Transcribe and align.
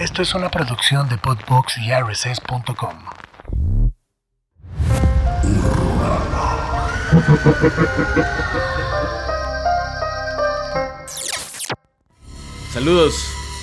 Esto 0.00 0.22
es 0.22 0.34
una 0.34 0.50
producción 0.50 1.10
de 1.10 1.18
Podbox 1.18 1.76
y 1.76 1.92
RSS.com. 1.92 3.04
Saludos, 12.72 13.14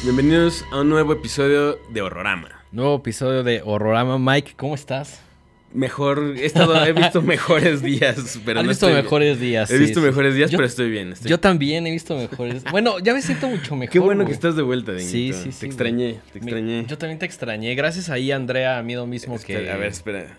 bienvenidos 0.04 0.64
a 0.72 0.82
un 0.82 0.90
nuevo 0.90 1.14
episodio 1.14 1.80
de 1.90 2.04
Horrorama. 2.04 2.50
Nuevo 2.72 2.98
episodio 2.98 3.44
de 3.44 3.64
Horrorama. 3.66 4.20
Mike, 4.20 4.54
¿cómo 4.56 4.76
estás? 4.76 5.27
Mejor, 5.74 6.36
he, 6.38 6.46
estado, 6.46 6.84
he 6.86 6.94
visto 6.94 7.22
mejores 7.24 7.82
días, 7.84 8.40
pero 8.46 8.62
Has 8.62 8.66
no 8.66 8.70
visto 8.70 8.88
estoy 8.88 9.04
mejores 9.04 9.40
días. 9.40 9.70
He 9.70 9.78
sí, 9.78 9.84
visto 9.84 10.00
sí. 10.00 10.06
mejores 10.06 10.34
días, 10.34 10.50
Yo- 10.50 10.58
pero 10.58 10.66
estoy 10.66 10.90
bien. 10.90 11.12
estoy- 11.12 11.30
Yo 11.30 11.40
también 11.42 11.86
he 11.86 11.92
visto 11.92 12.16
mejores. 12.16 12.64
Bueno, 12.72 13.00
ya 13.00 13.14
me 13.14 13.22
siento 13.22 13.48
mucho 13.50 13.76
mejor. 13.76 13.92
Qué 13.92 14.00
bueno 14.00 14.20
güey. 14.24 14.28
que 14.28 14.34
estás 14.34 14.56
de 14.56 14.62
vuelta, 14.64 14.94
Denguito. 14.94 15.12
Sí, 15.12 15.34
sí, 15.34 15.52
sí. 15.52 15.60
Te 15.60 15.66
extrañé, 15.66 16.20
te 16.32 16.40
Me- 16.40 16.46
extrañé. 16.46 16.86
Yo 16.88 16.98
también 16.98 17.20
te 17.20 17.26
extrañé. 17.26 17.76
Gracias 17.76 18.10
ahí, 18.10 18.32
Andrea, 18.32 18.78
a 18.80 18.84
mí 18.84 18.96
mismo 19.06 19.36
Espera, 19.36 19.60
que. 19.60 19.70
A 19.72 19.78
ver, 19.78 19.90
espera. 19.90 20.38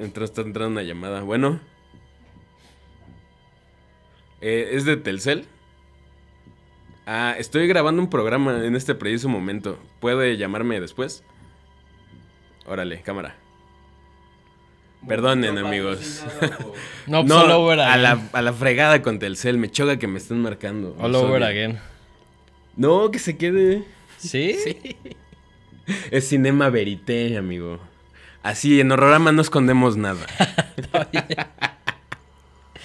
Entró, 0.00 0.24
está 0.24 0.40
entrando 0.40 0.72
una 0.72 0.82
llamada. 0.82 1.20
Bueno. 1.20 1.60
Eh, 4.40 4.70
¿Es 4.72 4.84
de 4.84 4.96
Telcel? 4.96 5.44
Ah, 7.06 7.34
estoy 7.38 7.66
grabando 7.66 8.00
un 8.00 8.08
programa 8.10 8.64
en 8.64 8.76
este 8.76 8.94
preciso 8.94 9.28
momento. 9.28 9.78
¿Puede 10.00 10.36
llamarme 10.36 10.80
después? 10.80 11.22
Órale, 12.66 13.00
cámara. 13.02 13.36
Perdonen, 15.06 15.58
amigos. 15.58 16.24
No, 17.06 17.24
pues 17.24 17.32
all 17.32 17.50
over 17.52 17.80
a, 17.80 17.94
again. 17.94 18.02
la, 18.02 18.38
a 18.38 18.42
la 18.42 18.52
fregada 18.52 19.00
con 19.00 19.18
Telcel. 19.18 19.56
Me 19.56 19.70
choca 19.70 19.98
que 19.98 20.06
me 20.06 20.18
estén 20.18 20.42
marcando. 20.42 20.94
All 20.98 21.14
over 21.14 21.42
again. 21.42 21.78
No, 22.76 23.10
que 23.10 23.18
se 23.18 23.38
quede. 23.38 23.82
¿Sí? 24.18 24.58
Es 26.10 26.28
cinema 26.28 26.68
verité, 26.68 27.38
amigo. 27.38 27.80
Así, 28.42 28.78
en 28.80 28.92
Horrorama 28.92 29.32
no 29.32 29.40
escondemos 29.40 29.96
nada. 29.96 30.26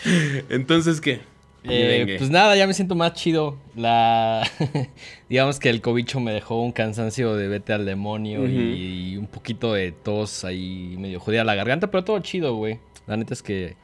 Entonces, 0.50 1.02
¿qué? 1.02 1.22
Eh, 1.66 2.16
pues 2.18 2.30
nada, 2.30 2.56
ya 2.56 2.68
me 2.68 2.74
siento 2.74 2.94
más 2.96 3.14
chido. 3.14 3.58
La. 3.76 4.44
Digamos 5.30 5.60
que 5.60 5.70
el 5.70 5.82
cobicho 5.82 6.20
me 6.20 6.32
dejó 6.34 6.62
un 6.62 6.72
cansancio 6.72 7.36
de 7.36 7.48
vete 7.48 7.74
al 7.74 7.86
demonio 7.86 8.46
y, 8.48 9.16
un 9.18 9.28
poquito 9.28 9.74
de 9.74 9.92
tos 9.92 10.44
ahí 10.44 10.96
medio 10.98 11.20
jodida 11.20 11.44
la 11.44 11.56
garganta, 11.56 11.90
pero 11.90 12.04
todo 12.04 12.20
chido, 12.20 12.56
güey. 12.56 12.80
La 13.08 13.16
neta 13.18 13.34
es 13.34 13.42
que 13.42 13.76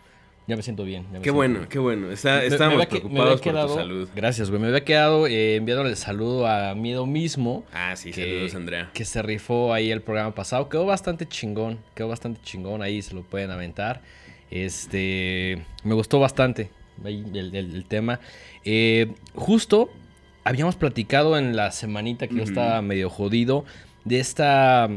ya 0.47 0.55
me 0.55 0.61
siento 0.63 0.83
bien. 0.83 1.03
me 1.03 1.19
Qué 1.19 1.23
siento 1.25 1.33
bueno, 1.35 1.53
bien. 1.59 1.69
qué 1.69 1.79
bueno. 1.79 2.11
Está- 2.11 2.43
estábamos 2.43 2.85
preocupados 2.87 3.39
quedado- 3.39 3.67
por 3.67 3.75
tu 3.77 3.81
salud. 3.81 4.09
Gracias, 4.15 4.49
güey. 4.49 4.61
Me 4.61 4.67
había 4.69 4.83
quedado 4.83 5.27
eh, 5.27 5.55
enviándole 5.55 5.91
el 5.91 5.95
saludo 5.95 6.47
a 6.47 6.75
Miedo 6.75 7.05
mismo. 7.05 7.63
Ah, 7.71 7.95
sí, 7.95 8.11
que- 8.11 8.23
saludos, 8.25 8.55
Andrea. 8.55 8.89
Que 8.93 9.05
se 9.05 9.21
rifó 9.21 9.73
ahí 9.73 9.91
el 9.91 10.01
programa 10.01 10.33
pasado. 10.35 10.67
Quedó 10.67 10.85
bastante 10.85 11.27
chingón. 11.27 11.79
Quedó 11.95 12.07
bastante 12.09 12.41
chingón. 12.43 12.81
Ahí 12.81 13.01
se 13.01 13.13
lo 13.13 13.23
pueden 13.23 13.51
aventar. 13.51 14.01
Este. 14.51 15.63
Me 15.83 15.93
gustó 15.93 16.19
bastante 16.19 16.71
ahí 17.05 17.23
el, 17.33 17.55
el- 17.55 17.75
el 17.75 17.85
tema. 17.85 18.19
Eh, 18.65 19.11
justo 19.35 19.89
habíamos 20.43 20.75
platicado 20.75 21.37
en 21.37 21.55
la 21.55 21.71
semanita 21.71 22.27
que 22.27 22.35
yo 22.35 22.43
estaba 22.43 22.81
medio 22.81 23.09
jodido. 23.09 23.65
De 24.05 24.19
esta. 24.19 24.89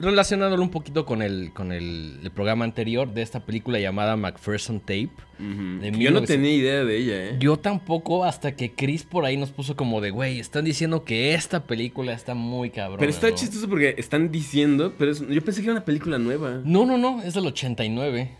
Relacionándolo 0.00 0.60
un 0.64 0.70
poquito 0.70 1.06
con 1.06 1.22
el, 1.22 1.52
con 1.54 1.70
el, 1.70 2.18
el 2.24 2.30
programa 2.32 2.64
anterior 2.64 3.14
de 3.14 3.22
esta 3.22 3.44
película 3.46 3.78
llamada 3.78 4.16
McPherson 4.16 4.80
Tape. 4.80 5.10
De 5.38 5.44
Yo 5.44 6.10
no 6.10 6.20
1900. 6.20 6.26
tenía 6.26 6.52
idea 6.54 6.84
de 6.84 6.96
ella, 6.96 7.24
¿eh? 7.30 7.36
Yo 7.38 7.56
tampoco, 7.56 8.24
hasta 8.24 8.56
que 8.56 8.72
Chris 8.72 9.04
por 9.04 9.24
ahí 9.24 9.36
nos 9.36 9.50
puso 9.50 9.76
como 9.76 10.00
de, 10.00 10.10
güey, 10.10 10.40
están 10.40 10.64
diciendo 10.64 11.04
que 11.04 11.34
esta 11.34 11.64
película 11.68 12.12
está 12.14 12.34
muy 12.34 12.70
cabrón. 12.70 12.98
Pero 12.98 13.10
está 13.12 13.32
chistoso 13.32 13.68
porque 13.68 13.94
están 13.96 14.32
diciendo, 14.32 14.92
pero 14.98 15.12
es- 15.12 15.20
yo 15.28 15.40
pensé 15.44 15.60
que 15.60 15.66
era 15.66 15.74
una 15.76 15.84
película 15.84 16.18
nueva. 16.18 16.60
No, 16.64 16.84
no, 16.84 16.98
no, 16.98 17.22
es 17.22 17.34
del 17.34 17.46
89. 17.46 18.32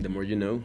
The 0.00 0.08
More 0.08 0.26
You 0.26 0.34
Know. 0.36 0.60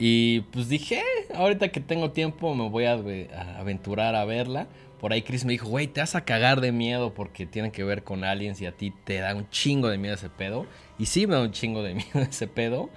Y 0.00 0.40
pues 0.50 0.68
dije, 0.68 0.96
"Eh, 1.00 1.32
ahorita 1.34 1.68
que 1.68 1.78
tengo 1.80 2.10
tiempo 2.10 2.54
me 2.54 2.68
voy 2.68 2.86
a, 2.86 2.94
ave- 2.94 3.28
a 3.34 3.58
aventurar 3.60 4.16
a 4.16 4.24
verla. 4.24 4.66
Por 4.98 5.12
ahí 5.12 5.22
Chris 5.22 5.44
me 5.44 5.52
dijo, 5.52 5.68
güey, 5.68 5.86
te 5.86 6.00
vas 6.00 6.14
a 6.14 6.24
cagar 6.24 6.60
de 6.60 6.72
miedo 6.72 7.14
porque 7.14 7.46
tiene 7.46 7.70
que 7.70 7.84
ver 7.84 8.02
con 8.02 8.24
aliens 8.24 8.60
y 8.60 8.66
a 8.66 8.72
ti 8.72 8.92
te 9.04 9.18
da 9.18 9.34
un 9.34 9.48
chingo 9.50 9.88
de 9.88 9.96
miedo 9.98 10.14
ese 10.14 10.28
pedo. 10.30 10.66
Y 10.98 11.06
sí 11.06 11.26
me 11.26 11.34
da 11.36 11.42
un 11.42 11.52
chingo 11.52 11.82
de 11.82 11.94
miedo 11.94 12.20
ese 12.28 12.46
pedo. 12.48 12.90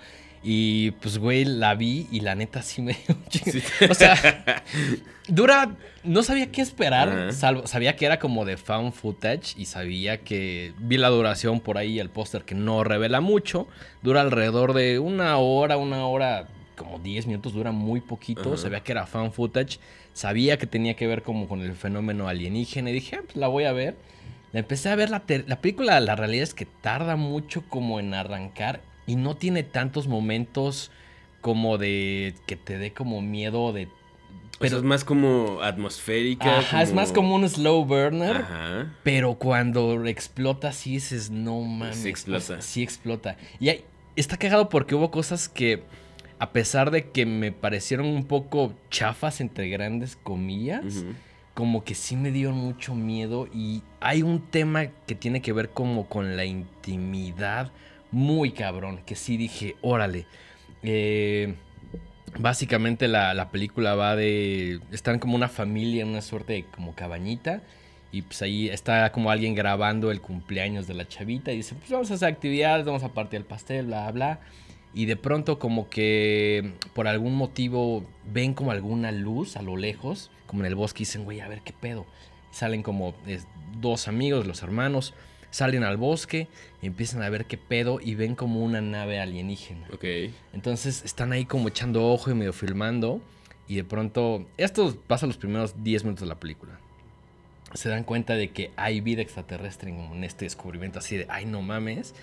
Y 0.46 0.92
pues, 0.92 1.18
güey, 1.19 1.46
la 1.46 1.75
vi 1.75 2.08
y 2.12 2.19
la 2.22 2.36
neta 2.36 2.62
sí 2.62 2.81
me 2.81 2.94
dio 2.94 3.16
un 3.16 3.25
chingo. 3.30 3.52
Sí. 3.52 3.86
O 3.90 3.94
sea, 3.94 4.63
dura. 5.28 5.75
No 6.03 6.22
sabía 6.24 6.52
qué 6.52 6.62
esperar. 6.62 7.31
Salvo- 7.31 7.66
sabía 7.68 7.96
que 7.96 8.06
era 8.06 8.19
como 8.19 8.44
de 8.44 8.58
found 8.58 8.92
footage. 8.94 9.53
Y 9.58 9.66
sabía 9.66 10.18
que. 10.19 10.74
Vi 10.80 10.97
la 10.97 11.08
duración 11.09 11.62
por 11.62 11.78
ahí, 11.78 12.00
el 12.00 12.09
póster 12.09 12.44
que 12.44 12.56
no 12.56 12.84
revela 12.84 13.22
mucho. 13.22 13.68
Dura 14.02 14.19
alrededor 14.22 14.74
de 14.74 15.00
una 15.00 15.38
hora, 15.38 15.78
una 15.78 16.06
hora. 16.08 16.47
Como 16.76 17.00
10 17.00 17.28
minutos, 17.28 17.54
dura 17.54 17.72
muy 17.72 18.02
poquito. 18.02 18.58
Sabía 18.58 18.82
que 18.82 18.92
era 18.92 19.06
found 19.06 19.32
footage. 19.32 19.80
Sabía 20.14 20.58
que 20.58 20.68
tenía 20.68 20.96
que 20.96 21.08
ver 21.08 21.24
como 21.24 21.48
con 21.48 21.62
el 21.62 21.74
fenómeno 21.76 22.28
alienígena. 22.28 22.90
Y 22.90 22.94
dije, 22.94 23.16
"Ah, 23.18 23.22
pues 23.24 23.36
la 23.36 23.48
voy 23.48 23.66
a 23.66 23.72
ver. 23.72 23.96
La 24.52 24.60
empecé 24.60 24.90
a 24.90 24.96
ver 24.96 25.10
la, 25.10 25.24
la 25.48 25.62
película. 25.62 26.00
La 26.00 26.16
realidad 26.16 26.44
es 26.44 26.54
que 26.54 26.66
tarda 26.66 27.16
mucho 27.16 27.64
como 27.70 28.00
en 28.00 28.14
arrancar. 28.14 28.82
Y 29.08 29.16
no 29.16 29.36
tiene 29.36 29.64
tantos 29.64 30.08
momentos 30.08 30.92
como 31.42 31.78
de 31.78 32.36
que 32.46 32.56
te 32.56 32.78
dé 32.78 32.94
como 32.94 33.22
miedo 33.22 33.74
de 33.74 33.90
Pero 34.60 34.78
es 34.78 34.84
más 34.84 35.04
como 35.04 35.62
atmosférica. 35.62 36.60
Ajá, 36.60 36.82
es 36.82 36.94
más 36.94 37.12
como 37.12 37.36
un 37.36 37.48
slow 37.50 37.84
burner. 37.86 38.38
Ajá. 38.38 38.94
Pero 39.04 39.36
cuando 39.36 40.06
explota, 40.06 40.72
sí 40.72 40.92
dices, 40.94 41.30
no 41.32 41.60
mames. 41.62 41.98
Sí 41.98 42.10
explota. 42.10 42.62
sí 42.62 42.82
explota. 42.84 43.36
Y 43.60 43.70
hay- 43.70 43.84
está 44.16 44.38
cagado 44.38 44.70
porque 44.70 44.96
hubo 44.96 45.12
cosas 45.12 45.50
que, 45.50 45.84
a 46.44 46.52
pesar 46.52 46.92
de 46.92 47.09
que 47.09 47.26
me 47.26 47.54
parecieron 47.54 48.06
un 48.06 48.26
poco 48.26 48.74
chafas, 48.90 49.40
entre 49.40 49.70
grandes 49.70 50.18
comillas, 50.18 51.06
como 51.54 51.86
que 51.86 51.96
sí 51.96 52.18
me 52.18 52.31
dieron 52.31 52.56
mucho 52.56 52.96
miedo. 52.96 53.48
Y 53.54 53.81
hay 54.02 54.24
un 54.24 54.42
tema 54.42 54.88
que 55.08 55.16
tiene 55.16 55.42
que 55.42 55.54
ver 55.54 55.70
como 55.70 56.09
con 56.09 56.36
la 56.36 56.44
intimidad 56.44 57.72
muy 58.12 58.52
cabrón. 58.52 59.00
Que 59.06 59.16
sí 59.16 59.38
dije, 59.38 59.78
órale. 59.81 60.26
Eh, 60.81 61.56
básicamente 62.38 63.08
la, 63.08 63.34
la 63.34 63.50
película 63.50 63.96
va 63.96 64.18
de... 64.18 64.81
Están 64.92 65.20
como 65.20 65.38
una 65.38 65.48
familia 65.48 66.02
en 66.02 66.10
una 66.10 66.22
suerte 66.22 66.52
de 66.52 66.66
como 66.66 66.94
cabañita. 66.94 67.62
Y 68.12 68.24
pues 68.24 68.42
ahí 68.42 68.68
está 68.68 69.10
como 69.14 69.31
alguien 69.31 69.56
grabando 69.56 70.12
el 70.12 70.20
cumpleaños 70.20 70.88
de 70.88 70.94
la 70.94 71.08
chavita. 71.08 71.54
Y 71.54 71.58
dice, 71.58 71.74
pues 71.75 71.90
vamos 71.90 72.12
a 72.12 72.16
hacer 72.16 72.28
actividades, 72.28 72.86
vamos 72.86 73.04
a 73.04 73.14
partir 73.14 73.38
el 73.38 73.46
pastel, 73.46 73.86
bla, 73.86 74.12
bla. 74.12 74.42
Y 74.94 75.06
de 75.06 75.16
pronto 75.16 75.58
como 75.58 75.90
que 75.90 76.74
por 76.94 77.08
algún 77.08 77.36
motivo 77.36 78.06
ven 78.31 78.54
como 78.54 78.72
alguna 78.72 79.12
luz 79.12 79.58
a 79.58 79.62
lo 79.62 79.76
lejos, 79.76 80.30
como 80.46 80.62
en 80.62 80.68
el 80.68 80.76
bosque, 80.76 81.04
y 81.04 81.06
dicen, 81.06 81.24
güey, 81.24 81.40
a 81.40 81.48
ver 81.48 81.62
qué 81.62 81.74
pedo. 81.74 82.06
Y 82.52 82.56
salen 82.56 82.84
como 82.84 83.16
es, 83.26 83.48
dos 83.81 84.08
amigos, 84.08 84.46
los 84.46 84.62
hermanos, 84.62 85.14
salen 85.50 85.84
al 85.84 85.98
bosque 85.98 86.48
y 86.81 86.88
empiezan 86.88 87.22
a 87.22 87.30
ver 87.30 87.46
qué 87.46 87.58
pedo 87.58 88.00
y 88.02 88.16
ven 88.16 88.36
como 88.36 88.64
una 88.64 88.81
nave 88.81 89.20
alienígena. 89.20 89.88
Ok. 89.94 90.04
Entonces 90.54 91.04
están 91.04 91.31
ahí 91.31 91.46
como 91.46 91.70
echando 91.70 92.08
ojo 92.12 92.31
y 92.31 92.36
medio 92.36 92.54
filmando. 92.54 93.22
Y 93.68 93.75
de 93.75 93.84
pronto, 93.84 94.46
esto 94.58 94.96
pasa 95.08 95.25
los 95.25 95.38
primeros 95.38 95.84
10 95.84 96.04
minutos 96.04 96.22
de 96.22 96.28
la 96.28 96.40
película. 96.40 96.80
Se 97.74 97.90
dan 97.90 98.04
cuenta 98.04 98.36
de 98.36 98.52
que 98.52 98.72
hay 98.75 99.00
vida 99.00 99.22
extraterrestre 99.22 99.90
en, 99.90 100.00
en 100.00 100.24
este 100.24 100.46
descubrimiento 100.46 101.00
así 101.00 101.18
de, 101.18 101.25
ay, 101.30 101.46
no 101.46 101.62
mames. 101.62 102.14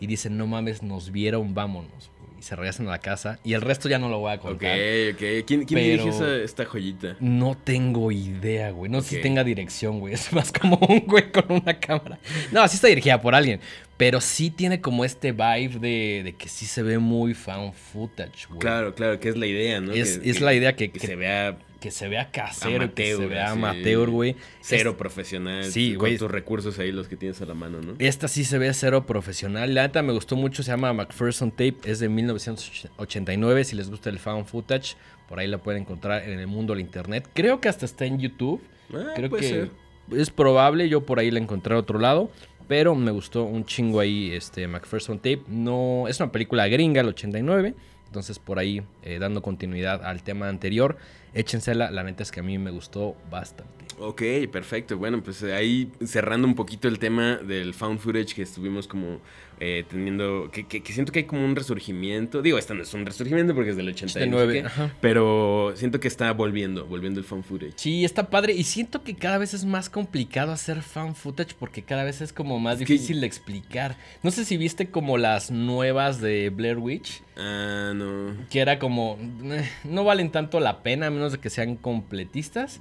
Y 0.00 0.06
dicen, 0.06 0.36
no 0.36 0.46
mames, 0.46 0.82
nos 0.82 1.12
vieron, 1.12 1.54
vámonos. 1.54 2.10
Y 2.38 2.42
se 2.42 2.54
regresan 2.54 2.86
a 2.86 2.90
la 2.92 2.98
casa. 2.98 3.40
Y 3.42 3.54
el 3.54 3.62
resto 3.62 3.88
ya 3.88 3.98
no 3.98 4.08
lo 4.08 4.20
voy 4.20 4.30
a 4.30 4.34
Ok, 4.36 4.40
contar. 4.42 4.78
ok. 5.12 5.18
¿Quién, 5.44 5.64
quién 5.64 5.66
dirige 5.80 6.08
esa- 6.10 6.36
esta 6.36 6.64
joyita? 6.64 7.16
No 7.18 7.56
tengo 7.56 8.12
idea, 8.12 8.70
güey. 8.70 8.88
No 8.90 9.00
sé 9.00 9.16
Ok. 9.16 9.16
si 9.16 9.22
tenga 9.22 9.42
dirección, 9.42 9.98
güey. 9.98 10.14
Es 10.18 10.32
más 10.32 10.52
como 10.52 10.76
un 10.88 11.00
güey 11.00 11.32
con 11.32 11.44
una 11.50 11.78
cámara. 11.80 12.18
No, 12.52 12.66
sí 12.68 12.76
está 12.76 12.86
dirigida 12.88 13.20
por 13.20 13.34
alguien. 13.34 13.60
Pero 13.96 14.20
sí 14.20 14.50
tiene 14.50 14.80
como 14.80 15.04
este 15.04 15.32
vibe 15.32 15.80
de, 15.80 16.22
de 16.22 16.34
que 16.38 16.48
sí 16.48 16.66
se 16.66 16.84
ve 16.84 16.98
muy 16.98 17.34
found 17.34 17.72
footage, 17.74 18.46
güey. 18.48 18.60
Claro, 18.60 18.94
claro, 18.94 19.18
que 19.18 19.28
es 19.30 19.36
la 19.36 19.46
idea, 19.46 19.80
¿no? 19.80 19.92
Es, 19.92 20.18
Que- 20.18 20.30
es 20.30 20.40
la 20.40 20.54
idea 20.54 20.76
que, 20.76 20.92
Que 20.92 21.00
que- 21.00 21.06
se 21.08 21.16
vea 21.16 21.58
que 21.80 21.90
se 21.92 22.08
vea 22.08 22.30
casero, 22.32 22.92
que 22.94 23.14
se 23.14 23.26
vea 23.26 23.52
amateur, 23.52 24.10
güey. 24.10 24.34
Cero 24.60 24.90
Es- 24.90 24.96
profesional. 24.96 25.64
Sí, 25.64 25.94
con 25.94 26.16
tus 26.16 26.30
recursos 26.30 26.78
ahí, 26.78 26.90
los 26.90 27.06
que 27.08 27.16
tienes 27.16 27.40
a 27.40 27.46
la 27.46 27.54
mano, 27.54 27.80
¿no? 27.80 27.94
Esta 27.98 28.26
sí 28.28 28.44
se 28.44 28.58
ve 28.58 28.72
cero 28.74 29.06
profesional. 29.06 29.72
La 29.74 29.82
neta 29.82 30.02
me 30.02 30.12
gustó 30.12 30.34
mucho. 30.36 30.62
Se 30.62 30.70
llama 30.72 30.92
McPherson 30.92 31.50
Tape. 31.52 31.76
Es 31.84 32.00
de 32.00 32.08
1989. 32.08 33.64
Si 33.64 33.76
les 33.76 33.90
gusta 33.90 34.10
el 34.10 34.18
found 34.18 34.46
footage, 34.46 34.96
por 35.28 35.38
ahí 35.38 35.46
la 35.46 35.58
pueden 35.58 35.82
encontrar 35.82 36.28
en 36.28 36.38
el 36.38 36.46
mundo 36.46 36.74
del 36.74 36.80
internet. 36.80 37.28
Creo 37.34 37.60
que 37.60 37.68
hasta 37.68 37.84
está 37.84 38.04
en 38.06 38.18
YouTube. 38.18 38.60
Ah, 38.92 39.12
Creo 39.14 39.30
puede 39.30 39.42
que 39.42 39.48
ser. 39.48 39.70
es 40.16 40.30
probable. 40.30 40.88
Yo 40.88 41.04
por 41.04 41.18
ahí 41.18 41.30
la 41.30 41.38
encontré 41.38 41.74
a 41.74 41.78
otro 41.78 41.98
lado. 41.98 42.30
Pero 42.66 42.94
me 42.94 43.10
gustó 43.12 43.44
un 43.44 43.64
chingo 43.64 43.98
ahí 44.00 44.30
este 44.32 44.66
McPherson 44.68 45.18
Tape. 45.18 45.42
No, 45.48 46.06
es 46.06 46.20
una 46.20 46.30
película 46.30 46.68
gringa, 46.68 47.00
el 47.00 47.08
89. 47.08 47.74
Entonces 48.06 48.38
por 48.38 48.58
ahí, 48.58 48.82
eh, 49.02 49.18
dando 49.18 49.40
continuidad 49.42 50.04
al 50.04 50.22
tema 50.22 50.48
anterior. 50.48 50.96
Échensela, 51.34 51.90
la 51.90 52.02
neta 52.02 52.22
es 52.22 52.30
que 52.30 52.40
a 52.40 52.42
mí 52.42 52.58
me 52.58 52.70
gustó 52.70 53.16
bastante. 53.30 53.86
Ok, 54.00 54.22
perfecto. 54.52 54.96
Bueno, 54.96 55.22
pues 55.22 55.42
ahí 55.42 55.90
cerrando 56.04 56.46
un 56.46 56.54
poquito 56.54 56.86
el 56.88 56.98
tema 56.98 57.36
del 57.36 57.74
found 57.74 57.98
footage 57.98 58.34
que 58.34 58.42
estuvimos 58.42 58.86
como 58.86 59.20
eh, 59.60 59.84
teniendo, 59.88 60.50
que, 60.52 60.66
que- 60.66 60.82
que 60.82 60.92
siento 60.92 61.12
que 61.12 61.20
hay 61.20 61.24
como 61.24 61.44
un 61.44 61.56
resurgimiento. 61.56 62.42
Digo, 62.42 62.58
esta 62.58 62.74
no 62.74 62.82
es 62.82 62.92
un 62.94 63.04
resurgimiento 63.06 63.54
porque 63.54 63.70
es 63.70 63.76
del 63.76 63.88
80 63.88 64.20
y 64.24 64.28
no 64.28 64.38
sé 64.38 64.44
89, 64.44 64.52
qué, 64.60 64.66
ajá. 64.66 64.94
pero 65.00 65.72
siento 65.76 66.00
que 66.00 66.08
está 66.08 66.32
volviendo, 66.32 66.86
volviendo 66.86 67.20
el 67.20 67.26
found 67.26 67.44
footage. 67.44 67.72
Sí, 67.76 68.04
está 68.04 68.30
padre 68.30 68.52
y 68.54 68.64
siento 68.64 69.02
que 69.02 69.14
cada 69.16 69.38
vez 69.38 69.54
es 69.54 69.64
más 69.64 69.90
complicado 69.90 70.52
hacer 70.52 70.82
fan 70.82 71.14
footage 71.14 71.54
porque 71.58 71.82
cada 71.82 72.04
vez 72.04 72.20
es 72.20 72.32
como 72.32 72.58
más 72.58 72.80
Es 72.80 72.86
que- 72.86 72.92
difícil 72.92 73.20
de 73.20 73.26
explicar. 73.26 73.96
No 74.22 74.30
sé 74.30 74.44
si 74.44 74.56
viste 74.56 74.90
como 74.90 75.18
las 75.18 75.50
nuevas 75.50 76.20
de 76.20 76.50
Blair 76.50 76.78
Witch, 76.78 77.22
Ah, 77.36 77.92
no. 77.94 78.34
que 78.50 78.60
era 78.60 78.78
como 78.78 79.18
eh, 79.44 79.68
no 79.84 80.04
valen 80.04 80.30
tanto 80.30 80.60
la 80.60 80.82
pena 80.82 81.06
a 81.06 81.10
menos 81.10 81.32
de 81.32 81.38
que 81.38 81.50
sean 81.50 81.76
completistas. 81.76 82.80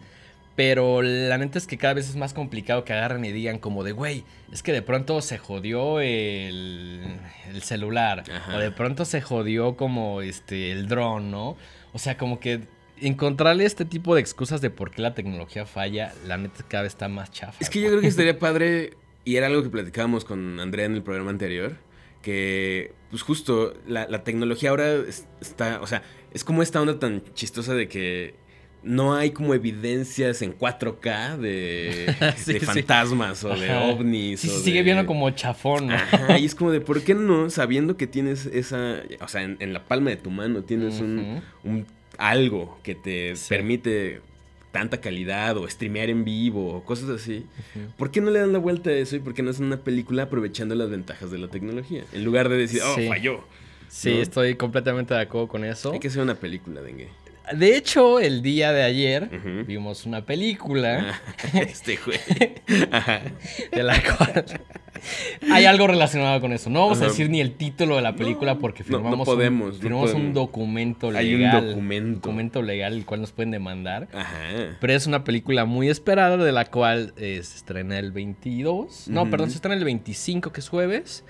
Pero 0.57 1.01
la 1.03 1.37
neta 1.37 1.57
es 1.59 1.67
que 1.67 1.77
cada 1.77 1.93
vez 1.93 2.09
es 2.09 2.15
más 2.15 2.33
complicado 2.33 2.83
que 2.83 2.91
agarren 2.91 3.23
y 3.23 3.31
digan 3.31 3.59
como 3.59 3.83
de, 3.83 3.91
güey, 3.91 4.23
es 4.51 4.63
que 4.63 4.73
de 4.73 4.81
pronto 4.81 5.21
se 5.21 5.37
jodió 5.37 6.01
el, 6.01 7.03
el 7.53 7.61
celular. 7.61 8.23
Ajá. 8.29 8.55
O 8.55 8.59
de 8.59 8.71
pronto 8.71 9.05
se 9.05 9.21
jodió 9.21 9.77
como 9.77 10.21
este 10.23 10.71
el 10.71 10.87
dron, 10.87 11.29
¿no? 11.29 11.55
O 11.93 11.99
sea, 11.99 12.17
como 12.17 12.39
que 12.39 12.61
encontrarle 12.99 13.65
este 13.65 13.85
tipo 13.85 14.15
de 14.15 14.21
excusas 14.21 14.59
de 14.59 14.71
por 14.71 14.89
qué 14.89 15.03
la 15.03 15.13
tecnología 15.13 15.67
falla, 15.67 16.11
la 16.25 16.37
neta 16.37 16.65
cada 16.67 16.83
vez 16.83 16.93
está 16.93 17.07
más 17.07 17.31
chafa. 17.31 17.55
Es 17.59 17.69
que 17.69 17.79
yo 17.79 17.89
creo 17.89 18.01
que 18.01 18.07
estaría 18.07 18.39
padre, 18.47 18.93
y 19.25 19.35
era 19.35 19.45
algo 19.45 19.61
que 19.61 19.69
platicábamos 19.69 20.25
con 20.25 20.59
Andrea 20.59 20.87
en 20.87 20.95
el 20.95 21.03
programa 21.03 21.29
anterior, 21.29 21.77
que 22.23 22.93
pues 23.11 23.21
justo 23.21 23.75
la, 23.87 24.07
la 24.07 24.23
tecnología 24.23 24.71
ahora 24.71 24.91
es- 24.95 25.27
está, 25.39 25.79
o 25.81 25.87
sea, 25.87 26.01
es 26.33 26.43
como 26.43 26.63
esta 26.63 26.81
onda 26.81 26.97
tan 26.97 27.23
chistosa 27.35 27.75
de 27.75 27.87
que 27.87 28.33
no 28.83 29.15
hay 29.15 29.31
como 29.31 29.53
evidencias 29.53 30.41
en 30.41 30.57
4K 30.57 31.37
de, 31.37 32.15
Sí, 32.37 32.53
de 32.53 32.59
sí. 32.59 32.65
fantasmas 32.65 33.43
o 33.43 33.49
de 33.55 33.69
Ajá. 33.69 33.85
ovnis. 33.87 34.39
Sí, 34.41 34.49
o 34.49 34.53
de- 34.53 34.59
sigue 34.63 34.83
viendo 34.83 35.05
como 35.05 35.29
chafón, 35.31 35.87
¿no? 35.87 35.95
Ajá, 35.95 36.37
y 36.39 36.45
es 36.45 36.55
como 36.55 36.71
de, 36.71 36.79
¿por 36.81 37.01
qué 37.03 37.13
no? 37.15 37.49
Sabiendo 37.49 37.97
que 37.97 38.07
tienes 38.07 38.45
esa, 38.45 39.01
o 39.19 39.27
sea, 39.27 39.41
en, 39.43 39.57
en 39.59 39.73
la 39.73 39.83
palma 39.83 40.09
de 40.11 40.17
tu 40.17 40.29
mano 40.31 40.63
tienes 40.63 40.99
un, 41.01 41.41
algo 42.17 42.79
que 42.83 42.95
te 42.95 43.33
permite 43.49 44.21
tanta 44.71 45.01
calidad 45.01 45.57
o 45.57 45.67
streamear 45.67 46.09
en 46.09 46.23
vivo 46.23 46.75
o 46.75 46.83
cosas 46.83 47.09
así. 47.09 47.45
¿Por 47.97 48.11
qué 48.11 48.21
no 48.21 48.29
le 48.31 48.39
dan 48.39 48.53
la 48.53 48.59
vuelta 48.59 48.89
a 48.89 48.93
eso 48.93 49.15
y 49.15 49.19
por 49.19 49.33
qué 49.33 49.41
no 49.41 49.49
hacen 49.49 49.65
una 49.65 49.77
película 49.77 50.23
aprovechando 50.23 50.75
las 50.75 50.89
ventajas 50.89 51.31
de 51.31 51.37
la 51.39 51.47
tecnología? 51.47 52.03
En 52.13 52.23
lugar 52.23 52.47
de 52.49 52.57
decir, 52.57 52.81
oh, 52.85 52.95
falló. 53.07 53.41
Sí, 53.89 54.11
¿no? 54.15 54.21
estoy 54.21 54.55
completamente 54.55 55.13
de 55.13 55.21
acuerdo 55.21 55.47
con 55.47 55.63
eso. 55.63 55.93
Hay 55.93 55.99
que 55.99 56.09
hacer 56.09 56.21
una 56.21 56.35
película, 56.35 56.81
dengue. 56.81 57.07
De 57.55 57.77
hecho, 57.77 58.19
el 58.19 58.41
día 58.41 58.71
de 58.73 58.83
ayer 58.83 59.29
vimos 59.65 60.05
una 60.05 60.25
película 60.25 61.19
este 61.53 61.97
güey. 62.05 62.19
De 63.71 63.83
la 63.83 64.01
cual 64.01 64.45
hay 65.51 65.65
algo 65.65 65.87
relacionado 65.87 66.41
con 66.41 66.51
eso. 66.53 66.69
No 66.69 66.81
vamos 66.81 67.01
a 67.01 67.05
decir 67.05 67.29
ni 67.29 67.39
el 67.41 67.53
título 67.53 67.95
de 67.95 68.01
la 68.01 68.15
película 68.15 68.57
porque 68.57 68.83
no, 68.83 68.97
no 68.97 69.03
firmamos, 69.03 69.25
podemos, 69.27 69.67
un, 69.67 69.73
no 69.75 69.81
firmamos 69.81 70.13
un 70.13 70.33
documento 70.33 71.09
Hay 71.15 71.33
un 71.35 71.41
legal. 71.41 71.67
documento. 71.69 72.15
documento 72.15 72.61
legal 72.61 72.93
el 72.93 73.05
cual 73.05 73.21
nos 73.21 73.31
pueden 73.31 73.51
demandar. 73.51 74.07
Ajá. 74.13 74.77
Pero 74.79 74.93
es 74.93 75.07
una 75.07 75.23
película 75.23 75.65
muy 75.65 75.89
esperada 75.89 76.37
de 76.37 76.51
la 76.51 76.65
cual 76.65 77.13
eh, 77.17 77.39
se 77.43 77.57
estrena 77.57 77.99
el 77.99 78.11
22. 78.11 79.07
No, 79.07 79.29
perdón, 79.29 79.49
se 79.49 79.55
estrena 79.55 79.75
el 79.77 79.85
25 79.85 80.51
que 80.51 80.59
es 80.59 80.69
jueves. 80.69 81.23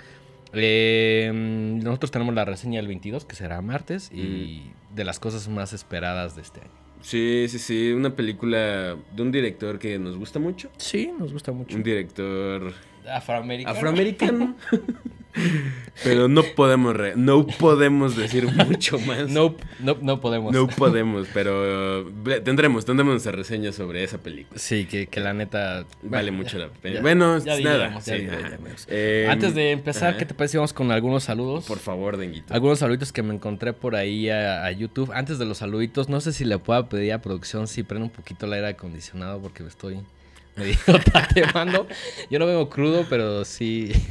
Eh, 0.53 1.29
nosotros 1.33 2.09
tenemos 2.09 2.33
la 2.33 2.45
reseña 2.45 2.79
el 2.79 2.87
22 2.87 3.25
que 3.25 3.35
será 3.35 3.61
martes 3.61 4.09
y 4.13 4.71
de 4.97 5.05
las 5.05 5.19
cosas 5.19 5.47
más 5.47 5.71
esperadas 5.71 6.35
de 6.35 6.41
este 6.41 6.61
año. 6.61 6.71
Sí, 7.01 7.45
sí, 7.47 7.59
sí. 7.59 7.91
Una 7.91 8.15
película 8.15 8.97
de 9.15 9.21
un 9.21 9.31
director 9.31 9.79
que 9.79 9.97
nos 9.99 10.17
gusta 10.17 10.39
mucho. 10.39 10.69
Sí, 10.77 11.11
nos 11.17 11.31
gusta 11.31 11.51
mucho. 11.51 11.77
Un 11.77 11.83
director 11.83 12.73
Afroamericano. 13.11 13.75
afroamericano. 13.77 14.55
Pero 16.03 16.27
no 16.27 16.41
podemos, 16.55 16.95
re- 16.95 17.13
no 17.15 17.45
podemos 17.45 18.15
decir 18.15 18.45
mucho 18.51 18.97
más. 18.99 19.29
No, 19.29 19.55
no, 19.79 19.95
no 20.01 20.19
podemos. 20.19 20.51
No 20.51 20.67
podemos, 20.67 21.27
pero 21.31 22.01
uh, 22.07 22.11
tendremos, 22.43 22.85
tendremos 22.85 23.13
nuestra 23.13 23.33
reseña 23.33 23.71
sobre 23.71 24.03
esa 24.03 24.17
película. 24.17 24.59
Sí, 24.59 24.85
que, 24.85 25.05
que 25.05 25.19
la 25.19 25.33
neta 25.33 25.85
Vale 26.01 26.31
bueno, 26.31 26.37
mucho 26.43 26.57
ya- 26.57 26.65
la 26.65 26.71
pena. 26.71 27.01
bueno, 27.01 27.37
ya 27.37 27.59
nada. 27.59 28.01
sí. 28.01 28.13
Eh, 28.87 29.27
Antes 29.29 29.53
de 29.53 29.71
empezar, 29.71 30.09
ajá. 30.11 30.17
¿qué 30.17 30.25
te 30.25 30.33
parece? 30.33 30.53
si 30.53 30.57
Vamos 30.57 30.73
con 30.73 30.91
algunos 30.91 31.23
saludos. 31.25 31.65
Por 31.65 31.77
favor, 31.79 32.17
Denguito. 32.17 32.51
Algunos 32.53 32.79
saluditos 32.79 33.11
que 33.11 33.21
me 33.21 33.33
encontré 33.35 33.73
por 33.73 33.95
ahí 33.95 34.29
a, 34.31 34.65
a 34.65 34.71
YouTube. 34.71 35.11
Antes 35.13 35.37
de 35.37 35.45
los 35.45 35.59
saluditos, 35.59 36.09
no 36.09 36.19
sé 36.19 36.33
si 36.33 36.45
le 36.45 36.57
pueda 36.57 36.89
pedir 36.89 37.13
a 37.13 37.21
producción 37.21 37.67
si 37.67 37.83
prende 37.83 38.05
un 38.05 38.11
poquito 38.11 38.47
el 38.47 38.53
aire 38.53 38.69
acondicionado 38.69 39.39
porque 39.39 39.63
me 40.57 40.71
estoy 40.71 40.93
medio 40.93 41.03
tatemando. 41.11 41.87
Yo 42.29 42.39
no 42.39 42.45
veo 42.45 42.69
crudo, 42.69 43.05
pero 43.09 43.45
sí. 43.45 43.91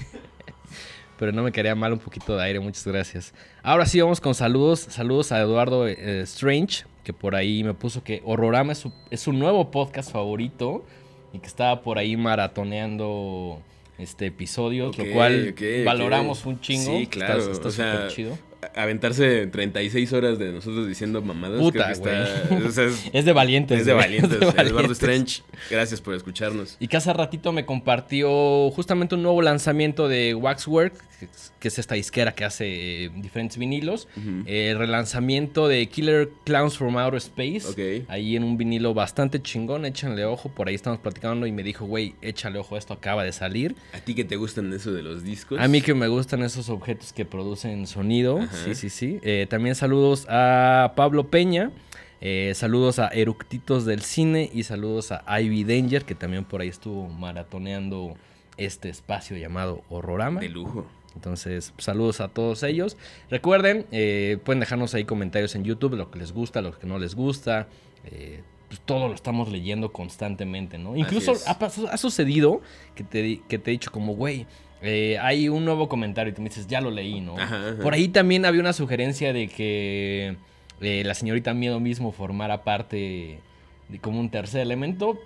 Pero 1.18 1.32
no 1.32 1.42
me 1.42 1.50
quería 1.50 1.74
mal 1.74 1.94
un 1.94 1.98
poquito 1.98 2.36
de 2.36 2.44
aire, 2.44 2.60
muchas 2.60 2.86
gracias. 2.86 3.32
Ahora 3.62 3.86
sí, 3.86 3.98
vamos 3.98 4.20
con 4.20 4.34
saludos. 4.34 4.80
Saludos 4.80 5.32
a 5.32 5.40
Eduardo 5.40 5.88
eh, 5.88 6.20
Strange, 6.24 6.84
que 7.04 7.14
por 7.14 7.34
ahí 7.34 7.64
me 7.64 7.72
puso 7.72 8.04
que 8.04 8.20
Horrorama 8.26 8.72
es 8.72 8.78
su, 8.78 8.92
es 9.10 9.20
su 9.20 9.32
nuevo 9.32 9.70
podcast 9.70 10.12
favorito 10.12 10.84
y 11.32 11.38
que 11.38 11.46
estaba 11.46 11.80
por 11.80 11.96
ahí 11.96 12.18
maratoneando 12.18 13.62
este 13.96 14.26
episodio, 14.26 14.92
lo 14.94 15.12
cual 15.14 15.54
valoramos 15.86 16.44
un 16.44 16.60
chingo. 16.60 16.84
Sí, 16.98 17.02
Está- 17.04 17.10
claro. 17.16 17.50
Está 17.50 17.68
o 17.68 17.70
sea, 17.70 17.92
súper 17.94 18.08
chido. 18.10 18.38
Aventarse 18.74 19.46
36 19.46 20.12
horas 20.12 20.38
de 20.38 20.52
nosotros 20.52 20.86
diciendo 20.88 21.22
mamadas. 21.22 21.60
Puta, 21.60 21.92
creo 21.92 22.02
que 22.02 22.22
está- 22.52 22.66
o 22.68 22.70
sea, 22.72 22.84
es, 22.84 23.04
Es 23.12 23.24
de 23.24 23.32
valientes. 23.32 23.80
es 23.80 23.86
de 23.86 23.92
valientes. 23.92 24.32
es 24.32 24.40
de 24.40 24.46
Eduardo 24.46 24.74
valientes. 24.74 24.90
Strange, 25.02 25.42
gracias 25.70 26.00
por 26.00 26.14
escucharnos. 26.14 26.76
Y 26.80 26.88
que 26.88 26.96
hace 26.96 27.12
ratito 27.12 27.52
me 27.52 27.64
compartió 27.66 28.70
justamente 28.70 29.14
un 29.14 29.22
nuevo 29.22 29.42
lanzamiento 29.42 30.08
de 30.08 30.34
Waxwork, 30.34 30.94
que 31.60 31.68
es- 31.68 31.78
esta 31.78 31.94
disquera 31.94 32.32
que 32.32 32.44
hace 32.44 33.04
eh, 33.06 33.10
diferentes 33.16 33.58
vinilos. 33.58 34.06
Eh, 34.46 34.70
el 34.70 34.78
relanzamiento 34.78 35.66
de 35.68 35.86
Killer 35.88 36.30
Clowns 36.44 36.76
from 36.78 36.96
Outer 36.96 37.18
Space. 37.18 37.62
Ok. 37.68 38.08
Ahí 38.08 38.36
en 38.36 38.44
un 38.44 38.56
vinilo 38.56 38.94
bastante 38.94 39.42
chingón, 39.42 39.84
échanle 39.84 40.24
ojo. 40.24 40.48
Por 40.48 40.68
ahí 40.68 40.74
estamos 40.74 41.00
platicando 41.00 41.46
y 41.46 41.52
me 41.52 41.62
dijo, 41.62 41.84
güey, 41.86 42.14
échale 42.22 42.58
ojo, 42.58 42.76
esto 42.76 42.94
acaba 42.94 43.24
de 43.24 43.32
salir. 43.32 43.74
¿A 43.92 43.98
ti 44.00 44.14
que 44.14 44.24
te 44.24 44.36
gustan 44.36 44.72
eso 44.72 44.92
de 44.92 45.02
los 45.02 45.24
discos? 45.24 45.58
A 45.60 45.66
mí 45.68 45.80
que 45.82 45.92
me 45.94 46.06
gustan 46.08 46.42
esos 46.42 46.68
objetos 46.68 47.12
que 47.12 47.24
producen 47.24 47.86
sonido. 47.86 48.38
Ajá. 48.46 48.56
Sí, 48.64 48.74
sí, 48.74 48.90
sí. 48.90 49.18
Eh, 49.22 49.46
también 49.48 49.74
saludos 49.74 50.26
a 50.28 50.92
Pablo 50.96 51.28
Peña. 51.28 51.70
eh, 52.20 52.52
saludos 52.54 52.98
a 52.98 53.08
Eructitos 53.08 53.84
del 53.84 54.00
Cine 54.02 54.50
y 54.52 54.62
saludos 54.62 55.12
a 55.12 55.40
Ivy 55.40 55.64
Danger, 55.64 56.04
que 56.04 56.14
también 56.14 56.44
por 56.44 56.60
ahí 56.60 56.68
estuvo 56.68 57.08
maratoneando 57.08 58.14
este 58.56 58.88
espacio 58.88 59.36
llamado 59.36 59.82
Horrorama. 59.90 60.40
De 60.40 60.48
lujo. 60.48 60.86
Entonces, 61.14 61.72
saludos 61.78 62.20
a 62.20 62.28
todos 62.28 62.62
ellos. 62.62 62.96
Recuerden, 63.30 63.86
eh, 63.92 64.38
pueden 64.44 64.60
dejarnos 64.60 64.94
ahí 64.94 65.04
comentarios 65.04 65.54
en 65.54 65.64
YouTube, 65.64 65.94
lo 65.94 66.10
que 66.10 66.18
les 66.18 66.32
gusta, 66.32 66.60
lo 66.62 66.78
que 66.78 66.86
no 66.86 66.98
les 66.98 67.14
gusta. 67.14 67.68
eh, 68.10 68.42
pues 68.68 68.80
todo 68.80 69.06
lo 69.06 69.14
estamos 69.14 69.48
leyendo 69.48 69.92
constantemente, 69.92 70.76
¿no? 70.76 70.96
Incluso 70.96 71.34
ha, 71.46 71.52
ha 71.52 71.96
sucedido 71.96 72.60
que 72.96 73.04
te, 73.04 73.40
que 73.48 73.58
te 73.60 73.70
he 73.70 73.72
dicho 73.72 73.92
como, 73.92 74.14
güey, 74.16 74.44
eh, 74.82 75.18
hay 75.20 75.48
un 75.48 75.64
nuevo 75.64 75.88
comentario 75.88 76.32
y 76.32 76.34
tú 76.34 76.42
me 76.42 76.48
dices, 76.48 76.66
ya 76.66 76.80
lo 76.80 76.90
leí, 76.90 77.20
¿no? 77.20 77.38
Ajá, 77.38 77.70
ajá. 77.70 77.82
Por 77.82 77.94
ahí 77.94 78.08
también 78.08 78.44
había 78.44 78.60
una 78.60 78.72
sugerencia 78.72 79.32
de 79.32 79.48
que 79.48 80.36
eh, 80.80 81.02
la 81.04 81.14
señorita 81.14 81.54
Miedo 81.54 81.80
mismo 81.80 82.12
formara 82.12 82.62
parte 82.62 83.40
de 83.88 83.98
como 83.98 84.20
un 84.20 84.30
tercer 84.30 84.60
elemento. 84.60 85.18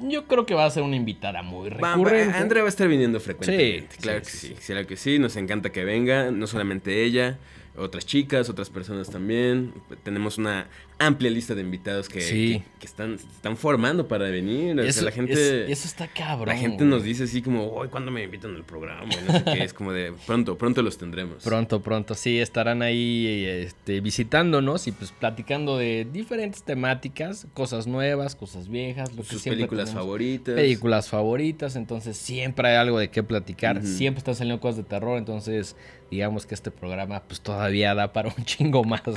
Yo 0.00 0.26
creo 0.26 0.46
que 0.46 0.54
va 0.54 0.64
a 0.64 0.70
ser 0.70 0.82
una 0.82 0.96
invitada 0.96 1.42
muy 1.42 1.68
recurrente. 1.68 2.36
Andrea 2.36 2.62
va 2.62 2.68
a 2.68 2.70
estar 2.70 2.88
viniendo 2.88 3.20
frecuentemente. 3.20 3.94
Sí, 3.94 3.98
claro 4.00 4.20
sí, 4.20 4.24
que 4.24 4.30
sí, 4.30 4.46
sí. 4.58 4.72
Claro 4.72 4.86
que 4.86 4.96
sí. 4.96 5.18
Nos 5.18 5.36
encanta 5.36 5.70
que 5.70 5.84
venga. 5.84 6.30
No 6.30 6.46
solamente 6.46 7.04
ella, 7.04 7.38
otras 7.76 8.06
chicas, 8.06 8.48
otras 8.48 8.70
personas 8.70 9.10
también. 9.10 9.74
Tenemos 10.02 10.38
una 10.38 10.66
amplia 10.98 11.30
lista 11.30 11.54
de 11.54 11.62
invitados 11.62 12.08
que, 12.08 12.20
Sí. 12.20 12.62
que, 12.74 12.80
que 12.80 12.86
están, 12.86 13.18
formando 13.56 14.06
para 14.06 14.26
venir. 14.26 14.78
O 14.78 14.82
sea, 14.82 14.90
Eso, 14.90 15.04
la 15.04 15.10
gente. 15.10 15.32
es- 15.32 15.70
eso 15.70 15.88
está 15.88 16.06
cabrón. 16.08 16.48
La 16.48 16.56
gente 16.56 16.78
güey. 16.78 16.88
nos 16.90 17.02
dice 17.02 17.24
así 17.24 17.42
como, 17.42 17.68
hoy 17.72 17.88
¿cuándo 17.88 18.10
me 18.12 18.22
invitan 18.22 18.54
al 18.54 18.64
programa? 18.64 19.04
No 19.26 19.32
sé 19.32 19.44
qué, 19.44 19.64
es 19.64 19.74
como 19.74 19.92
de, 19.92 20.12
pronto, 20.26 20.56
pronto 20.56 20.80
los 20.82 20.98
tendremos. 20.98 21.42
Pronto, 21.42 21.80
pronto, 21.82 22.14
sí, 22.14 22.38
estarán 22.38 22.82
ahí 22.82 23.44
este, 23.44 24.00
visitándonos 24.00 24.86
y 24.86 24.92
pues 24.92 25.10
platicando 25.12 25.76
de 25.76 26.06
diferentes 26.10 26.62
temáticas, 26.62 27.46
cosas 27.54 27.86
nuevas, 27.86 28.36
cosas 28.36 28.68
viejas, 28.68 29.14
lo 29.16 29.24
Sus 29.24 29.42
películas 29.42 29.86
tenemos. 29.86 30.04
favoritas. 30.04 30.54
Películas 30.54 31.08
favoritas, 31.08 31.74
entonces 31.76 32.16
siempre 32.16 32.68
hay 32.68 32.76
algo 32.76 32.98
de 32.98 33.10
qué 33.10 33.22
platicar, 33.22 33.82
siempre 33.84 34.18
están 34.18 34.34
saliendo 34.36 34.60
cosas 34.60 34.76
de 34.78 34.84
terror, 34.84 35.18
entonces 35.18 35.76
digamos 36.10 36.46
que 36.46 36.54
este 36.54 36.70
programa 36.70 37.22
pues 37.24 37.40
todavía 37.40 37.94
da 37.94 38.12
para 38.12 38.28
un 38.28 38.44
chingo 38.44 38.84
más, 38.84 39.02
¿no? 39.06 39.14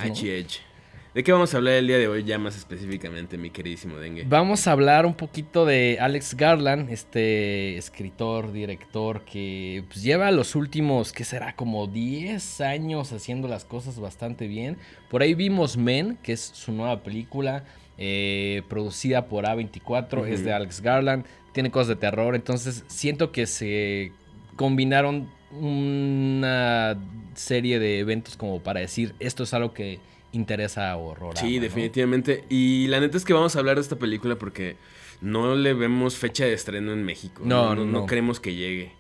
¿De 1.16 1.24
qué 1.24 1.32
vamos 1.32 1.54
a 1.54 1.58
hablar 1.58 1.76
el 1.76 1.88
día 1.88 1.98
de 1.98 2.10
hoy 2.10 2.26
ya 2.26 2.38
más 2.38 2.58
específicamente, 2.58 3.38
mi 3.38 3.50
queridísimo 3.50 3.96
Dengue? 3.96 4.26
Vamos 4.28 4.68
a 4.68 4.74
hablar 4.74 5.06
un 5.06 5.14
poquito 5.14 5.66
de 5.66 5.98
Alex 5.98 6.36
Garland, 6.36 6.92
este 6.92 7.78
escritor, 7.78 8.52
director 8.52 9.22
que 9.22 9.86
pues, 9.88 10.04
lleva 10.04 10.30
los 10.32 10.56
últimos, 10.56 11.14
¿qué 11.14 11.24
será? 11.24 11.56
Como 11.56 11.88
10 11.88 12.60
años 12.60 13.14
haciendo 13.14 13.48
las 13.48 13.64
cosas 13.64 13.98
bastante 13.98 14.48
bien. 14.48 14.76
Por 15.10 15.22
ahí 15.22 15.36
vimos 15.36 15.78
Men, 15.78 16.18
que 16.22 16.34
es 16.34 16.42
su 16.42 16.74
nueva 16.74 17.02
película. 17.02 17.64
eh, 17.98 18.64
producida 18.68 19.28
por 19.28 19.46
A24, 19.46 20.28
es 20.28 20.44
de. 20.44 20.52
Alex 20.52 20.82
Garland, 20.82 21.24
tiene 21.54 21.72
cosas 21.72 21.88
de 21.88 21.96
terror, 21.96 22.36
entonces 22.36 22.84
siento 22.88 23.32
que 23.32 23.46
se 23.46 24.12
combinaron 24.58 25.30
una 25.50 26.98
serie 27.36 27.80
de 27.80 28.00
eventos 28.00 28.36
como 28.36 28.60
para 28.62 28.82
decir 28.82 29.16
esto 29.20 29.44
es 29.44 29.54
algo 29.54 29.74
que 29.74 30.00
interesa 30.36 30.92
a 30.92 30.98
horror. 30.98 31.38
Sí, 31.38 31.60
definitivamente. 31.60 32.44
Y 32.50 32.88
la 32.88 33.00
neta 33.00 33.18
es 33.18 33.26
que 33.26 33.34
vamos 33.34 33.56
a 33.56 33.60
hablar 33.60 33.76
de 33.76 33.82
esta 33.82 33.96
película 33.98 34.36
porque 34.36 34.76
no 35.22 35.56
le 35.56 35.74
vemos 35.74 36.18
fecha 36.18 36.46
de 36.46 36.54
estreno 36.54 36.92
en 36.94 37.04
México. 37.04 37.42
No, 37.46 37.74
no, 37.76 37.86
no. 37.86 38.06
creemos 38.06 38.40
que 38.40 38.54
llegue. 38.56 38.92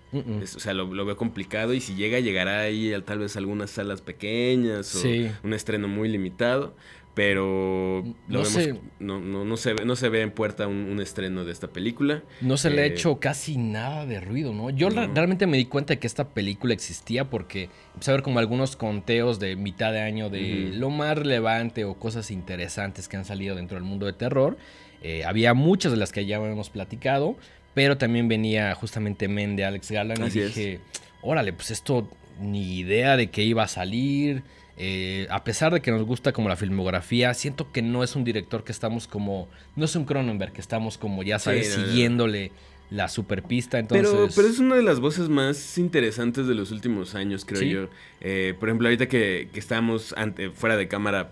Es- 0.41 0.55
o 0.55 0.59
sea, 0.59 0.73
lo, 0.73 0.85
lo 0.93 1.05
veo 1.05 1.17
complicado 1.17 1.73
y 1.73 1.81
si 1.81 1.93
llega, 1.95 2.19
llegará 2.21 2.61
ahí 2.61 2.93
a 2.93 3.03
tal 3.03 3.19
vez 3.19 3.35
algunas 3.35 3.69
salas 3.69 4.01
pequeñas 4.01 4.95
o 4.95 4.99
Sí. 4.99 5.29
un 5.43 5.53
estreno 5.53 5.87
muy 5.89 6.07
limitado. 6.07 6.73
Pero 7.15 8.03
lo 8.03 8.13
No 8.27 8.39
vemos, 8.39 8.51
sé. 8.51 8.75
no, 8.99 9.19
no, 9.21 9.45
no, 9.45 9.55
se 9.57 9.73
ve, 9.73 9.85
no 9.85 9.95
se 9.95 10.09
ve 10.09 10.21
en 10.21 10.31
puerta 10.31 10.67
un, 10.67 10.75
un 10.91 10.99
estreno 10.99 11.45
de 11.45 11.53
esta 11.53 11.69
película. 11.69 12.23
No 12.41 12.57
se 12.57 12.69
le 12.69 12.81
ha 12.81 12.85
Eh, 12.85 12.89
hecho 12.89 13.19
casi 13.21 13.57
nada 13.57 14.05
de 14.05 14.19
ruido, 14.19 14.53
¿no? 14.53 14.69
Yo 14.69 14.89
no. 14.89 15.07
realmente 15.13 15.47
me 15.47 15.55
di 15.57 15.65
cuenta 15.65 15.93
de 15.93 15.99
que 15.99 16.07
esta 16.07 16.27
película 16.29 16.73
existía 16.73 17.29
porque 17.29 17.69
empecé 17.93 18.11
a 18.11 18.15
ver 18.15 18.21
como 18.21 18.39
algunos 18.39 18.75
conteos 18.75 19.39
de 19.39 19.55
mitad 19.55 19.93
de 19.93 20.01
año 20.01 20.29
de 20.29 20.71
lo 20.73 20.89
más 20.89 21.17
relevante 21.17 21.85
o 21.85 21.93
cosas 21.95 22.31
interesantes 22.31 23.07
que 23.07 23.15
han 23.15 23.23
salido 23.25 23.55
dentro 23.55 23.75
del 23.77 23.85
mundo 23.85 24.05
de 24.05 24.13
terror. 24.13 24.57
Eh, 25.01 25.23
había 25.23 25.53
muchas 25.53 25.93
de 25.93 25.97
las 25.97 26.11
que 26.11 26.25
ya 26.25 26.35
hemos 26.35 26.69
platicado, 26.69 27.37
pero 27.73 27.97
también 27.97 28.27
venía 28.27 28.75
justamente 28.75 29.29
Men 29.29 29.55
de 29.55 29.63
Alex 29.63 29.89
Garland 29.89 30.21
Así 30.21 30.39
y 30.39 30.41
es. 30.41 30.53
dije, 30.53 30.79
órale, 31.21 31.53
pues 31.53 31.71
esto 31.71 32.09
ni 32.41 32.77
idea 32.79 33.15
de 33.15 33.27
que 33.31 33.43
iba 33.43 33.63
a 33.63 33.67
salir. 33.69 34.43
Eh, 34.77 35.27
a 35.29 35.43
pesar 35.43 35.73
de 35.73 35.81
que 35.81 35.91
nos 35.91 36.03
gusta 36.03 36.33
como 36.33 36.49
la 36.49 36.55
filmografía, 36.57 37.33
siento 37.33 37.71
que 37.71 37.81
no 37.81 38.03
es 38.03 38.15
un 38.15 38.23
director 38.23 38.63
que 38.63 38.71
estamos 38.71 39.07
como, 39.07 39.47
no 39.75 39.85
es 39.85 39.95
un 39.95 40.05
Cronenberg 40.05 40.51
que 40.51 40.61
estamos 40.61 40.97
como 40.97 41.23
ya 41.23 41.39
sabes 41.39 41.73
siguiéndole 41.73 42.51
la 42.89 43.07
superpista. 43.07 43.79
Entonces, 43.79 44.09
Pero, 44.11 44.27
pero 44.35 44.47
es 44.47 44.59
una 44.59 44.75
de 44.75 44.83
las 44.83 44.99
voces 44.99 45.29
más 45.29 45.77
interesantes 45.77 46.45
de 46.47 46.55
los 46.55 46.71
últimos 46.71 47.15
años, 47.15 47.45
creo 47.45 47.61
Sí. 47.61 47.69
yo. 47.69 47.89
Eh, 48.21 48.53
por 48.59 48.69
ejemplo, 48.69 48.87
ahorita 48.87 49.07
que, 49.07 49.49
que 49.51 49.59
estábamos 49.59 50.13
ante, 50.17 50.49
fuera 50.51 50.75
de 50.77 50.87
cámara 50.87 51.31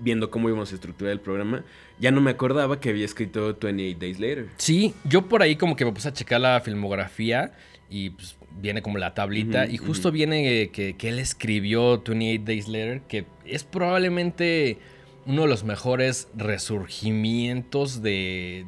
viendo 0.00 0.30
cómo 0.30 0.48
íbamos 0.48 0.70
a 0.72 0.74
estructurar 0.74 1.12
el 1.12 1.20
programa, 1.20 1.64
ya 1.98 2.10
no 2.10 2.20
me 2.20 2.30
acordaba 2.30 2.78
que 2.80 2.90
había 2.90 3.04
escrito 3.04 3.56
28 3.60 3.98
Days 4.00 4.20
Later. 4.20 4.48
Sí, 4.56 4.94
yo 5.04 5.28
por 5.28 5.42
ahí 5.42 5.56
como 5.56 5.76
que 5.76 5.84
me 5.84 5.92
puse 5.92 6.08
a 6.08 6.12
checar 6.12 6.40
la 6.40 6.60
filmografía 6.60 7.52
y 7.90 8.10
pues 8.10 8.36
viene 8.60 8.82
como 8.82 8.98
la 8.98 9.14
tablita 9.14 9.66
y 9.66 9.76
justo 9.76 10.12
viene 10.12 10.70
que, 10.70 10.94
que 10.96 11.08
él 11.08 11.18
escribió 11.18 12.02
28 12.06 12.44
Days 12.44 12.68
Later, 12.68 13.02
que 13.02 13.26
es 13.44 13.64
probablemente 13.64 14.78
uno 15.26 15.42
de 15.42 15.48
los 15.48 15.64
mejores 15.64 16.28
resurgimientos 16.34 18.02
de 18.02 18.66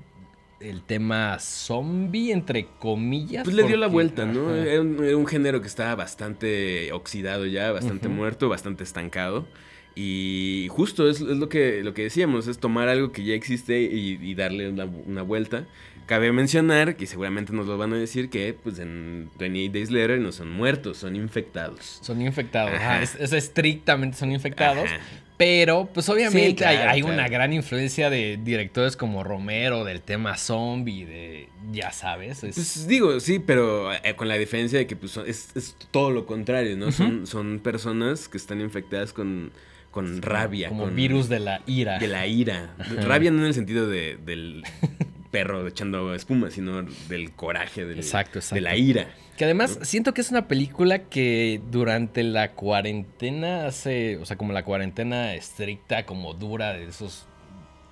el 0.61 0.83
tema 0.83 1.39
zombie, 1.41 2.33
entre 2.33 2.67
comillas. 2.79 3.45
Pues 3.45 3.55
le 3.55 3.65
dio 3.65 3.77
la 3.77 3.87
vuelta, 3.87 4.25
¿no? 4.25 4.49
Ajá. 4.49 4.65
Era 4.65 4.81
un, 4.81 5.05
era 5.05 5.17
un 5.17 5.27
género 5.27 5.61
que 5.61 5.67
estaba 5.67 5.95
bastante 5.95 6.91
oxidado 6.93 7.45
ya, 7.47 7.71
bastante 7.71 8.09
muerto, 8.09 8.49
bastante 8.49 8.83
estancado. 8.83 9.47
Y 9.95 10.67
justo 10.71 11.09
es, 11.09 11.21
es 11.21 11.37
lo, 11.37 11.49
que, 11.49 11.85
lo 11.85 11.95
que 11.95 12.03
decíamos, 12.03 12.49
es 12.49 12.59
tomar 12.59 12.89
algo 12.89 13.13
que 13.13 13.25
ya 13.25 13.35
existe 13.35 13.83
y, 13.83 14.19
y 14.21 14.35
darle 14.35 14.69
una, 14.71 14.87
una 14.87 15.23
vuelta. 15.23 15.67
Cabe 16.07 16.33
mencionar, 16.33 16.97
que 16.97 17.07
seguramente 17.07 17.53
nos 17.53 17.67
lo 17.67 17.79
van 17.79 17.93
a 17.95 17.97
decir, 17.97 18.29
que 18.31 18.53
pues 18.55 18.79
en 18.79 19.31
28 19.39 19.73
Days 19.73 19.91
Later 19.91 20.21
no 20.21 20.33
son 20.33 20.51
muertos, 20.51 20.99
son 20.99 21.17
infectados. 21.17 21.99
Son 22.03 22.21
infectados, 22.21 22.73
ajá, 22.75 22.95
Ajá. 22.97 23.03
es, 23.03 23.15
es 23.15 23.33
estrictamente 23.33 24.17
son 24.17 24.31
infectados. 24.33 24.85
Ajá. 24.85 24.99
Pero, 25.37 25.89
pues 25.93 26.09
obviamente 26.09 26.49
Sí, 26.51 26.55
claro, 26.55 26.79
hay, 26.83 26.87
hay 26.89 27.01
claro. 27.01 27.15
una 27.17 27.29
gran 27.29 27.53
influencia 27.53 28.09
de 28.09 28.39
directores 28.41 28.97
como 28.97 29.25
Romero, 29.25 29.85
del 29.85 30.01
tema 30.01 30.37
zombie, 30.37 31.05
de, 31.07 31.49
ya 31.73 31.91
sabes. 31.91 32.45
es- 32.45 32.55
Pues 32.55 32.87
digo, 32.87 33.19
sí, 33.19 33.41
pero 33.41 33.93
eh, 33.93 34.15
con 34.15 34.29
la 34.29 34.37
diferencia 34.37 34.79
de 34.79 34.87
que 34.87 34.95
pues, 34.95 35.17
es, 35.17 35.49
es 35.57 35.75
todo 35.91 36.11
lo 36.13 36.25
contrario, 36.27 36.77
¿no? 36.77 36.93
son, 36.93 37.27
son 37.27 37.59
personas 37.59 38.29
que 38.29 38.37
están 38.37 38.61
infectadas 38.61 39.13
con, 39.13 39.51
con 39.91 40.23
rabia. 40.23 40.69
como 40.69 40.85
con, 40.85 40.95
virus 40.95 41.29
de 41.29 41.41
la 41.41 41.63
ira. 41.67 41.99
De 41.99 42.07
la 42.07 42.27
ira. 42.29 42.75
Ajá. 42.79 42.95
Rabia 43.01 43.33
no 43.33 43.41
en 43.41 43.47
el 43.47 43.55
sentido 43.55 43.89
de, 43.89 44.17
del 44.25 44.63
perro 45.35 45.67
echando 45.67 46.15
espuma, 46.15 46.49
sino 46.51 46.85
del 47.09 47.33
coraje, 47.33 47.85
del- 47.85 47.99
Exacto, 47.99 48.39
exacto. 48.39 48.55
de 48.55 48.61
la 48.61 48.77
ira. 48.77 49.09
Que 49.37 49.45
además 49.45 49.81
siento 49.83 50.15
que 50.15 50.21
es 50.21 50.31
una 50.31 50.47
película 50.47 51.01
que 51.01 51.61
durante 51.73 52.23
la 52.23 52.53
cuarentena 52.53 53.67
hace, 53.67 54.17
o 54.19 54.25
sea, 54.27 54.37
como 54.37 54.53
la 54.53 54.63
cuarentena 54.65 55.35
estricta, 55.35 56.07
como 56.07 56.35
dura 56.35 56.73
de 56.75 56.85
esos 56.85 57.27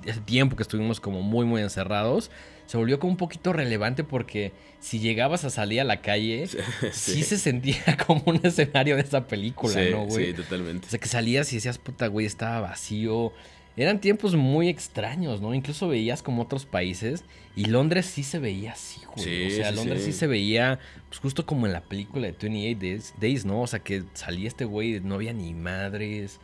ese 0.04 0.20
tiempo 0.20 0.56
que 0.56 0.62
estuvimos 0.64 0.98
como 1.00 1.22
muy 1.22 1.44
muy 1.46 1.62
encerrados, 1.62 2.30
se 2.66 2.76
volvió 2.76 2.98
como 2.98 3.12
un 3.12 3.16
poquito 3.16 3.52
relevante 3.52 4.02
porque 4.04 4.52
si 4.80 4.98
llegabas 5.00 5.44
a 5.44 5.50
salir 5.50 5.80
a 5.80 5.84
la 5.84 6.00
calle, 6.00 6.46
sí, 6.92 7.22
se 7.24 7.38
sentía 7.38 7.96
como 8.06 8.22
un 8.26 8.40
escenario 8.44 8.94
de 8.96 9.02
esa 9.02 9.26
película, 9.26 9.72
Sí, 9.74 9.90
¿no, 9.90 10.04
güey? 10.06 10.26
sí, 10.26 10.32
totalmente. 10.34 10.86
O 10.86 10.90
sea, 10.90 10.98
que 11.00 11.08
salías 11.08 11.52
y 11.52 11.56
decías, 11.56 11.78
puta, 11.78 12.06
güey, 12.06 12.26
estaba 12.26 12.60
vacío. 12.60 13.32
Eran 13.76 14.00
tiempos 14.00 14.34
muy 14.34 14.68
extraños, 14.68 15.40
¿no? 15.40 15.54
Incluso 15.54 15.88
veías 15.88 16.22
como 16.22 16.42
otros 16.42 16.66
países 16.66 17.24
y 17.56 17.66
Londres 17.66 18.06
sí 18.06 18.22
se 18.22 18.38
veía 18.38 18.72
así, 18.72 19.00
güey. 19.06 19.24
Sí, 19.24 19.46
o 19.46 19.50
sea, 19.50 19.70
sí, 19.70 19.76
Londres 19.76 20.04
sí. 20.04 20.12
sí. 20.12 20.18
se 20.18 20.26
veía, 20.26 20.78
pues 21.08 21.20
justo 21.20 21.46
como 21.46 21.66
en 21.66 21.72
la 21.72 21.80
película 21.80 22.26
de 22.26 22.32
28 22.32 22.78
Days, 22.80 23.14
Days, 23.18 23.44
¿no? 23.44 23.62
O 23.62 23.66
sea, 23.66 23.78
que 23.78 24.04
salía 24.12 24.48
este 24.48 24.64
güey, 24.64 25.00
no 25.00 25.14
había 25.14 25.32
ni 25.32 25.54
madres. 25.54 26.38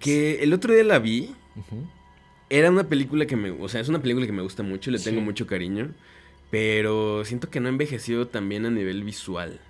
Que 0.00 0.42
el 0.42 0.52
otro 0.52 0.72
día 0.72 0.84
la 0.84 0.98
vi. 0.98 1.34
Era 2.48 2.70
una 2.70 2.84
película 2.84 3.26
que 3.26 3.36
me. 3.36 3.50
O 3.50 3.68
sea, 3.68 3.80
es 3.80 3.88
una 3.88 4.00
película 4.00 4.26
que 4.26 4.32
me 4.32 4.42
gusta 4.42 4.62
mucho, 4.62 4.90
le 4.90 4.98
tengo 4.98 5.20
mucho 5.20 5.46
cariño. 5.46 5.92
Pero 6.50 7.24
siento 7.24 7.50
que 7.50 7.60
no 7.60 7.66
ha 7.66 7.70
envejecido 7.70 8.28
también 8.28 8.66
a 8.66 8.70
nivel 8.70 9.04
visual. 9.04 9.60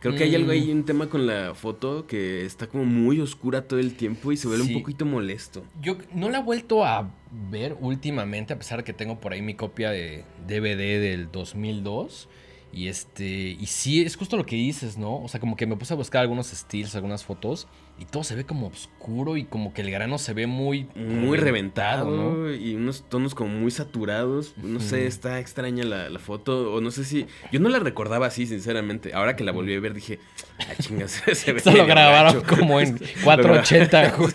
Creo 0.00 0.14
que 0.14 0.24
hay 0.24 0.34
algo 0.34 0.50
ahí, 0.52 0.66
Mm. 0.72 0.78
un 0.78 0.84
tema 0.84 1.08
con 1.08 1.26
la 1.26 1.54
foto 1.54 2.06
que 2.06 2.44
está 2.44 2.66
como 2.68 2.84
muy 2.84 3.18
oscura 3.20 3.62
todo 3.62 3.80
el 3.80 3.94
tiempo 3.94 4.30
y 4.30 4.36
se 4.36 4.46
vuelve 4.46 4.64
Sí. 4.66 4.74
un 4.74 4.82
poquito 4.82 5.04
molesto. 5.06 5.64
Yo 5.80 5.96
no 6.14 6.28
la 6.28 6.38
he 6.38 6.42
vuelto 6.42 6.84
a 6.84 7.10
ver 7.50 7.76
últimamente, 7.80 8.52
a 8.52 8.58
pesar 8.58 8.78
de 8.78 8.84
que 8.84 8.92
tengo 8.92 9.18
por 9.20 9.32
ahí 9.32 9.42
mi 9.42 9.54
copia 9.54 9.90
de 9.90 10.24
DVD 10.46 11.00
del 11.00 11.30
2002. 11.32 12.28
Y 12.76 12.88
este, 12.88 13.24
y 13.58 13.64
sí, 13.68 14.02
es 14.02 14.16
justo 14.16 14.36
lo 14.36 14.44
que 14.44 14.54
dices, 14.54 14.98
¿no? 14.98 15.22
O 15.22 15.28
sea, 15.28 15.40
como 15.40 15.56
que 15.56 15.66
me 15.66 15.76
puse 15.76 15.94
a 15.94 15.96
buscar 15.96 16.20
algunos 16.20 16.52
estilos, 16.52 16.94
algunas 16.94 17.24
fotos, 17.24 17.68
y 17.98 18.04
todo 18.04 18.22
se 18.22 18.34
ve 18.34 18.44
como 18.44 18.66
oscuro 18.66 19.38
y 19.38 19.44
como 19.44 19.72
que 19.72 19.80
el 19.80 19.90
grano 19.90 20.18
se 20.18 20.34
ve 20.34 20.46
muy... 20.46 20.86
Muy 20.94 21.38
reventado, 21.38 22.10
¿no? 22.10 22.52
y 22.52 22.74
unos 22.74 23.08
tonos 23.08 23.34
como 23.34 23.48
muy 23.48 23.70
saturados. 23.70 24.52
No 24.62 24.80
sé, 24.80 25.06
está 25.06 25.40
extraña 25.40 25.84
la, 25.84 26.10
la 26.10 26.18
foto. 26.18 26.74
O 26.74 26.82
no 26.82 26.90
sé 26.90 27.04
si. 27.04 27.24
Yo 27.50 27.60
no 27.60 27.70
la 27.70 27.78
recordaba 27.78 28.26
así, 28.26 28.46
sinceramente. 28.46 29.14
Ahora 29.14 29.36
que 29.36 29.44
la 29.44 29.52
volví 29.52 29.74
a 29.74 29.80
ver, 29.80 29.94
dije, 29.94 30.18
ah, 30.58 30.74
chingas, 30.78 31.12
se 31.32 31.52
ve. 31.54 31.58
Esto 31.58 31.70
lo 31.72 31.86
grabaron 31.86 32.42
gacho". 32.42 32.56
como 32.58 32.78
en 32.78 32.94
Lo 33.16 33.24
480. 33.24 34.16
gra- 34.18 34.34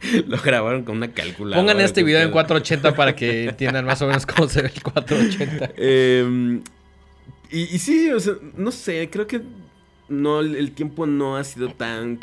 Sí, 0.00 0.22
Lo 0.28 0.38
grabaron 0.40 0.84
con 0.84 0.96
una 0.98 1.12
calculadora. 1.12 1.60
Pongan 1.60 1.84
este 1.84 2.04
video 2.04 2.20
en 2.20 2.26
pedo. 2.28 2.34
480 2.34 2.94
para 2.94 3.16
que 3.16 3.46
entiendan 3.48 3.84
más 3.84 4.00
o 4.02 4.06
menos 4.06 4.24
cómo 4.26 4.48
se 4.48 4.62
ve 4.62 4.70
el 4.72 4.80
480. 4.80 5.72
Eh, 5.76 6.60
y, 7.50 7.62
y 7.62 7.78
sí, 7.78 8.10
o 8.10 8.20
sea, 8.20 8.34
no 8.56 8.70
sé, 8.70 9.08
creo 9.10 9.26
que 9.26 9.42
no 10.08 10.40
el 10.40 10.72
tiempo 10.72 11.06
no 11.06 11.36
ha 11.36 11.44
sido 11.44 11.68
tan, 11.72 12.18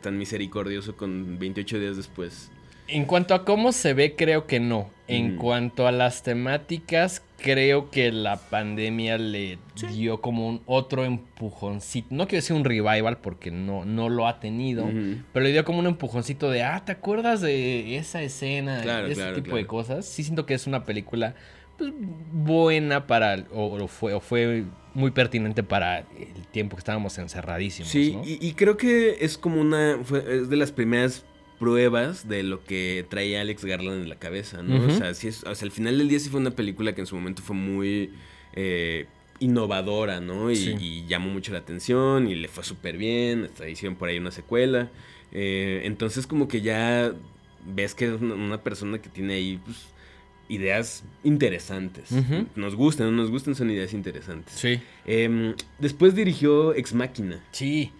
tan 0.00 0.18
misericordioso 0.18 0.96
con 0.96 1.38
28 1.38 1.78
días 1.80 1.96
después. 1.96 2.50
En 2.88 3.04
cuanto 3.04 3.34
a 3.34 3.44
cómo 3.44 3.72
se 3.72 3.94
ve, 3.94 4.14
creo 4.16 4.46
que 4.46 4.60
no. 4.60 4.90
En 5.08 5.34
Mm. 5.34 5.38
cuanto 5.38 5.86
a 5.86 5.92
las 5.92 6.22
temáticas, 6.22 7.22
creo 7.38 7.90
que 7.90 8.12
la 8.12 8.36
pandemia 8.36 9.18
le 9.18 9.58
dio 9.92 10.20
como 10.20 10.48
un 10.48 10.62
otro 10.66 11.04
empujoncito. 11.04 12.08
No 12.10 12.26
quiero 12.26 12.42
decir 12.42 12.54
un 12.56 12.64
revival 12.64 13.18
porque 13.18 13.50
no, 13.50 13.84
no 13.84 14.08
lo 14.08 14.26
ha 14.28 14.40
tenido. 14.40 14.88
Pero 15.32 15.44
le 15.44 15.52
dio 15.52 15.64
como 15.64 15.78
un 15.78 15.86
empujoncito 15.86 16.50
de, 16.50 16.62
ah, 16.64 16.84
¿te 16.84 16.92
acuerdas 16.92 17.40
de 17.40 17.96
esa 17.96 18.22
escena? 18.22 18.80
Claro, 18.82 19.06
ese 19.06 19.16
claro, 19.16 19.42
tipo 19.42 19.56
de 19.56 19.66
cosas. 19.66 20.06
Sí 20.06 20.22
siento 20.22 20.44
que 20.46 20.54
es 20.54 20.66
una 20.66 20.84
película 20.84 21.34
pues, 21.78 21.92
buena 22.32 23.06
para, 23.06 23.44
o, 23.52 23.66
o 23.82 23.88
fue, 23.88 24.14
o 24.14 24.20
fue 24.20 24.64
muy 24.94 25.10
pertinente 25.10 25.62
para 25.62 26.00
el 26.00 26.46
tiempo 26.52 26.76
que 26.76 26.80
estábamos 26.80 27.16
encerradísimos. 27.18 27.90
Sí, 27.90 28.12
¿no? 28.16 28.24
y, 28.24 28.38
y 28.40 28.52
creo 28.54 28.76
que 28.76 29.18
es 29.20 29.38
como 29.38 29.60
una. 29.60 29.98
Fue, 30.04 30.18
es 30.36 30.48
de 30.50 30.56
las 30.56 30.72
primeras 30.72 31.24
pruebas 31.58 32.28
de 32.28 32.42
lo 32.42 32.64
que 32.64 33.06
traía 33.08 33.40
Alex 33.40 33.64
Garland 33.64 34.02
en 34.02 34.08
la 34.08 34.16
cabeza, 34.16 34.62
¿no? 34.62 34.84
O 34.84 34.90
sea, 34.90 35.14
sí 35.14 35.28
es, 35.28 35.44
o 35.44 35.54
sea, 35.54 35.64
al 35.66 35.70
final 35.70 35.96
del 35.96 36.08
día 36.08 36.18
sí 36.18 36.28
fue 36.28 36.40
una 36.40 36.50
película 36.50 36.92
que 36.94 37.00
en 37.02 37.06
su 37.06 37.14
momento 37.14 37.40
fue 37.40 37.54
muy 37.54 38.10
eh, 38.54 39.06
innovadora, 39.38 40.20
¿no? 40.20 40.50
Y, 40.50 40.56
Sí. 40.56 40.74
y 40.80 41.06
llamó 41.06 41.30
mucho 41.30 41.52
la 41.52 41.58
atención 41.60 42.26
y 42.28 42.34
le 42.34 42.48
fue 42.48 42.64
súper 42.64 42.96
bien. 42.96 43.44
Hasta 43.44 43.68
hicieron 43.68 43.96
por 43.96 44.08
ahí 44.08 44.18
una 44.18 44.32
secuela. 44.32 44.90
Eh, 45.30 45.82
entonces, 45.84 46.26
como 46.26 46.48
que 46.48 46.60
ya 46.62 47.12
ves 47.64 47.94
que 47.94 48.06
es 48.12 48.20
una, 48.20 48.34
una 48.34 48.60
persona 48.62 49.00
que 49.00 49.08
tiene 49.08 49.34
ahí, 49.34 49.60
pues. 49.64 49.86
Ideas 50.48 51.04
interesantes. 51.24 52.10
Nos 52.56 52.74
gustan, 52.74 53.06
no 53.06 53.22
nos 53.22 53.30
gustan, 53.30 53.54
son 53.54 53.70
ideas 53.70 53.94
interesantes. 53.94 54.54
Sí. 54.54 54.80
Em, 55.06 55.54
después 55.78 56.14
dirigió 56.14 56.74
Ex 56.74 56.92
Máquina. 56.92 57.42
Sí. 57.52 57.92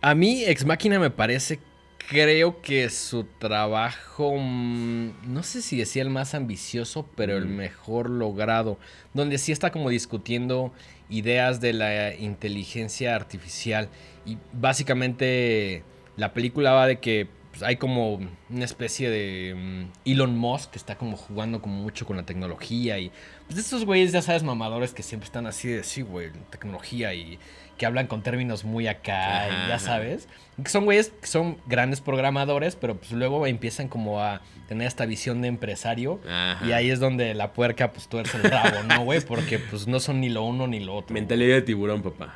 A 0.00 0.14
mí, 0.14 0.44
Ex 0.44 0.64
Máquina 0.64 0.98
me 0.98 1.10
parece 1.10 1.60
creo 2.08 2.60
que 2.60 2.90
su 2.90 3.24
trabajo, 3.24 4.36
mm, 4.36 5.32
no 5.32 5.42
sé 5.42 5.62
si 5.62 5.78
decía 5.78 6.02
el 6.02 6.10
más 6.10 6.34
ambicioso, 6.34 7.08
pero 7.16 7.36
el 7.36 7.46
mejor 7.46 8.10
logrado, 8.10 8.78
donde 9.12 9.38
sí 9.38 9.52
está 9.52 9.70
como 9.70 9.90
discutiendo 9.90 10.72
ideas 11.08 11.60
de 11.60 11.72
la 11.72 12.14
inteligencia 12.14 13.14
artificial 13.14 13.88
y 14.26 14.38
básicamente 14.52 15.82
la 16.16 16.32
película 16.32 16.72
va 16.72 16.86
de 16.86 16.98
que 16.98 17.28
pues, 17.54 17.62
hay 17.62 17.76
como 17.76 18.16
una 18.16 18.64
especie 18.64 19.08
de 19.10 19.54
mm, 19.54 20.10
Elon 20.10 20.36
Musk 20.36 20.72
que 20.72 20.78
está 20.78 20.96
como 20.98 21.16
jugando 21.16 21.62
como 21.62 21.76
mucho 21.80 22.04
con 22.04 22.16
la 22.16 22.24
tecnología 22.24 22.98
y 22.98 23.12
pues 23.46 23.54
de 23.54 23.60
estos 23.60 23.84
güeyes 23.84 24.10
ya 24.10 24.22
sabes 24.22 24.42
mamadores 24.42 24.92
que 24.92 25.04
siempre 25.04 25.26
están 25.26 25.46
así 25.46 25.68
de 25.68 25.84
sí 25.84 26.02
güey 26.02 26.30
tecnología 26.50 27.14
y 27.14 27.38
que 27.78 27.86
hablan 27.86 28.08
con 28.08 28.24
términos 28.24 28.64
muy 28.64 28.88
acá 28.88 29.44
Ajá, 29.44 29.66
y 29.66 29.68
ya 29.68 29.78
sabes 29.78 30.28
que 30.60 30.68
son 30.68 30.84
güeyes 30.84 31.12
que 31.20 31.28
son 31.28 31.58
grandes 31.66 32.00
programadores 32.00 32.74
pero 32.74 32.96
pues 32.96 33.12
luego 33.12 33.46
empiezan 33.46 33.86
como 33.86 34.20
a 34.20 34.40
tener 34.66 34.88
esta 34.88 35.06
visión 35.06 35.40
de 35.40 35.46
empresario 35.46 36.20
Ajá. 36.28 36.66
y 36.66 36.72
ahí 36.72 36.90
es 36.90 36.98
donde 36.98 37.34
la 37.34 37.52
puerca 37.52 37.92
pues 37.92 38.08
tuerce 38.08 38.36
el 38.36 38.50
rabo 38.50 38.82
no 38.82 39.04
güey 39.04 39.20
porque 39.20 39.60
pues 39.60 39.86
no 39.86 40.00
son 40.00 40.20
ni 40.20 40.28
lo 40.28 40.42
uno 40.42 40.66
ni 40.66 40.80
lo 40.80 40.92
otro 40.96 41.14
Mentalidad 41.14 41.54
de 41.54 41.62
tiburón, 41.62 42.02
papá. 42.02 42.34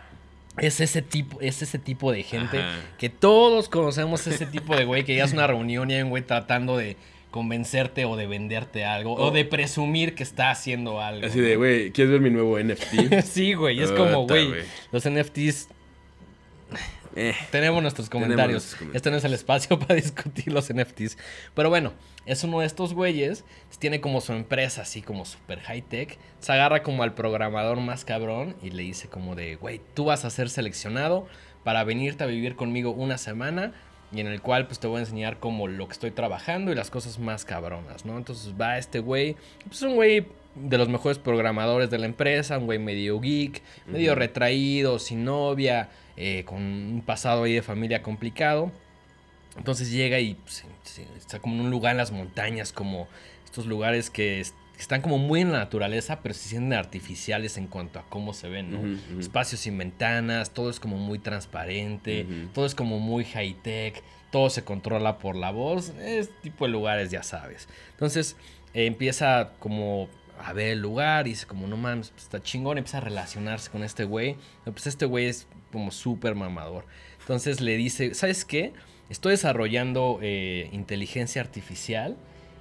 Es 0.60 0.80
ese 0.80 1.02
tipo, 1.02 1.40
es 1.40 1.62
ese 1.62 1.78
tipo 1.78 2.12
de 2.12 2.22
gente 2.22 2.58
Ajá. 2.58 2.76
que 2.98 3.08
todos 3.08 3.68
conocemos 3.68 4.26
ese 4.26 4.46
tipo 4.46 4.76
de 4.76 4.84
güey 4.84 5.04
que 5.04 5.14
ya 5.16 5.24
es 5.24 5.32
una 5.32 5.46
reunión 5.46 5.90
y 5.90 5.94
hay 5.94 6.02
un 6.02 6.10
güey 6.10 6.22
tratando 6.24 6.76
de 6.76 6.96
convencerte 7.30 8.04
o 8.06 8.16
de 8.16 8.26
venderte 8.26 8.84
algo 8.84 9.12
o 9.14 9.26
Oh. 9.28 9.30
de 9.30 9.44
presumir 9.44 10.14
que 10.14 10.22
está 10.22 10.50
haciendo 10.50 11.00
algo. 11.00 11.26
Así 11.26 11.40
de, 11.40 11.56
güey, 11.56 11.90
¿quieres 11.92 12.10
ver 12.12 12.20
mi 12.22 12.30
nuevo 12.30 12.58
NFT? 12.58 13.20
sí, 13.24 13.52
güey, 13.54 13.80
es 13.80 13.92
como, 13.92 14.26
güey. 14.26 14.48
los 14.92 15.08
NFTs 15.08 15.68
Eh, 17.20 17.34
tenemos 17.50 17.82
nuestros 17.82 18.08
Tenemos 18.08 18.28
comentarios. 18.28 18.64
comentarios. 18.66 18.96
Este 18.96 19.10
no 19.10 19.16
es 19.16 19.24
el 19.24 19.34
espacio 19.34 19.76
para 19.80 19.96
discutir 19.96 20.52
los 20.52 20.72
NFTs. 20.72 21.18
Pero 21.54 21.68
bueno, 21.68 21.92
es 22.26 22.44
uno 22.44 22.60
de 22.60 22.66
estos 22.66 22.94
güeyes. 22.94 23.44
Tiene 23.80 24.00
como 24.00 24.20
su 24.20 24.32
empresa 24.32 24.82
así 24.82 25.02
como 25.02 25.24
super 25.24 25.58
high 25.60 25.82
tech. 25.82 26.16
Se 26.38 26.52
agarra 26.52 26.84
como 26.84 27.02
al 27.02 27.14
programador 27.14 27.80
más 27.80 28.04
cabrón 28.04 28.54
y 28.62 28.70
le 28.70 28.84
dice 28.84 29.08
como 29.08 29.34
de, 29.34 29.56
güey, 29.56 29.80
tú 29.94 30.04
vas 30.04 30.24
a 30.24 30.30
ser 30.30 30.48
seleccionado 30.48 31.26
para 31.64 31.82
venirte 31.82 32.22
a 32.22 32.28
vivir 32.28 32.54
conmigo 32.54 32.90
una 32.92 33.18
semana. 33.18 33.72
Y 34.12 34.20
en 34.20 34.28
el 34.28 34.40
cual 34.40 34.66
pues 34.66 34.78
te 34.78 34.86
voy 34.86 34.98
a 34.98 35.00
enseñar 35.00 35.38
como 35.38 35.66
lo 35.66 35.86
que 35.88 35.92
estoy 35.94 36.12
trabajando 36.12 36.70
y 36.72 36.74
las 36.74 36.88
cosas 36.90 37.18
más 37.18 37.44
cabronas, 37.44 38.06
¿no? 38.06 38.16
Entonces 38.16 38.54
va 38.58 38.78
este 38.78 39.00
güey, 39.00 39.36
pues 39.66 39.82
un 39.82 39.96
güey 39.96 40.26
de 40.54 40.78
los 40.78 40.88
mejores 40.88 41.18
programadores 41.18 41.90
de 41.90 41.98
la 41.98 42.06
empresa, 42.06 42.56
un 42.58 42.64
güey 42.66 42.78
medio 42.78 43.20
geek, 43.20 43.60
medio 43.86 44.14
retraído, 44.14 44.98
sin 44.98 45.24
novia, 45.24 45.90
eh, 46.20 46.42
con 46.44 46.60
un 46.60 47.02
pasado 47.06 47.44
ahí 47.44 47.54
de 47.54 47.62
familia 47.62 48.02
complicado. 48.02 48.72
Entonces 49.56 49.90
llega 49.90 50.18
y 50.20 50.34
pues, 50.34 50.64
está 51.16 51.38
como 51.38 51.54
en 51.54 51.60
un 51.62 51.70
lugar 51.70 51.92
en 51.92 51.98
las 51.98 52.10
montañas, 52.12 52.72
como 52.72 53.08
estos 53.44 53.66
lugares 53.66 54.10
que 54.10 54.40
es- 54.40 54.52
que 54.74 54.82
están 54.82 55.00
como 55.00 55.18
muy 55.18 55.40
en 55.40 55.50
la 55.50 55.58
naturaleza, 55.58 56.20
pero 56.22 56.34
se 56.34 56.48
sienten 56.50 56.72
artificiales 56.78 57.56
en 57.58 57.66
cuanto 57.66 57.98
a 57.98 58.04
cómo 58.08 58.32
se 58.32 58.48
ven, 58.48 58.70
¿no? 58.70 58.78
Espacios 59.20 59.60
sin 59.62 59.76
ventanas, 59.76 60.50
todo 60.52 60.70
es 60.70 60.78
como 60.78 60.96
muy 60.96 61.18
transparente, 61.18 62.24
todo 62.54 62.64
es 62.66 62.76
como 62.76 63.00
muy 63.00 63.24
high 63.24 63.54
tech, 63.54 64.02
todo 64.30 64.50
se 64.50 64.62
controla 64.62 65.18
por 65.18 65.34
la 65.34 65.50
voz, 65.50 65.90
es 66.00 66.30
tipo 66.42 66.66
de 66.66 66.70
lugares, 66.70 67.10
ya 67.10 67.22
sabes. 67.24 67.68
Entonces 67.92 68.36
eh, 68.74 68.86
empieza 68.86 69.52
como 69.58 70.08
a 70.44 70.52
ver 70.52 70.68
el 70.68 70.80
lugar 70.80 71.26
y 71.26 71.30
dice 71.30 71.46
como, 71.46 71.66
no 71.66 71.76
mames, 71.76 72.10
pues, 72.10 72.24
está 72.24 72.42
chingón, 72.42 72.78
empieza 72.78 72.98
a 72.98 73.00
relacionarse 73.02 73.70
con 73.70 73.82
este 73.84 74.04
güey. 74.04 74.36
Pues 74.64 74.86
este 74.86 75.04
güey 75.06 75.26
es 75.26 75.46
como 75.72 75.90
súper 75.90 76.34
mamador. 76.34 76.84
Entonces 77.20 77.60
le 77.60 77.76
dice, 77.76 78.14
¿sabes 78.14 78.44
qué? 78.44 78.72
Estoy 79.10 79.32
desarrollando 79.32 80.18
eh, 80.22 80.68
inteligencia 80.72 81.40
artificial 81.42 82.16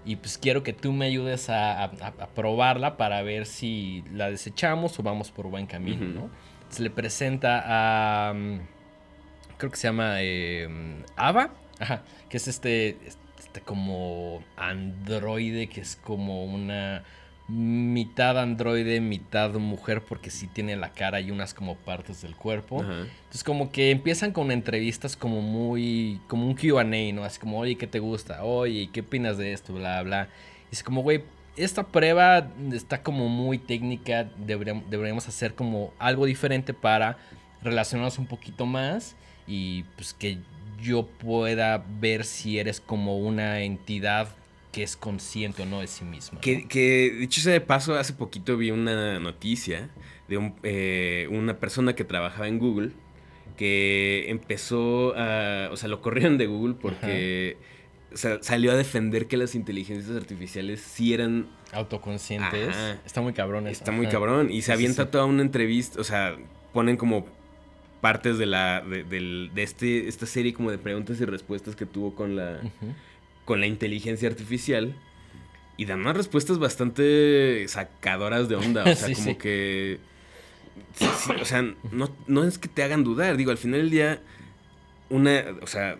y 0.05 0.15
pues 0.17 0.37
quiero 0.37 0.63
que 0.63 0.71
tú 0.73 0.93
me 0.93 1.05
ayudes 1.05 1.49
a, 1.49 1.83
a- 1.83 1.91
a 2.19 2.27
probarla 2.27 2.95
para 2.97 3.21
ver 3.21 3.45
si 3.45 4.03
la 4.13 4.29
desechamos 4.29 4.97
o 4.99 5.03
vamos 5.03 5.31
por 5.31 5.47
buen 5.47 5.65
camino. 5.67 6.05
¿no? 6.05 6.29
Se 6.69 6.81
le 6.83 6.89
presenta 6.89 7.63
a... 8.29 8.33
mm, 8.33 8.59
creo 9.57 9.71
que 9.71 9.77
se 9.77 9.87
llama 9.87 10.15
eh, 10.21 10.67
Ava, 11.15 11.51
ajá, 11.79 12.03
que 12.29 12.37
es 12.37 12.47
este, 12.47 12.97
este 13.39 13.61
como 13.61 14.43
androide, 14.55 15.67
que 15.67 15.81
es 15.81 15.95
como 15.97 16.45
una 16.45 17.03
mitad 17.47 18.37
androide, 18.37 18.99
mitad 18.99 19.53
mujer, 19.53 20.01
porque 20.01 20.29
sí 20.29 20.47
tiene 20.47 20.75
la 20.75 20.89
cara 20.89 21.21
y 21.21 21.31
unas 21.31 21.53
como 21.53 21.75
partes 21.75 22.21
del 22.21 22.35
cuerpo. 22.35 22.81
Ajá. 22.81 23.01
Entonces 23.01 23.43
como 23.43 23.71
que 23.71 23.91
empiezan 23.91 24.31
con 24.31 24.51
entrevistas 24.51 25.15
como 25.15 25.41
muy, 25.41 26.19
como 26.27 26.45
un 26.45 26.55
Q&A, 26.55 27.13
¿no? 27.13 27.23
Así 27.23 27.39
como, 27.39 27.59
oye, 27.59 27.75
¿qué 27.75 27.87
te 27.87 27.99
gusta? 27.99 28.43
Oye, 28.43 28.89
¿qué 28.91 28.99
opinas 29.01 29.37
de 29.37 29.53
esto? 29.53 29.73
Bla, 29.73 30.03
bla. 30.03 30.27
Y 30.71 30.75
es 30.75 30.83
como, 30.83 31.01
güey, 31.01 31.23
esta 31.55 31.83
prueba 31.87 32.49
está 32.71 33.01
como 33.01 33.29
muy 33.29 33.57
técnica, 33.57 34.29
deberíamos, 34.37 34.89
deberíamos 34.89 35.27
hacer 35.27 35.55
como 35.55 35.93
algo 35.97 36.25
diferente 36.25 36.73
para 36.73 37.17
relacionarnos 37.63 38.19
un 38.19 38.27
poquito 38.27 38.65
más 38.65 39.15
y 39.47 39.83
pues 39.95 40.13
que 40.13 40.37
yo 40.81 41.07
pueda 41.07 41.83
ver 41.99 42.23
si 42.23 42.59
eres 42.59 42.79
como 42.79 43.17
una 43.17 43.61
entidad 43.61 44.29
que 44.77 44.83
es 44.83 44.95
consciente 44.95 45.63
o 45.63 45.65
no 45.65 45.79
de 45.81 45.87
sí 45.87 46.05
misma. 46.05 46.39
Que, 46.39 46.67
que, 46.67 47.11
dicho 47.17 47.41
sea 47.41 47.51
de 47.51 47.61
paso, 47.61 47.95
hace 47.95 48.13
poquito 48.13 48.57
vi 48.57 48.69
una 48.69 49.19
noticia 49.19 49.89
de 50.27 50.37
un, 50.37 50.53
eh, 50.61 51.27
una 51.31 51.57
persona 51.57 51.95
que 51.95 52.03
trabajaba 52.03 52.47
en 52.47 52.59
Google 52.59 52.91
que 53.57 54.25
empezó 54.29 55.15
a. 55.17 55.69
O 55.71 55.77
sea, 55.77 55.89
lo 55.89 55.99
corrieron 56.01 56.37
de 56.37 56.45
Google 56.45 56.75
porque 56.79 57.57
o 58.13 58.17
sea, 58.17 58.37
salió 58.41 58.71
a 58.71 58.75
defender 58.75 59.25
que 59.27 59.35
las 59.35 59.55
inteligencias 59.55 60.15
artificiales 60.15 60.79
sí 60.79 61.11
eran. 61.11 61.47
Autoconscientes. 61.73 62.69
Ajá. 62.69 63.01
Está 63.03 63.21
muy 63.21 63.33
cabrón 63.33 63.65
eso. 63.67 63.79
Está 63.79 63.91
muy 63.91 64.05
cabrón. 64.07 64.51
Y 64.51 64.61
se 64.61 64.73
avienta 64.73 65.05
sí. 65.05 65.09
toda 65.11 65.25
una 65.25 65.41
entrevista. 65.41 65.99
O 65.99 66.03
sea, 66.03 66.37
ponen 66.71 66.97
como 66.97 67.25
partes 67.99 68.37
de 68.37 68.45
la. 68.45 68.81
de, 68.81 69.03
del- 69.03 69.49
de 69.55 69.63
este, 69.63 70.07
esta 70.07 70.27
serie 70.27 70.53
como 70.53 70.69
de 70.69 70.77
preguntas 70.77 71.19
y 71.19 71.25
respuestas 71.25 71.75
que 71.75 71.87
tuvo 71.87 72.13
con 72.13 72.35
la. 72.35 72.61
Con 73.47 73.59
la 73.61 73.65
inteligencia 73.65 74.29
artificial 74.29 74.93
y 75.77 75.85
dan 75.85 76.01
unas 76.01 76.15
respuestas 76.17 76.59
bastante 76.59 77.65
sacadoras 77.67 78.47
de 78.49 78.55
onda. 78.57 78.83
O 78.83 78.85
sea, 78.95 79.07
Sí, 79.07 79.13
como 79.15 79.25
sí. 79.31 79.35
que. 79.35 79.97
sí, 80.93 81.05
o 81.41 81.45
sea, 81.45 81.63
no, 81.91 82.15
no 82.27 82.43
es 82.43 82.59
que 82.59 82.67
te 82.67 82.83
hagan 82.83 83.03
dudar. 83.03 83.37
Digo, 83.37 83.49
al 83.51 83.57
final 83.57 83.79
del 83.79 83.89
día, 83.89 84.21
una. 85.09 85.43
O 85.63 85.67
sea. 85.67 85.97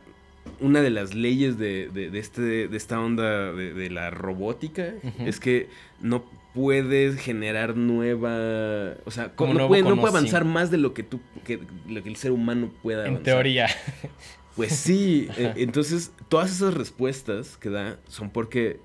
Una 0.62 0.81
de 0.81 0.89
las 0.89 1.13
leyes 1.13 1.57
de, 1.60 1.89
de- 1.89 2.10
de 2.10 2.19
este, 2.19 2.41
de 2.69 2.77
esta 2.77 3.01
onda 3.01 3.51
de, 3.51 3.73
de 3.73 3.89
la 3.89 4.10
robótica 4.12 4.93
es 5.19 5.41
que 5.41 5.67
no 5.99 6.23
puedes 6.53 7.19
generar 7.19 7.75
nueva. 7.75 8.93
O 9.03 9.12
sea, 9.12 9.33
Como 9.36 9.53
no 9.53 9.67
puede, 9.67 9.83
no 9.83 9.95
puede 9.97 10.07
avanzar 10.07 10.45
más 10.45 10.71
de 10.71 10.77
lo 10.77 10.93
que 10.93 11.03
tú. 11.03 11.19
Que, 11.45 11.60
lo 11.89 12.01
que 12.01 12.07
el 12.10 12.15
ser 12.15 12.31
humano 12.31 12.71
pueda 12.81 13.05
En 13.07 13.23
teoría. 13.23 13.67
Pues 14.58 14.74
sí, 14.76 15.30
eh, 15.38 15.54
entonces 15.56 16.12
todas 16.28 16.52
esas 16.52 16.74
respuestas 16.74 17.56
que 17.58 17.70
da 17.70 17.98
son 18.10 18.30
porque 18.32 18.80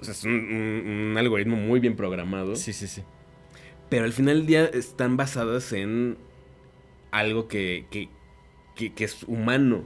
o 0.00 0.04
sea, 0.04 0.12
es 0.12 0.24
un, 0.24 0.32
un- 0.32 1.10
un 1.10 1.18
algoritmo 1.18 1.56
muy 1.56 1.80
bien 1.80 1.96
programado, 1.96 2.56
Sí, 2.56 2.72
sí, 2.72 2.86
sí. 2.86 3.02
pero 3.90 4.04
al 4.04 4.12
final 4.14 4.38
del 4.38 4.46
día 4.46 4.64
están 4.66 5.16
basadas 5.18 5.72
en 5.74 6.16
algo 7.10 7.48
que, 7.48 7.84
que, 7.90 8.08
que- 8.76 8.92
que 8.94 9.04
es 9.04 9.24
humano, 9.24 9.84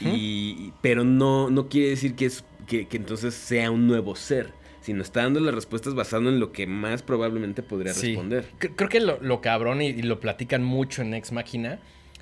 y, 0.00 0.72
pero 0.80 1.04
no, 1.04 1.50
no 1.50 1.68
quiere 1.68 1.90
decir 1.90 2.14
que, 2.14 2.24
es, 2.26 2.44
que, 2.66 2.88
que 2.88 2.96
entonces 2.96 3.34
sea 3.34 3.70
un 3.70 3.86
nuevo 3.86 4.16
ser, 4.16 4.52
sino 4.80 5.02
está 5.02 5.22
dando 5.22 5.38
las 5.40 5.54
respuestas 5.54 5.94
basado 5.94 6.30
en 6.30 6.40
lo 6.40 6.50
que 6.52 6.66
más 6.66 7.02
probablemente 7.02 7.62
podría 7.62 7.92
Sí. 7.92 8.08
responder. 8.08 8.48
Cre- 8.58 8.72
Creo 8.74 8.88
que 8.88 9.00
lo, 9.00 9.20
lo 9.20 9.42
cabrón 9.42 9.82
y, 9.82 9.88
y 9.88 10.00
lo 10.02 10.18
platican 10.18 10.64
mucho 10.64 11.02
en 11.02 11.12
Ex 11.12 11.30
Máquina 11.32 11.78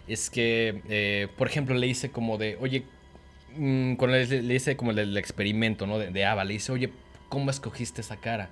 es 0.09 0.31
que, 0.31 0.83
eh, 0.89 1.29
por 1.37 1.47
ejemplo, 1.47 1.75
le 1.75 1.87
dice 1.87 2.11
como 2.11 2.39
de, 2.39 2.57
oye, 2.61 2.85
mm, 3.57 3.95
cuando 3.95 4.17
le, 4.17 4.27
le 4.27 4.55
dice 4.55 4.77
como 4.77 4.91
el, 4.91 4.99
el 4.99 5.17
experimento, 5.17 5.87
¿no? 5.87 5.99
De, 5.99 6.11
de 6.11 6.25
Ava, 6.25 6.45
le 6.45 6.55
dice, 6.55 6.73
oye, 6.73 6.91
¿cómo 7.29 7.51
escogiste 7.51 8.01
esa 8.01 8.17
cara? 8.17 8.51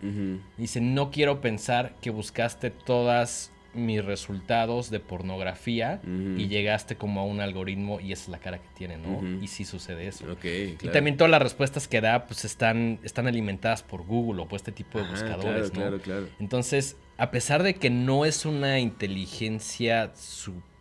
Dice, 0.57 0.81
no 0.81 1.11
quiero 1.11 1.40
pensar 1.40 1.95
que 2.01 2.11
buscaste 2.11 2.71
todas 2.71 3.51
mis 3.75 4.03
resultados 4.03 4.88
de 4.88 5.01
pornografía 5.01 6.01
y 6.37 6.49
llegaste 6.49 6.97
como 6.97 7.21
a 7.21 7.25
un 7.25 7.40
algoritmo 7.40 8.01
y 8.01 8.12
esa 8.12 8.23
es 8.25 8.29
la 8.31 8.38
cara 8.38 8.59
que 8.59 8.69
tiene, 8.75 8.97
¿no? 8.97 9.23
Y 9.42 9.49
sí 9.49 9.64
sucede 9.64 10.09
eso. 10.09 10.25
Y 10.42 10.88
también 10.88 11.16
todas 11.16 11.31
las 11.31 11.42
respuestas 11.42 11.87
que 11.88 12.01
da, 12.01 12.27
pues 12.27 12.45
están, 12.45 12.99
están 13.03 13.27
alimentadas 13.27 13.83
por 13.83 14.03
Google 14.05 14.42
o 14.42 14.49
por 14.49 14.57
este 14.57 14.73
tipo 14.73 14.99
de 14.99 15.05
Ajá, 15.05 15.12
buscadores, 15.12 15.71
claro, 15.71 15.97
¿no? 15.97 15.99
claro, 15.99 16.01
claro. 16.01 16.29
Entonces, 16.40 16.97
a 17.19 17.31
pesar 17.31 17.62
de 17.62 17.75
que 17.75 17.90
no 17.90 18.25
es 18.25 18.47
una 18.47 18.79
inteligencia 18.79 20.12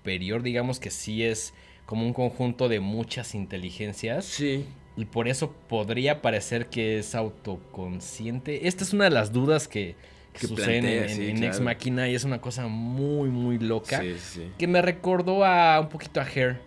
superior, 0.06 0.44
digamos 0.44 0.80
que 0.80 0.92
sí 0.92 1.24
es 1.24 1.54
como 1.88 2.06
un 2.06 2.14
conjunto 2.14 2.70
de 2.70 2.80
muchas 2.80 3.34
inteligencias. 3.34 4.26
Sí. 4.26 4.66
Y 4.98 5.06
por 5.06 5.28
eso 5.28 5.52
podría 5.68 6.22
parecer 6.22 6.68
que 6.68 7.00
es 7.00 7.16
autoconsciente. 7.16 8.68
Esta 8.68 8.84
es 8.84 8.94
una 8.94 9.06
de 9.06 9.10
las 9.10 9.34
dudas 9.34 9.68
que, 9.68 9.96
que 10.34 10.42
Que 10.42 10.48
suceden 10.48 10.86
en, 10.86 10.98
plantea, 11.00 11.04
en- 11.12 11.16
sí, 11.16 11.30
en 11.32 11.44
Ex. 11.44 11.60
Machina 11.60 12.08
y 12.08 12.16
es 12.16 12.24
una 12.24 12.40
cosa 12.40 12.68
muy, 12.68 13.30
muy 13.30 13.58
loca. 13.60 14.00
Sí, 14.02 14.16
sí. 14.20 14.52
Que 14.58 14.68
me 14.68 14.82
recordó 14.82 15.44
a 15.44 15.80
un 15.80 15.90
poquito 15.90 16.22
a 16.22 16.24
Hair. 16.26 16.60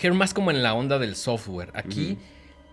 Her 0.00 0.12
más 0.14 0.32
como 0.32 0.52
en 0.52 0.62
la 0.62 0.74
onda 0.74 0.98
del 1.00 1.16
software. 1.16 1.70
Aquí 1.74 2.16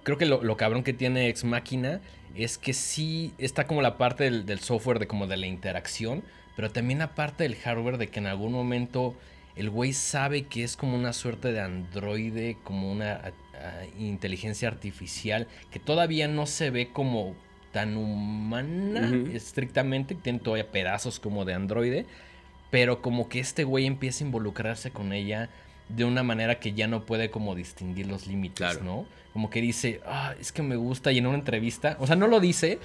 creo 0.03 0.17
que 0.19 0.27
lo, 0.27 0.43
lo 0.43 0.57
cabrón 0.57 0.83
que 0.83 0.93
tiene 0.93 1.27
Ex 1.27 1.43
Máquina 1.43 2.01
es 2.35 2.57
que 2.59 2.73
sí 2.73 3.33
está 3.39 3.65
como 3.65 3.81
la 3.81 3.97
parte 3.97 4.25
del, 4.25 4.45
del 4.45 4.59
software 4.59 4.99
de 4.99 5.07
como 5.07 5.25
de 5.25 5.37
la 5.37 5.47
interacción, 5.47 6.23
pero 6.55 6.69
también 6.71 6.99
la 6.99 7.15
parte 7.15 7.43
del 7.43 7.55
hardware 7.55 7.97
de 7.97 8.07
que 8.09 8.19
en 8.19 8.27
algún 8.27 8.51
momento 8.51 9.15
el 9.55 9.69
güey 9.69 9.93
sabe 9.93 10.43
que 10.43 10.63
es 10.63 10.75
como 10.75 10.95
una 10.97 11.13
suerte 11.13 11.51
de 11.51 11.61
androide, 11.61 12.57
como 12.63 12.91
una 12.91 13.13
a- 13.13 13.27
a- 13.27 13.85
inteligencia 13.99 14.67
artificial 14.67 15.47
que 15.71 15.79
todavía 15.79 16.27
no 16.27 16.45
se 16.45 16.69
ve 16.71 16.89
como 16.91 17.35
tan 17.71 17.97
humana 17.97 19.11
estrictamente, 19.33 20.15
tiene 20.15 20.39
todavía 20.39 20.71
pedazos 20.71 21.19
como 21.19 21.45
de 21.45 21.53
androide, 21.53 22.05
pero 22.71 23.01
como 23.01 23.29
que 23.29 23.39
este 23.39 23.63
güey 23.63 23.85
empieza 23.85 24.23
a 24.23 24.27
involucrarse 24.27 24.91
con 24.91 25.13
ella 25.13 25.49
de 25.89 26.03
una 26.03 26.23
manera 26.23 26.59
que 26.59 26.73
ya 26.73 26.87
no 26.87 27.05
puede 27.05 27.29
como 27.29 27.53
distinguir 27.55 28.07
los 28.07 28.27
límites, 28.27 28.57
Claro. 28.57 28.83
¿no? 28.83 29.05
Como 29.33 29.49
que 29.49 29.61
dice, 29.61 30.01
ah, 30.05 30.33
es 30.39 30.51
que 30.51 30.63
me 30.63 30.75
gusta, 30.77 31.11
y 31.11 31.17
en 31.19 31.27
una 31.27 31.37
entrevista, 31.37 31.97
o 31.99 32.07
sea, 32.07 32.15
no 32.15 32.27
lo 32.27 32.39
dice, 32.39 32.79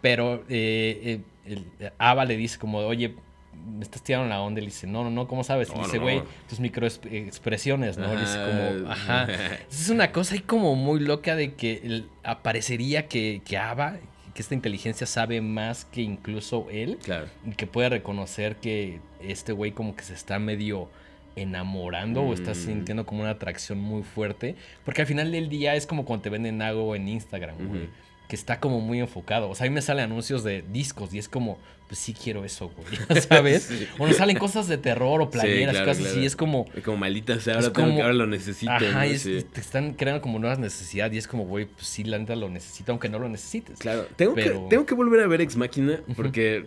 pero 0.00 0.44
eh, 0.48 1.00
eh, 1.04 1.20
el- 1.46 1.92
Ava 1.98 2.24
le 2.26 2.36
dice 2.36 2.58
como, 2.58 2.78
oye, 2.78 3.14
me 3.54 3.82
estás 3.82 4.02
tirando 4.02 4.28
la 4.28 4.40
onda, 4.40 4.60
y 4.60 4.64
le 4.64 4.70
dice, 4.70 4.86
no, 4.86 5.02
no, 5.04 5.10
no, 5.10 5.26
¿cómo 5.28 5.44
sabes? 5.44 5.68
Y 5.70 5.74
No, 5.76 5.84
dice, 5.84 5.98
güey, 5.98 6.18
no. 6.18 6.24
tus 6.48 6.60
microexpresiones, 6.60 7.98
¿no? 7.98 8.14
Le 8.14 8.20
dice 8.20 8.38
como, 8.38 8.90
Ajá. 8.90 9.26
Es 9.70 9.88
una 9.88 10.12
cosa 10.12 10.34
ahí 10.34 10.40
como 10.40 10.74
muy 10.76 11.00
loca 11.00 11.36
de 11.36 11.54
que 11.54 11.80
el- 11.84 12.08
aparecería 12.22 13.08
que, 13.08 13.42
que 13.44 13.56
Ava, 13.58 13.96
que 14.34 14.42
esta 14.42 14.54
inteligencia 14.54 15.06
sabe 15.06 15.40
más 15.40 15.84
que 15.84 16.02
incluso 16.02 16.66
él, 16.70 16.98
Claro. 17.02 17.26
y 17.46 17.52
que 17.52 17.66
puede 17.66 17.88
reconocer 17.88 18.56
que 18.56 19.00
este 19.20 19.52
güey 19.52 19.72
como 19.72 19.94
que 19.96 20.02
se 20.02 20.14
está 20.14 20.38
medio 20.38 20.88
enamorando 21.36 22.22
o 22.22 22.32
está 22.32 22.52
Mm. 22.52 22.54
sintiendo 22.54 23.06
como 23.06 23.22
una 23.22 23.30
atracción 23.30 23.78
muy 23.80 24.02
fuerte. 24.02 24.54
Porque 24.84 25.02
al 25.02 25.06
final 25.08 25.32
del 25.32 25.48
día 25.48 25.74
es 25.74 25.86
como 25.86 26.04
cuando 26.04 26.22
te 26.22 26.30
venden 26.30 26.62
algo 26.62 26.94
en 26.94 27.08
Instagram, 27.08 27.56
güey. 27.68 27.88
Que 28.28 28.36
está 28.36 28.58
como 28.58 28.80
muy 28.80 29.00
enfocado. 29.00 29.50
O 29.50 29.54
sea, 29.54 29.66
a 29.66 29.68
mí 29.68 29.74
me 29.74 29.82
salen 29.82 30.04
anuncios 30.04 30.42
de 30.44 30.64
discos 30.72 31.12
y 31.12 31.18
es 31.18 31.28
como, 31.28 31.58
pues 31.88 31.98
sí 31.98 32.14
quiero 32.14 32.44
eso, 32.44 32.70
güey. 32.70 33.20
¿Sabes? 33.28 33.64
Sí. 33.64 33.86
O 33.98 34.06
nos 34.06 34.16
salen 34.16 34.38
cosas 34.38 34.66
de 34.66 34.78
terror 34.78 35.20
o 35.20 35.28
playeras, 35.30 35.74
claro, 35.74 35.86
cosas 35.90 36.04
así. 36.04 36.12
claro. 36.14 36.26
Es 36.26 36.36
como, 36.36 36.66
como 36.84 36.96
maldita 36.96 37.38
sea, 37.40 37.56
ahora, 37.56 37.70
tengo 37.72 37.86
como- 37.88 37.96
que- 37.98 38.02
ahora 38.02 38.14
lo 38.14 38.26
necesito. 38.26 38.72
ajá, 38.72 39.04
¿no? 39.04 39.04
y 39.04 39.10
es- 39.10 39.22
Sí. 39.22 39.44
te 39.52 39.60
están 39.60 39.92
creando 39.92 40.22
como 40.22 40.38
nuevas 40.38 40.58
necesidades 40.58 41.14
y 41.14 41.18
es 41.18 41.28
como, 41.28 41.44
güey, 41.44 41.66
pues 41.66 41.86
sí, 41.86 42.02
la 42.04 42.18
neta 42.18 42.34
lo 42.34 42.48
necesito, 42.48 42.92
aunque 42.92 43.10
no 43.10 43.18
lo 43.18 43.28
necesites. 43.28 43.78
Claro, 43.78 44.06
tengo, 44.16 44.34
Pero- 44.34 44.62
que, 44.64 44.68
tengo 44.70 44.86
que 44.86 44.94
volver 44.94 45.20
a 45.20 45.26
ver 45.26 45.42
Ex 45.42 45.56
Máquina 45.56 46.00
porque 46.16 46.64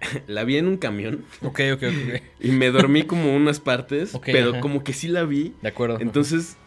la 0.26 0.44
vi 0.44 0.58
en 0.58 0.68
un 0.68 0.76
camión 0.76 1.24
Ok, 1.42 1.60
ok, 1.72 1.82
ok. 1.84 2.22
y 2.40 2.50
me 2.50 2.70
dormí 2.70 3.04
como 3.04 3.34
unas 3.34 3.60
partes, 3.60 4.14
Ok, 4.14 4.24
pero 4.26 4.50
ajá. 4.50 4.60
como 4.60 4.84
que 4.84 4.92
sí 4.92 5.08
la 5.08 5.24
vi. 5.24 5.54
De 5.62 5.68
acuerdo. 5.68 5.98
Entonces, 6.00 6.58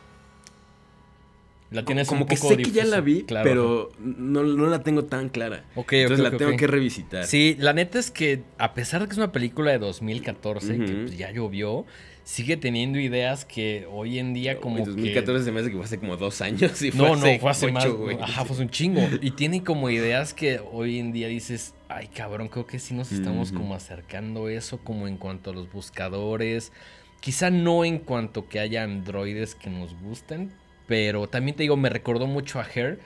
la 1.71 1.85
tienes 1.85 2.07
como 2.07 2.21
un 2.21 2.27
que 2.27 2.35
poco 2.35 2.49
sé 2.49 2.57
que 2.57 2.71
ya 2.71 2.83
la 2.85 2.99
vi, 3.01 3.23
Claro, 3.23 3.43
pero 3.47 3.91
no, 3.99 4.43
no 4.43 4.67
la 4.67 4.81
tengo 4.81 5.05
tan 5.05 5.29
clara. 5.29 5.65
Entonces 5.75 6.11
ok, 6.19 6.23
la 6.23 6.29
ok, 6.29 6.37
tengo 6.37 6.57
que 6.57 6.67
revisitar. 6.67 7.25
Sí, 7.25 7.55
la 7.59 7.73
neta 7.73 7.99
es 7.99 8.09
que 8.11 8.43
a 8.57 8.73
pesar 8.73 9.01
de 9.01 9.07
que 9.07 9.11
es 9.13 9.17
una 9.17 9.31
película 9.31 9.71
de 9.71 9.77
2014, 9.79 10.77
que 10.77 10.83
Ujú. 10.93 11.01
pues, 11.05 11.17
ya 11.17 11.31
llovió, 11.31 11.85
sigue 12.23 12.57
teniendo 12.57 12.99
ideas 12.99 13.43
que 13.45 13.87
hoy 13.91 14.19
en 14.19 14.33
día 14.33 14.57
como 14.59 14.77
En 14.79 14.83
2014 14.85 15.43
se 15.45 15.51
me 15.51 15.59
hace 15.61 15.69
que 15.69 15.75
fue 15.77 15.85
hace 15.85 15.97
como 15.99 16.15
dos 16.17 16.41
años 16.41 16.81
y 16.81 16.91
que... 16.91 16.97
fue 16.97 17.07
No, 17.07 17.13
hace 17.15 17.33
no, 17.35 17.39
fue 17.39 17.51
hace 17.51 17.65
ocho, 17.67 17.73
más. 17.73 17.87
güey. 17.89 18.17
Ajá, 18.21 18.45
fue 18.45 18.57
un 18.57 18.69
chingo. 18.69 19.01
Y 19.21 19.31
tiene 19.31 19.63
como 19.63 19.89
ideas 19.89 20.33
que 20.33 20.59
hoy 20.71 20.99
en 20.99 21.11
día 21.11 21.27
dices, 21.27 21.73
ay 21.87 22.07
cabrón, 22.07 22.47
creo 22.47 22.65
que 22.67 22.77
sí 22.79 22.93
nos 22.93 23.11
estamos 23.11 23.49
Ujú. 23.51 23.59
como 23.61 23.75
acercando 23.75 24.47
eso 24.49 24.79
como 24.79 25.07
en 25.07 25.17
cuanto 25.17 25.51
a 25.51 25.53
los 25.53 25.71
buscadores. 25.71 26.71
Quizá 27.19 27.49
no 27.49 27.83
en 27.83 27.97
cuanto 27.99 28.47
que 28.47 28.59
haya 28.59 28.83
androides 28.83 29.53
que 29.55 29.69
nos 29.69 29.93
gusten, 29.99 30.51
pero 30.89 31.29
también 31.29 31.55
te 31.55 31.61
digo, 31.61 31.77
me 31.77 31.87
recordó 31.87 32.25
mucho 32.25 32.59
a 32.59 32.65
Her. 32.65 32.99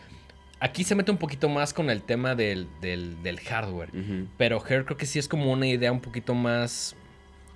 Aquí 0.61 0.85
se 0.85 0.95
mete 0.95 1.11
un 1.11 1.17
poquito 1.17 1.49
más 1.49 1.73
con 1.73 1.89
el 1.89 2.01
tema 2.01 2.33
del, 2.33 2.69
del, 2.79 3.21
del 3.21 3.41
hardware. 3.41 3.89
Pero 4.37 4.63
Her 4.65 4.85
creo 4.85 4.95
que 4.95 5.05
sí 5.05 5.19
es 5.19 5.27
como 5.27 5.51
una 5.51 5.67
idea 5.67 5.91
un 5.91 5.99
poquito 5.99 6.33
más 6.33 6.95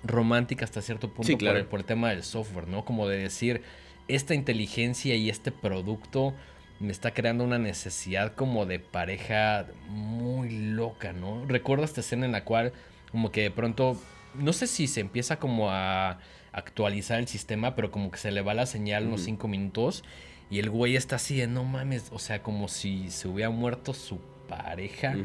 romántica 0.04 0.66
hasta 0.66 0.82
cierto 0.82 1.10
punto 1.10 1.28
Sí, 1.28 1.38
por, 1.38 1.56
el, 1.56 1.66
por 1.66 1.80
el 1.80 1.86
tema 1.86 2.10
del 2.10 2.24
software, 2.24 2.68
¿no? 2.68 2.84
Como 2.84 3.08
de 3.08 3.18
decir, 3.20 3.62
esta 4.10 4.36
inteligencia 4.36 5.16
y 5.16 5.30
este 5.30 5.54
producto 5.54 6.34
me 6.82 6.92
está 6.92 7.14
creando 7.14 7.46
una 7.46 7.58
necesidad 7.58 8.36
como 8.36 8.66
de 8.66 8.80
pareja 8.80 9.68
muy 9.88 10.50
loca, 10.50 11.14
¿no? 11.14 11.46
Recuerdo 11.48 11.86
esta 11.86 12.02
escena 12.02 12.26
en 12.26 12.34
la 12.34 12.44
cual 12.44 12.74
como 13.12 13.32
que 13.32 13.44
de 13.44 13.52
pronto, 13.52 13.98
no 14.36 14.52
sé 14.52 14.68
si 14.68 14.88
se 14.88 15.00
empieza 15.00 15.40
como 15.40 15.72
a 15.72 16.20
actualizar 16.58 17.20
el 17.20 17.28
sistema, 17.28 17.76
pero 17.76 17.92
como 17.92 18.12
que 18.12 18.18
se 18.18 18.32
le 18.32 18.42
va 18.42 18.54
la 18.54 18.66
señal 18.66 19.08
unos 19.08 19.22
cinco 19.22 19.48
minutos 19.48 20.04
y 20.50 20.60
el 20.60 20.70
güey 20.70 20.96
está 20.96 21.18
así 21.18 21.38
de 21.38 21.48
no 21.48 21.64
mames, 21.64 22.10
o 22.12 22.20
sea, 22.20 22.42
como 22.42 22.68
si 22.68 23.12
se 23.12 23.28
hubiera 23.28 23.50
muerto 23.50 23.94
su 23.94 24.20
pareja. 24.48 25.16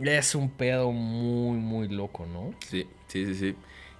Es 0.00 0.34
un 0.34 0.50
pedo 0.50 0.90
muy, 0.92 1.58
muy 1.58 1.88
loco, 1.88 2.26
¿no? 2.26 2.54
Sí, 2.68 2.86
sí, 3.06 3.26
sí, 3.26 3.34
sí. 3.34 3.54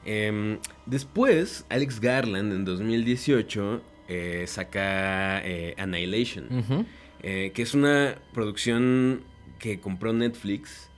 Em, 0.05 0.59
después, 0.87 1.65
Alex 1.69 2.01
Garland 2.01 2.53
en 2.53 2.65
2018 2.65 3.83
eh, 4.09 4.45
saca 4.49 5.41
eh, 5.45 5.75
Annihilation, 5.79 6.87
eh, 7.23 7.53
que 7.55 7.63
es 7.63 7.75
una 7.75 8.19
producción 8.33 9.23
que 9.59 9.79
compró 9.79 10.13
Netflix 10.13 10.91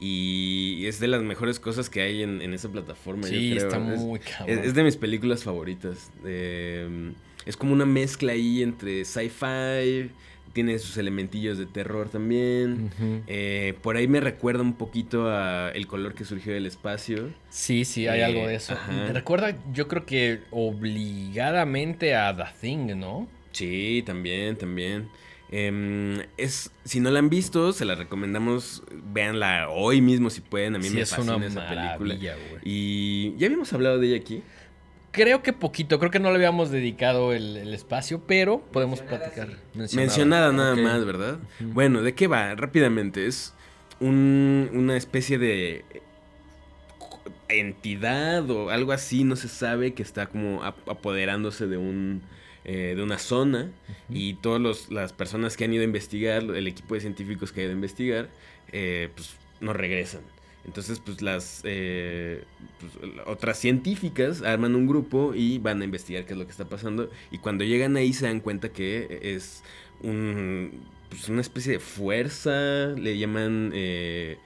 y 0.00 0.86
es 0.86 1.00
de 1.00 1.08
las 1.08 1.22
mejores 1.22 1.58
cosas 1.60 1.90
que 1.90 2.00
hay 2.02 2.22
en, 2.22 2.40
en 2.42 2.54
esa 2.54 2.68
plataforma. 2.70 3.22
yo 3.22 3.28
Sí, 3.38 3.50
creo. 3.56 3.66
está 3.68 3.92
Es- 3.94 4.00
muy 4.00 4.20
es, 4.20 4.26
cabrón. 4.36 4.58
es 4.64 4.74
de 4.74 4.84
mis 4.84 4.96
películas 4.96 5.42
favoritas. 5.44 6.10
Em, 6.24 7.14
es 7.46 7.56
como 7.56 7.72
una 7.72 7.86
mezcla 7.86 8.32
ahí 8.32 8.62
entre 8.62 9.04
sci-fi, 9.04 10.10
tiene 10.52 10.78
sus 10.78 10.96
elementillos 10.96 11.58
de 11.58 11.66
terror 11.66 12.08
también. 12.08 12.90
Eh, 13.26 13.74
por 13.82 13.96
ahí 13.96 14.08
me 14.08 14.20
recuerda 14.20 14.62
un 14.62 14.74
poquito 14.74 15.28
a 15.28 15.70
el 15.70 15.86
color 15.86 16.14
que 16.14 16.24
surgió 16.24 16.52
del 16.52 16.66
espacio. 16.66 17.30
Sí, 17.50 17.84
sí, 17.84 18.06
hay 18.08 18.20
eh, 18.20 18.24
algo 18.24 18.46
de 18.48 18.54
eso. 18.56 18.72
ajá. 18.74 18.92
Me 18.92 19.12
recuerda, 19.12 19.56
yo 19.72 19.88
creo 19.88 20.04
que 20.06 20.40
obligadamente 20.50 22.14
a 22.14 22.34
The 22.36 22.44
Thing, 22.60 22.96
¿no? 22.98 23.28
Sí, 23.52 24.02
también, 24.06 24.56
también. 24.56 25.08
Em, 25.50 26.20
es, 26.36 26.70
si 26.84 27.00
no 27.00 27.10
la 27.10 27.18
han 27.20 27.30
visto, 27.30 27.72
se 27.72 27.84
la 27.84 27.94
recomendamos. 27.94 28.82
Véanla 29.12 29.68
hoy 29.70 30.00
mismo 30.00 30.28
si 30.30 30.40
pueden. 30.42 30.74
A 30.76 30.78
mí 30.78 30.88
sí, 30.88 30.94
me 30.94 31.00
es 31.02 31.10
fascina 31.10 31.36
una 31.36 31.46
esa 31.46 31.68
película. 31.68 32.14
Y 32.62 33.34
ya 33.38 33.46
habíamos 33.46 33.72
hablado 33.72 33.98
de 33.98 34.08
ella 34.08 34.16
aquí. 34.18 34.42
Creo 35.10 35.42
que 35.42 35.54
poquito, 35.54 35.98
creo 35.98 36.10
que 36.10 36.20
no 36.20 36.28
le 36.30 36.36
habíamos 36.36 36.70
dedicado 36.70 37.32
el, 37.32 37.56
el 37.56 37.72
espacio, 37.72 38.22
pero 38.26 38.60
podemos 38.60 39.00
platicar. 39.00 39.48
Mencionada 39.74 40.52
nada 40.52 40.76
más, 40.76 41.04
¿verdad? 41.06 41.38
Bueno, 41.60 42.02
¿de 42.02 42.14
qué 42.14 42.26
va? 42.26 42.54
Rápidamente, 42.54 43.26
es 43.26 43.54
un- 44.00 44.68
una 44.74 44.96
especie 44.98 45.38
de 45.38 45.84
entidad 47.48 48.48
o 48.50 48.70
algo 48.70 48.92
así, 48.92 49.24
no 49.24 49.36
se 49.36 49.48
sabe, 49.48 49.94
que 49.94 50.02
está 50.02 50.26
como 50.26 50.62
ap- 50.62 50.88
apoderándose 50.88 51.66
de 51.66 51.78
un 51.78 52.22
eh, 52.70 52.92
de 52.94 53.02
una 53.02 53.16
zona 53.16 53.70
y 54.10 54.34
todas 54.34 54.90
las 54.90 55.14
personas 55.14 55.56
que 55.56 55.64
han 55.64 55.72
ido 55.72 55.80
a 55.80 55.84
investigar, 55.84 56.42
el 56.42 56.66
equipo 56.66 56.94
de 56.94 57.00
científicos 57.00 57.50
que 57.50 57.62
ha 57.62 57.64
ido 57.64 57.72
a 57.72 57.74
investigar, 57.74 58.28
eh, 58.72 59.08
pues 59.14 59.30
no 59.62 59.72
regresan. 59.72 60.20
Entonces, 60.66 61.00
pues 61.00 61.22
las 61.22 61.62
eh, 61.64 62.44
pues, 62.78 62.92
otras 63.24 63.58
científicas 63.58 64.42
arman 64.42 64.74
un 64.74 64.86
grupo 64.86 65.32
y 65.34 65.56
van 65.56 65.80
a 65.80 65.84
investigar 65.84 66.26
qué 66.26 66.34
es 66.34 66.38
lo 66.38 66.44
que 66.44 66.50
está 66.50 66.66
pasando. 66.66 67.08
Y 67.30 67.38
cuando 67.38 67.64
llegan 67.64 67.96
ahí 67.96 68.12
se 68.12 68.26
dan 68.26 68.40
cuenta 68.40 68.68
que 68.68 69.18
es 69.22 69.62
un, 70.02 70.82
pues, 71.08 71.30
una 71.30 71.40
especie 71.40 71.72
de 71.72 71.78
fuerza, 71.78 72.88
le 72.88 73.16
llaman 73.16 73.70
eh, 73.72 74.36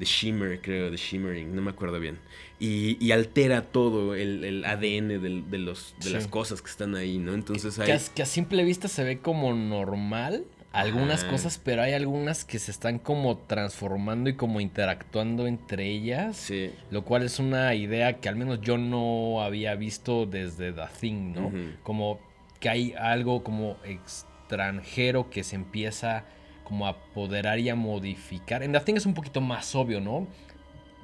The 0.00 0.04
Shimmer, 0.04 0.60
creo, 0.60 0.90
The 0.90 0.96
Shimmering, 0.96 1.54
no 1.54 1.62
me 1.62 1.70
acuerdo 1.70 2.00
bien. 2.00 2.18
Y, 2.60 2.96
y 3.04 3.12
altera 3.12 3.62
todo 3.62 4.14
el, 4.16 4.42
el 4.44 4.64
ADN 4.64 5.08
de, 5.48 5.58
los, 5.58 5.94
de 5.98 6.04
Sí. 6.06 6.10
las 6.10 6.26
cosas 6.26 6.60
que 6.60 6.68
están 6.70 6.96
ahí, 6.96 7.18
¿no? 7.18 7.34
Entonces 7.34 7.76
Que, 7.76 7.92
hay... 7.92 7.98
a, 7.98 8.00
que 8.14 8.22
a 8.22 8.26
simple 8.26 8.64
vista 8.64 8.88
se 8.88 9.04
ve 9.04 9.18
como 9.20 9.54
normal 9.54 10.44
algunas 10.72 11.24
cosas, 11.24 11.58
pero 11.62 11.82
hay 11.82 11.92
algunas 11.94 12.44
que 12.44 12.58
se 12.58 12.70
están 12.72 12.98
como 12.98 13.38
transformando 13.38 14.28
y 14.28 14.34
como 14.34 14.60
interactuando 14.60 15.46
entre 15.46 15.86
ellas. 15.88 16.36
Sí. 16.36 16.70
Lo 16.90 17.04
cual 17.04 17.22
es 17.22 17.38
una 17.38 17.74
idea 17.74 18.18
que 18.20 18.28
al 18.28 18.36
menos 18.36 18.60
yo 18.60 18.76
no 18.76 19.40
había 19.42 19.74
visto 19.76 20.26
desde 20.26 20.72
The 20.72 20.82
Thing, 21.00 21.32
¿no? 21.34 21.52
Como 21.84 22.18
que 22.60 22.68
hay 22.68 22.92
algo 22.98 23.42
como 23.44 23.76
extranjero 23.84 25.30
que 25.30 25.44
se 25.44 25.56
empieza 25.56 26.24
como 26.64 26.86
a 26.86 26.90
apoderar 26.90 27.58
y 27.60 27.68
a 27.70 27.74
modificar. 27.74 28.62
En 28.62 28.72
The 28.72 28.80
Thing 28.80 28.94
es 28.96 29.06
un 29.06 29.14
poquito 29.14 29.40
más 29.40 29.74
obvio, 29.74 30.00
¿no? 30.00 30.26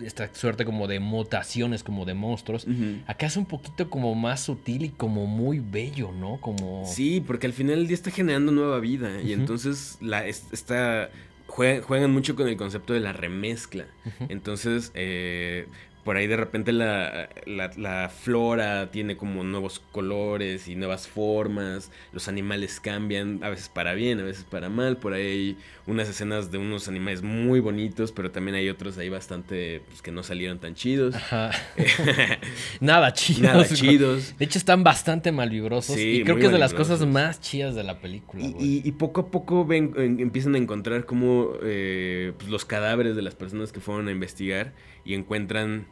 Esta 0.01 0.29
suerte 0.35 0.65
como 0.65 0.89
de 0.89 0.99
mutaciones, 1.01 1.85
como 1.85 2.05
de 2.05 2.15
monstruos. 2.15 2.65
Ujú. 2.67 2.99
Acá 3.07 3.27
es 3.27 3.37
un 3.37 3.47
poquito 3.47 3.89
como 3.91 4.15
más 4.15 4.41
sutil 4.43 4.85
y 4.85 4.89
como 4.89 5.27
muy 5.27 5.61
bello, 5.61 6.11
¿no? 6.13 6.41
Como... 6.41 6.85
Sí, 6.85 7.23
porque 7.25 7.47
al 7.47 7.53
final 7.53 7.79
el 7.79 7.87
día 7.87 7.95
está 7.95 8.11
generando 8.11 8.51
nueva 8.51 8.81
vida 8.81 9.23
y 9.23 9.33
entonces 9.33 9.99
la, 10.01 10.27
es- 10.27 10.47
está, 10.53 11.11
juegan, 11.47 11.83
juegan 11.83 12.13
mucho 12.13 12.35
con 12.35 12.49
el 12.49 12.57
concepto 12.57 12.93
de 12.93 13.01
la 13.01 13.13
remezcla. 13.13 13.87
Entonces, 14.29 14.91
eh, 14.95 15.67
por 16.05 16.17
ahí 16.17 16.27
de 16.27 16.37
repente 16.37 16.73
la, 16.73 17.29
la, 17.47 17.71
la 17.77 18.09
flora 18.11 18.91
tiene 18.91 19.17
como 19.17 19.43
nuevos 19.43 19.81
colores 19.93 20.69
y 20.69 20.75
nuevas 20.77 21.09
formas, 21.09 21.91
los 22.13 22.29
animales 22.29 22.79
cambian, 22.79 23.41
a 23.43 23.49
veces 23.49 23.69
para 23.69 23.95
bien, 23.95 24.21
a 24.21 24.23
veces 24.25 24.45
para 24.45 24.69
mal, 24.69 24.99
por 24.99 25.15
ahí 25.15 25.27
hay 25.27 25.57
unas 25.87 26.09
escenas 26.09 26.51
de 26.51 26.59
unos 26.59 26.89
animales 26.89 27.23
muy 27.23 27.61
bonitos, 27.61 28.13
pero 28.13 28.31
también 28.31 28.55
hay 28.55 28.69
otros 28.69 28.97
ahí 28.99 29.09
bastante 29.09 29.83
pues, 29.89 30.03
que 30.03 30.13
no 30.13 30.23
salieron 30.23 30.59
tan 30.59 30.75
chidos. 30.75 31.15
Ajá. 31.15 31.51
Nada 32.81 33.13
chidos. 33.13 33.43
Nada 33.43 33.65
chidos. 33.69 34.35
De 34.39 34.45
hecho, 34.45 34.59
están 34.59 34.85
bastante 34.85 35.33
malvibrosos. 35.33 35.97
Sí, 35.97 36.21
y 36.21 36.25
creo 36.25 36.37
que 36.37 36.47
es 36.47 36.53
de 36.53 36.59
las 36.59 36.75
cosas 36.75 37.05
más 37.07 37.41
chidas 37.41 37.75
de 37.75 37.83
la 37.85 38.01
película, 38.01 38.45
Y, 38.45 38.55
y- 38.59 38.83
y 38.85 38.93
poco 38.93 39.23
a 39.23 39.31
poco 39.31 39.65
ven, 39.65 39.93
en- 39.97 40.21
empiezan 40.21 40.55
a 40.55 40.59
encontrar 40.59 41.05
como 41.07 41.53
eh, 41.63 42.33
pues, 42.39 42.51
los 42.51 42.65
cadáveres 42.65 43.17
de 43.17 43.23
las 43.23 43.35
personas 43.35 43.73
que 43.73 43.81
fueron 43.81 44.09
a 44.09 44.11
investigar 44.13 44.73
y 45.05 45.15
encuentran 45.15 45.87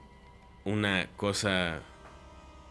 una 0.64 1.06
cosa... 1.16 1.80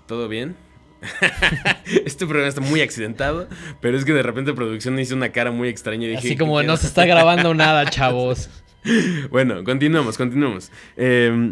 ¿Todo 0.07 0.27
bien? 0.27 0.55
este 2.05 2.25
programa 2.25 2.47
está 2.47 2.61
muy 2.61 2.81
accidentado, 2.81 3.47
pero 3.81 3.97
es 3.97 4.05
que 4.05 4.13
de 4.13 4.21
repente 4.21 4.53
producción 4.53 4.99
hizo 4.99 5.15
una 5.15 5.31
cara 5.31 5.51
muy 5.51 5.69
extraña 5.69 6.05
y 6.05 6.09
dije... 6.09 6.19
Así 6.19 6.29
"¿Qué 6.29 6.37
como 6.37 6.57
pedo?". 6.57 6.67
no 6.67 6.77
se 6.77 6.87
está 6.87 7.05
grabando 7.05 7.53
nada, 7.53 7.85
chavos. 7.89 8.49
Bueno, 9.29 9.63
continuamos, 9.63 10.17
continuamos. 10.17 10.71
Eh, 10.97 11.51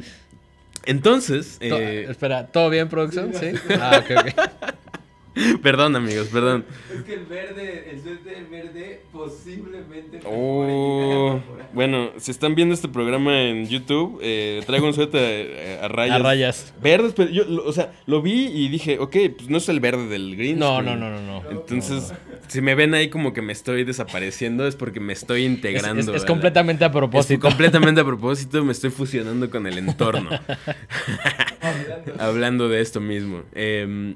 entonces... 0.85 1.59
To- 1.59 1.77
eh, 1.79 2.09
Espera, 2.09 2.47
¿todo 2.47 2.71
bien, 2.71 2.89
producción? 2.89 3.31
Sí. 3.35 3.51
Ah, 3.79 4.01
ok, 4.03 4.11
ok. 4.19 4.73
perdón 5.61 5.95
amigos, 5.95 6.27
perdón. 6.27 6.65
Es 6.93 7.03
que 7.03 7.13
el 7.13 7.25
verde, 7.25 7.91
el 7.91 8.01
suéter 8.01 8.45
verde 8.49 9.01
posiblemente. 9.11 10.19
Oh, 10.25 11.39
bueno, 11.73 12.09
si 12.17 12.31
están 12.31 12.55
viendo 12.55 12.73
este 12.73 12.87
programa 12.89 13.41
en 13.43 13.67
YouTube, 13.67 14.19
eh, 14.21 14.61
traigo 14.65 14.87
un 14.87 14.93
suéter 14.93 15.21
eh, 15.23 15.79
a 15.81 15.87
rayas. 15.87 16.15
A 16.15 16.23
rayas. 16.23 16.73
Verdes, 16.81 17.13
pero 17.15 17.29
yo, 17.29 17.45
lo- 17.45 17.63
o 17.65 17.71
sea, 17.73 17.93
lo 18.05 18.21
vi 18.21 18.47
y 18.47 18.67
dije, 18.69 18.97
ok, 18.99 19.15
pues 19.37 19.49
no 19.49 19.57
es 19.57 19.69
el 19.69 19.79
verde 19.79 20.07
del 20.07 20.35
green. 20.35 20.57
No, 20.59 20.79
screen. 20.79 20.99
no, 20.99 21.09
no, 21.09 21.21
no, 21.21 21.41
no. 21.43 21.49
Entonces, 21.51 22.11
si 22.47 22.61
me 22.61 22.75
ven 22.75 22.93
ahí 22.93 23.09
como 23.09 23.31
que 23.33 23.41
me 23.41 23.53
estoy 23.53 23.83
desapareciendo, 23.83 24.67
es 24.67 24.75
porque 24.75 24.99
me 24.99 25.13
estoy 25.13 25.43
Es, 25.45 25.51
integrando. 25.51 26.13
es- 26.15 26.21
es 26.21 26.25
completamente 26.25 26.83
a 26.83 26.87
es 26.87 26.93
propósito. 26.93 27.39
completamente 27.39 28.01
a 28.01 28.03
propósito, 28.05 28.63
me 28.65 28.71
estoy 28.71 28.89
fusionando 28.89 29.49
con 29.49 29.67
el 29.67 29.77
entorno. 29.77 30.29
Hablando 32.19 32.67
de 32.69 32.81
esto 32.81 32.99
mismo. 32.99 33.43
Eh, 33.53 34.15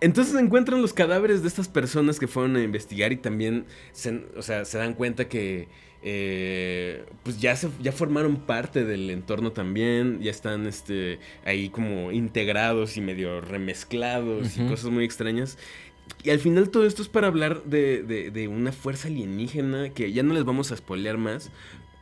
entonces 0.00 0.34
encuentran 0.34 0.82
los 0.82 0.92
cadáveres 0.92 1.42
de 1.42 1.48
estas 1.48 1.68
personas 1.68 2.18
que 2.18 2.26
fueron 2.26 2.56
a 2.56 2.62
investigar 2.62 3.12
y 3.12 3.16
también 3.16 3.64
se, 3.92 4.24
o 4.36 4.42
sea, 4.42 4.64
se 4.64 4.78
dan 4.78 4.94
cuenta 4.94 5.28
que 5.28 5.68
eh, 6.02 7.04
pues 7.24 7.40
ya, 7.40 7.56
se, 7.56 7.68
ya 7.82 7.90
formaron 7.92 8.36
parte 8.36 8.84
del 8.84 9.10
entorno 9.10 9.52
también, 9.52 10.20
ya 10.20 10.30
están 10.30 10.66
este, 10.66 11.18
ahí 11.44 11.68
como 11.70 12.12
integrados 12.12 12.96
y 12.96 13.00
medio 13.00 13.40
remezclados 13.40 14.56
y 14.56 14.66
cosas 14.68 14.90
muy 14.90 15.04
extrañas. 15.04 15.58
Y 16.22 16.30
al 16.30 16.38
final 16.38 16.68
todo 16.70 16.86
esto 16.86 17.02
es 17.02 17.08
para 17.08 17.26
hablar 17.26 17.64
de, 17.64 18.02
de- 18.04 18.30
de 18.30 18.46
una 18.48 18.70
fuerza 18.70 19.08
alienígena 19.08 19.90
que 19.90 20.12
ya 20.12 20.22
no 20.22 20.34
les 20.34 20.44
vamos 20.44 20.70
a 20.70 20.76
spoilear 20.76 21.18
más, 21.18 21.50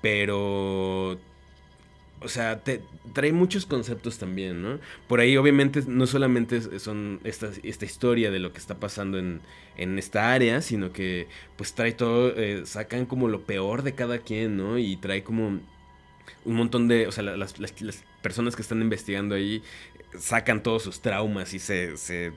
pero 0.02 1.18
o 2.24 2.28
sea, 2.28 2.62
te, 2.64 2.82
trae 3.12 3.32
muchos 3.32 3.66
conceptos 3.66 4.18
también, 4.18 4.62
¿no? 4.62 4.80
Por 5.08 5.20
ahí, 5.20 5.36
obviamente, 5.36 5.82
no 5.86 6.06
solamente 6.06 6.78
son 6.80 7.20
esta, 7.24 7.50
historia 7.86 8.30
de 8.30 8.38
lo 8.40 8.52
que 8.52 8.58
está 8.58 8.80
pasando 8.80 9.18
en, 9.18 9.40
en 9.76 9.98
esta 9.98 10.32
área, 10.32 10.60
sino 10.62 10.92
que, 10.92 11.28
pues, 11.56 11.74
trae 11.74 11.92
todo, 11.92 12.34
eh, 12.36 12.62
sacan 12.66 13.06
como 13.06 13.28
lo 13.28 13.42
peor 13.46 13.82
de 13.82 13.94
cada 13.94 14.18
quien, 14.18 14.56
¿no? 14.56 14.78
Y 14.78 14.96
trae 14.96 15.22
como 15.24 15.60
un 16.44 16.54
montón 16.56 16.88
de, 16.88 17.06
o 17.06 17.12
sea, 17.12 17.24
la- 17.24 17.36
las, 17.36 17.58
las- 17.58 17.80
las 17.82 18.04
personas 18.22 18.56
que 18.56 18.62
están 18.62 18.80
investigando 18.82 19.34
ahí 19.34 19.62
sacan 20.18 20.62
todos 20.62 20.82
sus 20.82 21.00
traumas 21.00 21.54
y 21.54 21.58
se, 21.58 21.96
se 21.96 22.32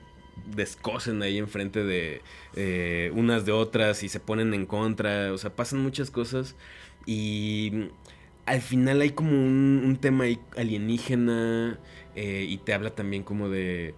descosen 0.46 1.22
ahí 1.22 1.38
enfrente 1.38 1.84
de 1.84 2.22
eh, 2.54 3.10
unas 3.14 3.44
de 3.44 3.52
otras 3.52 4.02
y 4.02 4.08
se 4.08 4.20
ponen 4.20 4.54
en 4.54 4.66
contra, 4.66 5.32
o 5.32 5.38
sea, 5.38 5.54
pasan 5.54 5.80
muchas 5.80 6.10
cosas 6.10 6.56
y 7.06 7.88
al 8.48 8.60
final 8.62 9.00
hay 9.00 9.10
como 9.10 9.30
un, 9.30 9.82
un 9.84 9.96
tema 9.96 10.24
alienígena 10.56 11.78
eh, 12.14 12.46
y 12.48 12.58
te 12.58 12.72
habla 12.74 12.90
también 12.90 13.22
como 13.22 13.48
de 13.48 13.94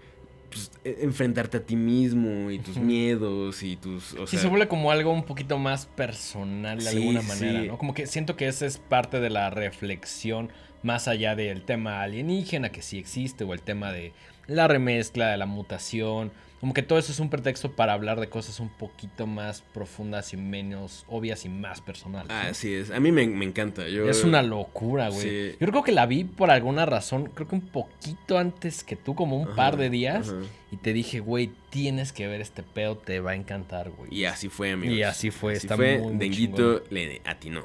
pues, 0.50 0.70
e- 0.84 0.98
enfrentarte 1.02 1.58
a 1.58 1.60
ti 1.64 1.76
mismo 1.76 2.50
y 2.50 2.58
tus 2.58 2.76
miedos 2.76 3.62
y 3.62 3.76
tus... 3.76 4.14
O 4.14 4.26
Sí, 4.26 4.32
sea, 4.36 4.40
se 4.42 4.48
vuelve 4.48 4.68
como 4.68 4.90
algo 4.90 5.12
un 5.12 5.24
poquito 5.24 5.58
más 5.58 5.86
personal 5.86 6.78
de 6.78 6.90
Sí, 6.90 6.96
alguna 6.98 7.22
manera, 7.22 7.60
sí. 7.62 7.68
¿no? 7.68 7.78
Como 7.78 7.94
que 7.94 8.06
siento 8.06 8.36
que 8.36 8.48
esa 8.48 8.66
es 8.66 8.78
parte 8.78 9.20
de 9.20 9.30
la 9.30 9.50
reflexión 9.50 10.50
más 10.82 11.08
allá 11.08 11.36
del 11.36 11.62
tema 11.62 12.02
alienígena 12.02 12.70
que 12.70 12.82
sí 12.82 12.98
existe 12.98 13.44
o 13.44 13.52
el 13.54 13.62
tema 13.62 13.92
de 13.92 14.12
la 14.46 14.66
remezcla, 14.66 15.28
de 15.28 15.36
la 15.36 15.46
mutación. 15.46 16.32
Como 16.60 16.74
que 16.74 16.82
todo 16.82 16.98
eso 16.98 17.10
es 17.10 17.18
un 17.20 17.30
pretexto 17.30 17.72
para 17.72 17.94
hablar 17.94 18.20
de 18.20 18.28
cosas 18.28 18.60
un 18.60 18.68
poquito 18.68 19.26
más 19.26 19.62
profundas 19.72 20.34
y 20.34 20.36
menos 20.36 21.06
obvias 21.08 21.46
y 21.46 21.48
más 21.48 21.80
personales. 21.80 22.30
Ah, 22.30 22.48
así 22.50 22.74
es. 22.74 22.90
A 22.90 23.00
mí 23.00 23.10
me, 23.10 23.26
me 23.26 23.46
encanta. 23.46 23.88
Yo, 23.88 24.06
Es 24.10 24.24
una 24.24 24.42
locura, 24.42 25.08
güey. 25.08 25.20
Sí. 25.22 25.56
Yo 25.58 25.66
creo 25.68 25.82
que 25.82 25.92
la 25.92 26.04
vi 26.04 26.24
por 26.24 26.50
alguna 26.50 26.84
razón, 26.84 27.30
creo 27.34 27.48
que 27.48 27.54
un 27.54 27.62
poquito 27.66 28.36
antes 28.36 28.84
que 28.84 28.94
tú, 28.94 29.14
como 29.14 29.38
un 29.38 29.46
Ajá, 29.48 29.56
par 29.56 29.76
de 29.78 29.88
días. 29.88 30.28
ajá. 30.28 30.38
Y 30.70 30.76
te 30.76 30.92
dije, 30.92 31.20
güey, 31.20 31.50
tienes 31.70 32.12
que 32.12 32.28
ver 32.28 32.42
este 32.42 32.62
pedo, 32.62 32.96
te 32.98 33.20
va 33.20 33.30
a 33.30 33.34
encantar, 33.36 33.90
güey. 33.90 34.14
Y 34.14 34.26
así 34.26 34.50
fue, 34.50 34.72
amigos. 34.72 34.96
Y 34.98 35.02
así 35.02 35.30
fue, 35.30 35.54
está 35.54 35.76
fue. 35.76 35.98
muy, 35.98 36.08
muy 36.12 36.18
Denguito 36.18 36.84
le 36.90 37.22
atinó. 37.24 37.64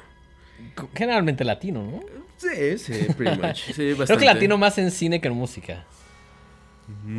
Generalmente 0.94 1.44
latino, 1.44 1.82
¿no? 1.82 2.00
Sí, 2.38 2.78
sí, 2.78 2.92
pretty 3.16 3.38
much. 3.40 3.58
Sí, 3.72 3.94
Creo 3.94 4.18
que 4.18 4.24
latino 4.24 4.58
más 4.58 4.78
en 4.78 4.90
cine 4.90 5.20
que 5.20 5.28
en 5.28 5.34
música. 5.34 5.84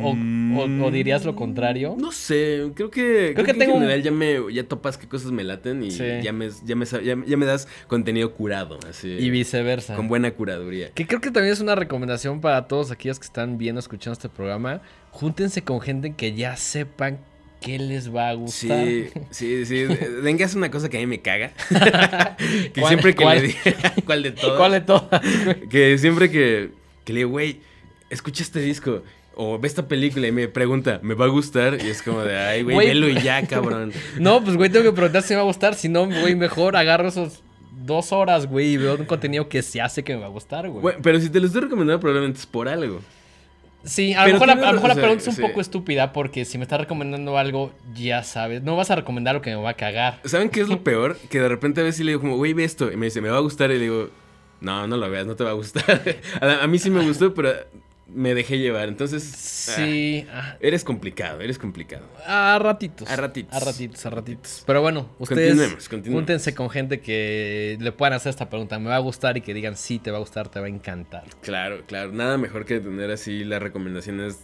O, 0.00 0.10
o- 0.12 0.86
o 0.86 0.90
dirías 0.90 1.24
lo 1.24 1.34
contrario. 1.36 1.94
No 1.98 2.10
sé, 2.12 2.70
creo 2.74 2.90
que, 2.90 3.32
creo 3.34 3.44
que 3.46 3.52
que 3.52 3.58
tengo 3.58 3.74
en 3.74 3.80
general 3.80 4.02
ya 4.02 4.10
me 4.10 4.36
ya 4.52 4.64
topas 4.64 4.96
qué 4.96 5.06
cosas 5.06 5.30
me 5.30 5.44
laten 5.44 5.82
y 5.82 5.90
Sí. 5.90 6.04
ya, 6.22 6.32
me, 6.32 6.48
ya, 6.64 6.74
me, 6.74 6.86
ya, 6.86 7.00
ya 7.26 7.36
me 7.36 7.44
das 7.46 7.68
contenido 7.86 8.32
curado, 8.32 8.78
así. 8.88 9.08
Y 9.08 9.28
viceversa. 9.30 9.94
Con 9.96 10.08
buena 10.08 10.30
curaduría. 10.30 10.90
Que 10.92 11.06
creo 11.06 11.20
que 11.20 11.30
también 11.30 11.52
es 11.52 11.60
una 11.60 11.74
recomendación 11.74 12.40
para 12.40 12.66
todos 12.66 12.90
aquellos 12.90 13.18
que 13.18 13.26
están 13.26 13.58
viendo, 13.58 13.78
escuchando 13.78 14.12
este 14.14 14.28
programa. 14.30 14.80
Júntense 15.10 15.62
con 15.62 15.80
gente 15.80 16.14
que 16.14 16.34
ya 16.34 16.56
sepan 16.56 17.18
qué 17.60 17.78
les 17.78 18.14
va 18.14 18.28
a 18.30 18.34
gustar. 18.34 18.86
Sí, 18.86 19.06
sí, 19.30 19.66
sí. 19.66 19.84
Dengue 20.22 20.44
es 20.44 20.54
una 20.54 20.70
cosa 20.70 20.88
que 20.88 20.96
a 20.96 21.00
mí 21.00 21.06
me 21.06 21.20
caga. 21.20 21.52
que 22.38 22.80
¿Cuál- 22.80 22.88
siempre 22.88 23.14
que 23.14 23.22
cuál? 23.24 23.38
le 23.42 23.48
digo, 23.48 23.58
¿cuál 24.06 24.22
de 24.22 24.30
todas? 24.32 24.56
¿Cuál 24.56 24.72
de 24.72 24.80
todas? 24.80 25.20
Que 25.70 25.98
siempre 25.98 26.30
que, 26.30 26.70
que 27.04 27.12
le 27.12 27.18
digo, 27.20 27.30
güey, 27.30 27.60
escucha 28.10 28.42
este 28.42 28.60
disco 28.60 29.02
o 29.40 29.56
ve 29.56 29.68
esta 29.68 29.86
película 29.86 30.26
y 30.26 30.32
me 30.32 30.48
pregunta, 30.48 30.98
¿me 31.00 31.14
va 31.14 31.26
a 31.26 31.28
gustar? 31.28 31.78
Y 31.80 31.88
es 31.88 32.02
como 32.02 32.22
de, 32.22 32.36
ay, 32.36 32.64
güey, 32.64 32.88
velo 32.88 33.08
y 33.08 33.20
ya, 33.20 33.46
cabrón. 33.46 33.92
No, 34.18 34.42
pues 34.42 34.56
güey, 34.56 34.68
tengo 34.68 34.84
que 34.84 34.92
preguntar 34.92 35.22
si 35.22 35.32
me 35.32 35.36
va 35.36 35.42
a 35.42 35.46
gustar. 35.46 35.76
Si 35.76 35.88
no, 35.88 36.06
güey, 36.06 36.34
mejor 36.34 36.76
agarro 36.76 37.06
esos 37.06 37.44
dos 37.86 38.10
horas, 38.10 38.46
güey, 38.46 38.72
y 38.72 38.76
veo 38.76 38.96
un 38.96 39.04
contenido 39.04 39.48
que 39.48 39.62
se 39.62 39.80
hace 39.80 40.02
que 40.02 40.14
me 40.14 40.22
va 40.22 40.26
a 40.26 40.30
gustar, 40.30 40.68
güey. 40.68 40.82
Bueno, 40.82 40.98
pero 41.04 41.20
si 41.20 41.30
te 41.30 41.38
lo 41.38 41.46
estoy 41.46 41.62
recomendando, 41.62 42.00
probablemente 42.00 42.40
es 42.40 42.46
por 42.46 42.68
algo. 42.68 43.00
Sí, 43.84 44.12
a 44.12 44.26
lo 44.26 44.32
mejor, 44.32 44.48
la, 44.48 44.54
tienes 44.54 44.68
a 44.68 44.72
lo 44.72 44.74
mejor 44.74 44.88
la 44.88 44.94
razón, 44.94 45.02
pregunta 45.02 45.22
es 45.22 45.28
un 45.28 45.34
sí. 45.36 45.42
poco 45.42 45.60
estúpida 45.60 46.12
porque 46.12 46.44
si 46.44 46.58
me 46.58 46.64
estás 46.64 46.80
recomendando 46.80 47.38
algo, 47.38 47.70
ya 47.94 48.24
sabes. 48.24 48.60
No 48.64 48.74
vas 48.74 48.90
a 48.90 48.96
recomendar 48.96 49.36
lo 49.36 49.40
que 49.40 49.50
me 49.50 49.62
va 49.62 49.70
a 49.70 49.74
cagar. 49.74 50.18
¿Saben 50.24 50.50
qué 50.50 50.62
es 50.62 50.68
lo 50.68 50.80
peor? 50.82 51.16
Que 51.30 51.38
de 51.38 51.48
repente 51.48 51.80
a 51.80 51.84
veces 51.84 52.04
le 52.04 52.10
digo 52.10 52.20
como, 52.20 52.36
güey, 52.36 52.54
ve 52.54 52.64
esto. 52.64 52.90
Y 52.90 52.96
me 52.96 53.06
dice, 53.06 53.20
¿me 53.20 53.28
va 53.28 53.36
a 53.36 53.40
gustar? 53.40 53.70
Y 53.70 53.74
le 53.74 53.80
digo, 53.80 54.10
no, 54.60 54.88
no 54.88 54.96
lo 54.96 55.08
veas, 55.08 55.26
no 55.26 55.36
te 55.36 55.44
va 55.44 55.50
a 55.50 55.52
gustar. 55.52 56.02
a, 56.40 56.64
a 56.64 56.66
mí 56.66 56.80
sí 56.80 56.90
me 56.90 57.06
gustó, 57.06 57.32
pero 57.32 57.52
me 58.08 58.34
dejé 58.34 58.58
llevar. 58.58 58.88
Entonces, 58.88 59.22
Sí, 59.22 60.26
ah, 60.32 60.52
ah, 60.54 60.56
eres 60.60 60.82
complicado, 60.84 61.40
eres 61.40 61.58
complicado. 61.58 62.06
a 62.26 62.58
ratitos. 62.58 63.08
A 63.10 63.16
ratitos. 63.16 63.54
A 63.54 63.60
ratitos, 63.64 64.06
a 64.06 64.10
ratitos. 64.10 64.62
Pero 64.66 64.80
bueno, 64.80 65.10
ustedes 65.18 65.50
Continuemos, 65.50 65.88
continuemos. 65.88 66.20
júntense 66.22 66.54
con 66.54 66.70
gente 66.70 67.00
que 67.00 67.76
le 67.80 67.92
puedan 67.92 68.14
hacer 68.14 68.30
esta 68.30 68.48
pregunta. 68.48 68.78
¿Me 68.78 68.88
va 68.88 68.96
a 68.96 69.00
gustar? 69.00 69.36
Y 69.36 69.42
que 69.42 69.52
digan, 69.54 69.76
sí, 69.76 69.98
te 69.98 70.10
va 70.10 70.16
a 70.16 70.20
gustar, 70.20 70.48
te 70.48 70.58
va 70.58 70.66
a 70.66 70.70
encantar. 70.70 71.24
Claro, 71.42 71.82
claro. 71.86 72.12
Nada 72.12 72.38
mejor 72.38 72.64
que 72.64 72.80
tener 72.80 73.10
así 73.10 73.44
las 73.44 73.60
recomendaciones 73.62 74.38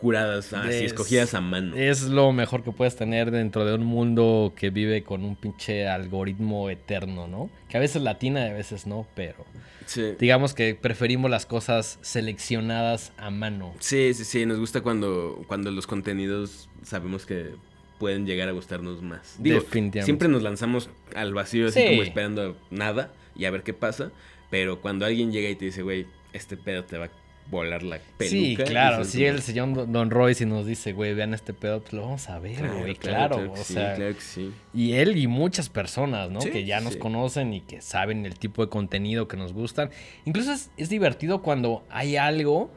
curadas, 0.00 0.52
así 0.52 0.68
Es- 0.76 0.82
escogidas 0.92 1.34
a 1.34 1.40
mano. 1.40 1.76
Es 1.76 2.02
lo 2.02 2.30
mejor 2.32 2.62
que 2.62 2.72
puedes 2.72 2.94
tener 2.96 3.30
dentro 3.30 3.64
de 3.64 3.74
un 3.74 3.84
mundo 3.84 4.52
que 4.54 4.70
vive 4.70 5.02
con 5.02 5.24
un 5.24 5.34
pinche 5.34 5.88
algoritmo 5.88 6.68
eterno, 6.70 7.26
¿no? 7.26 7.48
Que 7.68 7.76
a 7.78 7.80
veces 7.80 8.02
latina 8.02 8.46
y 8.46 8.50
a 8.50 8.52
veces 8.52 8.86
no, 8.86 9.06
pero 9.14 9.44
Sí. 9.86 10.14
digamos 10.18 10.54
que 10.54 10.74
preferimos 10.74 11.30
las 11.30 11.46
cosas 11.46 11.98
seleccionadas 12.02 13.12
a 13.16 13.30
mano. 13.30 13.74
Sí, 13.80 14.12
sí, 14.14 14.24
sí, 14.24 14.46
nos 14.46 14.58
gusta 14.58 14.80
cuando, 14.82 15.42
cuando 15.46 15.70
los 15.70 15.86
contenidos 15.86 16.68
sabemos 16.82 17.26
que 17.26 17.50
pueden 17.98 18.26
llegar 18.26 18.48
a 18.48 18.52
gustarnos 18.52 19.02
más. 19.02 19.36
Digo, 19.38 19.60
Definitivamente. 19.60 20.04
siempre 20.04 20.28
nos 20.28 20.42
lanzamos 20.42 20.90
al 21.14 21.32
vacío 21.32 21.68
así 21.68 21.80
Sí. 21.80 21.88
como 21.90 22.02
esperando 22.02 22.56
nada 22.70 23.12
y 23.36 23.44
a 23.44 23.50
ver 23.50 23.62
qué 23.62 23.72
pasa, 23.74 24.10
pero 24.50 24.80
cuando 24.80 25.06
alguien 25.06 25.32
llega 25.32 25.48
y 25.48 25.54
te 25.56 25.66
dice, 25.66 25.82
güey, 25.82 26.06
este 26.32 26.56
pedo 26.56 26.84
te 26.84 26.98
va, 26.98 27.10
volar 27.50 27.82
la 27.82 27.98
peluca. 28.16 28.30
Sí, 28.30 28.56
claro. 28.56 29.04
Si 29.04 29.18
llega 29.18 29.32
el 29.32 29.42
señor 29.42 29.74
Don- 29.74 29.92
Don 29.92 30.10
Royce 30.10 30.44
y 30.44 30.46
nos 30.46 30.66
dice, 30.66 30.92
güey, 30.92 31.14
vean 31.14 31.34
este 31.34 31.52
pedo, 31.52 31.80
pues 31.80 31.92
lo 31.92 32.02
vamos 32.02 32.28
a 32.30 32.38
ver, 32.38 32.68
güey. 32.78 32.94
Claro, 32.96 33.52
o 33.52 33.56
sí, 33.56 33.74
sea. 33.74 33.94
claro 33.94 34.14
que 34.14 34.20
sí. 34.20 34.52
Y 34.72 34.94
él 34.94 35.16
y 35.16 35.26
muchas 35.26 35.68
personas, 35.68 36.30
¿no? 36.30 36.40
Sí, 36.40 36.50
que 36.50 36.64
ya 36.64 36.80
nos 36.80 36.94
sí. 36.94 36.98
conocen 36.98 37.52
y 37.52 37.60
que 37.60 37.80
saben 37.80 38.24
el 38.26 38.38
tipo 38.38 38.64
de 38.64 38.70
contenido 38.70 39.28
que 39.28 39.36
nos 39.36 39.52
gustan. 39.52 39.90
Incluso 40.24 40.52
es, 40.52 40.70
es 40.76 40.88
divertido 40.88 41.42
cuando 41.42 41.84
hay 41.90 42.16
algo 42.16 42.70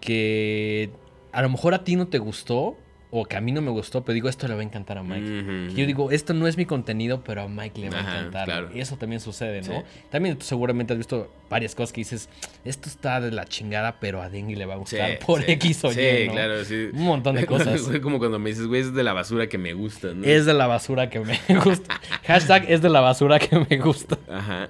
que 0.00 0.90
a 1.32 1.42
lo 1.42 1.48
mejor 1.50 1.74
a 1.74 1.84
ti 1.84 1.96
no 1.96 2.08
te 2.08 2.18
gustó 2.18 2.76
o 3.10 3.24
que 3.24 3.36
a 3.36 3.40
mí 3.40 3.52
no 3.52 3.62
me 3.62 3.70
gustó, 3.70 4.04
pero 4.04 4.12
digo, 4.14 4.28
esto 4.28 4.46
le 4.48 4.54
va 4.54 4.60
a 4.60 4.64
encantar 4.64 4.98
a 4.98 5.02
Mike. 5.02 5.40
Ujú. 5.40 5.74
Que 5.74 5.80
Yo 5.80 5.86
digo, 5.86 6.10
esto 6.10 6.34
no 6.34 6.46
es 6.46 6.58
mi 6.58 6.66
contenido, 6.66 7.22
pero 7.24 7.40
a 7.42 7.48
Mike 7.48 7.80
le 7.80 7.88
va 7.90 8.00
Ajá, 8.00 8.12
a 8.12 8.18
encantar. 8.18 8.44
claro. 8.44 8.70
Y 8.74 8.80
eso 8.80 8.96
también 8.98 9.20
sucede, 9.20 9.62
¿no? 9.62 9.80
Sí. 9.80 9.86
También 10.10 10.36
tú 10.36 10.44
seguramente 10.44 10.92
has 10.92 10.98
visto 10.98 11.32
varias 11.48 11.74
cosas 11.74 11.92
que 11.94 12.02
dices, 12.02 12.28
esto 12.66 12.88
está 12.90 13.20
de 13.22 13.30
la 13.30 13.46
chingada, 13.46 13.96
pero 13.98 14.20
a 14.20 14.28
Dengue 14.28 14.56
le 14.56 14.66
va 14.66 14.74
a 14.74 14.76
Sí, 14.76 14.80
gustar 14.96 15.18
por 15.20 15.42
sí. 15.42 15.52
X 15.52 15.84
o 15.84 15.90
Sí, 15.92 16.00
Y, 16.00 16.26
¿no? 16.26 16.32
claro, 16.34 16.64
sí. 16.66 16.90
Un 16.92 17.04
montón 17.04 17.36
de 17.36 17.46
cosas. 17.46 17.80
Como 18.02 18.18
cuando 18.18 18.38
me 18.38 18.50
dices, 18.50 18.66
güey, 18.66 18.82
es 18.82 18.92
de 18.92 19.02
la 19.02 19.14
basura 19.14 19.46
que 19.48 19.56
me 19.56 19.72
gusta, 19.72 20.12
¿no? 20.12 20.24
Es 20.26 20.44
de 20.44 20.52
la 20.52 20.66
basura 20.66 21.08
que 21.08 21.20
me 21.20 21.38
gusta. 21.64 22.00
Hashtag 22.26 22.66
es 22.70 22.82
de 22.82 22.90
la 22.90 23.00
basura 23.00 23.38
que 23.38 23.58
me 23.70 23.78
gusta. 23.78 24.18
Ajá. 24.30 24.68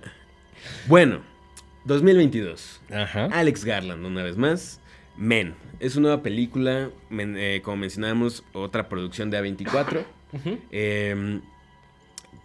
Bueno, 0.87 1.23
2022. 1.87 2.81
Ajá. 2.93 3.29
Alex 3.33 3.65
Garland, 3.65 4.05
una 4.07 4.23
vez 4.23 4.37
más. 4.37 4.81
Men. 5.19 5.55
Es 5.81 5.97
una 5.97 6.09
nueva 6.09 6.23
película, 6.23 6.91
men- 7.11 7.37
eh, 7.37 7.61
como 7.63 7.79
mencionábamos, 7.79 8.45
otra 8.53 8.89
producción 8.89 9.31
de 9.31 9.39
A24. 9.39 10.05
Ujú. 10.33 10.59
Eh, 10.71 11.41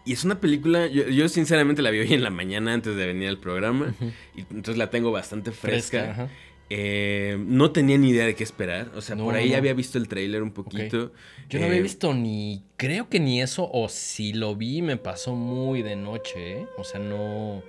y 0.05 0.13
es 0.13 0.23
una 0.25 0.39
película, 0.41 0.87
yo, 0.87 1.07
yo 1.07 1.29
sinceramente 1.29 1.81
la 1.81 1.89
vi 1.89 1.99
hoy 1.99 2.13
en 2.13 2.23
la 2.23 2.29
mañana 2.29 2.73
antes 2.73 2.95
de 2.95 3.05
venir 3.07 3.29
al 3.29 3.37
programa. 3.37 3.93
Y 4.35 4.41
entonces 4.41 4.77
la 4.77 4.89
tengo 4.89 5.11
bastante 5.11 5.51
fresca. 5.51 6.29
Eh, 6.69 7.37
no 7.39 7.71
tenía 7.71 7.97
ni 7.97 8.09
idea 8.09 8.25
de 8.25 8.35
qué 8.35 8.43
esperar. 8.43 8.91
O 8.95 9.01
sea, 9.01 9.15
No, 9.15 9.25
por 9.25 9.35
ahí 9.35 9.51
no. 9.51 9.57
había 9.57 9.73
visto 9.73 9.97
el 9.97 10.07
tráiler 10.07 10.41
un 10.43 10.51
poquito. 10.51 11.13
Yo 11.49 11.59
no 11.59 11.65
había 11.67 11.77
Eh, 11.79 11.83
visto 11.83 12.13
ni, 12.13 12.63
creo 12.77 13.09
que 13.09 13.19
ni 13.19 13.41
eso, 13.41 13.69
o 13.71 13.87
si 13.89 14.33
lo 14.33 14.55
vi 14.55 14.81
me 14.81 14.97
pasó 14.97 15.35
muy 15.35 15.83
de 15.83 15.95
noche, 15.95 16.61
¿eh? 16.61 16.67
O 16.77 16.83
sea, 16.83 16.99
no... 16.99 17.61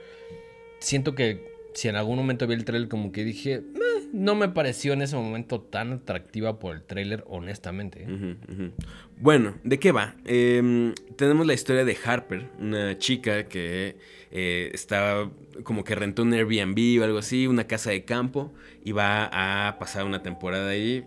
Siento 0.81 1.15
que 1.15 1.53
si 1.75 1.89
en 1.89 1.97
algún 1.97 2.17
momento 2.17 2.47
vi 2.47 2.55
el 2.55 2.65
trailer 2.65 2.89
como 2.89 3.11
que 3.13 3.25
dije, 3.25 3.61
"Meh", 3.61 3.84
no 4.15 4.37
me 4.37 4.49
pareció 4.49 4.93
en 4.93 5.03
ese 5.03 5.17
momento 5.17 5.61
tan 5.61 5.93
atractiva 5.93 6.59
por 6.61 6.77
el 6.77 6.83
trailer, 6.85 7.25
honestamente. 7.27 8.07
¿eh? 8.09 8.71
Bueno, 9.19 9.57
¿de 9.65 9.79
qué 9.79 9.91
va? 9.91 10.15
Eh, 10.25 10.95
tenemos 11.17 11.47
la 11.47 11.55
historia 11.55 11.85
de 11.85 11.97
Harper, 12.05 12.49
una 12.61 12.97
chica 12.99 13.45
que 13.49 13.97
eh, 14.31 14.71
está 14.73 15.29
como 15.63 15.85
que 15.85 15.95
rentó 15.95 16.23
un 16.23 16.33
Airbnb 16.33 17.01
o 17.01 17.05
algo 17.05 17.19
así, 17.19 17.47
una 17.47 17.67
casa 17.67 17.91
de 17.91 18.05
campo, 18.05 18.53
y 18.85 18.93
va 18.93 19.31
a 19.33 19.79
pasar 19.79 20.05
una 20.05 20.23
temporada 20.23 20.71
ahí. 20.71 21.05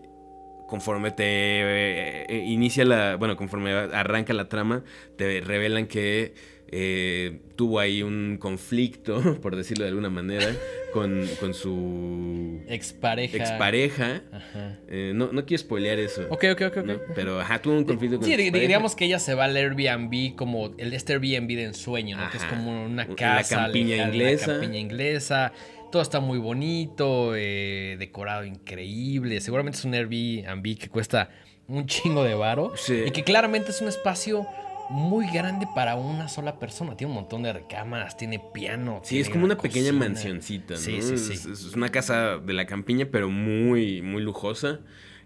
Conforme 0.67 1.11
te 1.11 1.23
eh, 1.23 2.25
eh, 2.27 2.43
inicia 2.45 2.83
la. 2.83 3.15
Bueno, 3.15 3.37
conforme 3.37 3.71
arranca 3.71 4.33
la 4.33 4.49
trama, 4.49 4.83
te 5.17 5.39
revelan 5.39 5.87
que 5.87 6.33
eh, 6.69 7.39
tuvo 7.55 7.79
ahí 7.79 8.03
un 8.03 8.37
conflicto, 8.39 9.37
por 9.41 9.55
decirlo 9.55 9.83
de 9.85 9.89
alguna 9.89 10.09
manera, 10.09 10.45
con, 10.93 11.27
con 11.39 11.53
su 11.53 12.61
Expareja. 12.67 13.37
expareja. 13.37 14.21
Ajá. 14.31 14.79
Eh, 14.87 15.11
no, 15.15 15.31
no 15.31 15.45
quiero 15.45 15.61
spoilear 15.61 15.99
eso. 15.99 16.25
Ok, 16.29 16.45
ok, 16.51 16.61
ok. 16.67 16.77
¿no? 16.77 16.99
Pero, 17.15 17.39
ajá, 17.39 17.61
tuvo 17.61 17.73
un 17.75 17.83
conflicto 17.85 18.17
con 18.19 18.25
Sí, 18.27 18.35
su 18.35 18.51
digamos 18.57 18.95
que 18.95 19.05
ella 19.05 19.19
se 19.19 19.33
va 19.33 19.45
al 19.45 19.55
Airbnb 19.55 20.35
como 20.35 20.73
el 20.77 20.93
este 20.93 21.13
Airbnb 21.13 21.47
de 21.47 21.63
ensueño, 21.63 22.17
¿no? 22.17 22.29
Que 22.29 22.37
es 22.37 22.43
como 22.45 22.85
una 22.85 23.03
En 23.03 23.09
la 23.09 23.15
casa. 23.15 23.55
campiña 23.63 23.97
inglesa. 24.07 24.47
La 24.47 24.59
campiña 24.59 24.79
inglesa. 24.79 25.53
Todo 25.91 26.01
está 26.01 26.19
muy 26.19 26.37
bonito, 26.37 27.31
eh, 27.35 27.95
decorado 27.97 28.43
increíble. 28.43 29.39
Seguramente 29.39 29.77
es 29.79 29.85
un 29.85 29.93
Airbnb 29.93 30.77
que 30.77 30.89
cuesta 30.89 31.29
un 31.69 31.85
chingo 31.85 32.23
de 32.23 32.33
varo. 32.33 32.73
Sí. 32.75 33.03
Y 33.07 33.11
que 33.11 33.23
claramente 33.23 33.71
es 33.71 33.81
un 33.81 33.87
espacio 33.87 34.45
muy 34.89 35.27
grande 35.27 35.67
para 35.73 35.95
una 35.95 36.27
sola 36.27 36.59
persona. 36.59 36.95
Tiene 36.95 37.11
un 37.11 37.15
montón 37.15 37.43
de 37.43 37.53
recámaras, 37.53 38.17
tiene 38.17 38.39
piano. 38.53 39.01
Sí, 39.03 39.09
tiene 39.09 39.21
es 39.23 39.29
como 39.29 39.45
una 39.45 39.57
pequeña 39.57 39.91
mansioncita, 39.91 40.75
¿no? 40.75 40.79
Sí, 40.79 41.01
sí, 41.01 41.17
sí. 41.17 41.33
Es, 41.33 41.73
una 41.75 41.89
casa 41.89 42.37
de 42.37 42.53
la 42.53 42.65
campiña, 42.65 43.07
pero 43.11 43.29
muy, 43.29 44.01
muy 44.01 44.21
lujosa. 44.21 44.79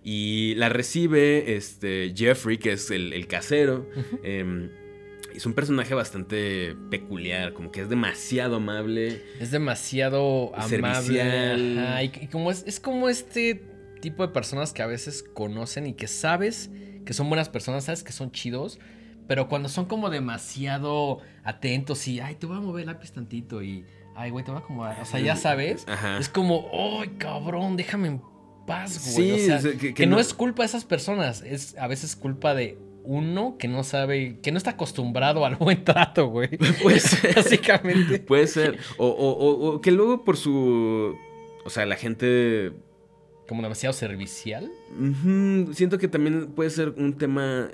Y 0.04 0.56
la 0.56 0.70
recibe 0.70 1.56
este 1.56 2.14
Jeffrey, 2.16 2.58
que 2.58 2.74
es 2.74 2.90
el, 2.92 3.14
el 3.14 3.28
casero. 3.28 3.88
Em, 4.24 4.70
es 5.34 5.46
un 5.46 5.54
personaje 5.54 5.94
bastante 5.94 6.76
peculiar, 6.90 7.54
como 7.54 7.72
que 7.72 7.82
es 7.82 7.90
demasiado 7.90 8.58
amable. 8.58 9.22
Es 9.40 9.52
demasiado 9.52 10.52
amable. 10.56 11.22
Ajá, 11.80 12.04
y, 12.04 12.12
y 12.22 12.28
como 12.28 12.52
es, 12.52 12.64
es 12.66 12.80
como 12.80 13.10
este 13.10 13.64
tipo 14.02 14.26
de 14.26 14.34
personas 14.34 14.74
que 14.74 14.82
a 14.82 14.88
veces 14.88 15.24
conocen 15.24 15.88
y 15.88 15.94
que 15.94 16.08
sabes 16.08 16.72
que 17.06 17.14
son 17.14 17.30
buenas 17.30 17.50
personas, 17.50 17.86
sabes 17.86 18.04
que 18.04 18.12
son 18.12 18.32
chidos, 18.32 18.80
pero 19.32 19.48
cuando 19.48 19.70
son 19.70 19.86
como 19.86 20.10
demasiado 20.10 21.20
atentos 21.46 22.06
y, 22.10 22.20
ay, 22.20 22.36
te 22.36 22.46
voy 22.48 22.58
a 22.58 22.60
mover 22.60 22.82
el 22.82 22.88
lápiz 22.88 23.14
tantito 23.14 23.64
y, 23.64 23.86
ay, 24.14 24.30
güey, 24.30 24.44
te 24.44 24.52
voy 24.52 24.60
a 24.60 24.64
acomodar. 24.66 25.00
O 25.02 25.06
sea, 25.06 25.22
ya 25.22 25.38
sabes. 25.38 25.86
Ajá. 25.88 26.18
Es 26.18 26.28
como, 26.28 26.66
ay, 27.02 27.12
cabrón, 27.18 27.78
déjame 27.78 28.10
en 28.10 28.22
paz, 28.68 29.00
güey. 29.16 29.30
Sí, 29.30 29.32
o 29.32 29.46
sea, 29.46 29.56
o 29.56 29.62
sea, 29.62 29.72
que- 29.72 29.78
que, 29.78 29.94
que 29.94 30.06
no, 30.06 30.18
no- 30.18 30.22
es 30.22 30.34
culpa 30.34 30.64
de 30.64 30.68
esas 30.68 30.84
personas, 30.84 31.44
es 31.44 31.78
a 31.78 31.88
veces 31.88 32.18
culpa 32.18 32.54
de 32.54 32.78
uno 33.06 33.56
que 33.58 33.70
no 33.70 33.86
sabe, 33.86 34.40
que 34.44 34.52
no 34.52 34.58
está 34.58 34.72
acostumbrado 34.72 35.46
al 35.46 35.56
buen 35.56 35.82
trato, 35.86 36.28
güey. 36.28 36.50
Pues 36.84 37.18
Básicamente. 37.36 38.20
Puede 38.20 38.48
ser. 38.48 38.80
O, 38.98 39.08
o- 39.08 39.68
o- 39.76 39.80
que 39.80 39.92
luego 39.92 40.26
por 40.26 40.36
su. 40.36 41.16
O 41.64 41.70
sea, 41.70 41.86
la 41.86 41.96
gente. 41.96 42.74
Como 43.48 43.62
demasiado 43.64 43.94
servicial. 43.94 44.70
ujú, 44.92 45.74
siento 45.74 45.98
que 45.98 46.10
también 46.10 46.48
puede 46.52 46.70
ser 46.70 46.90
un 46.98 47.18
tema 47.18 47.70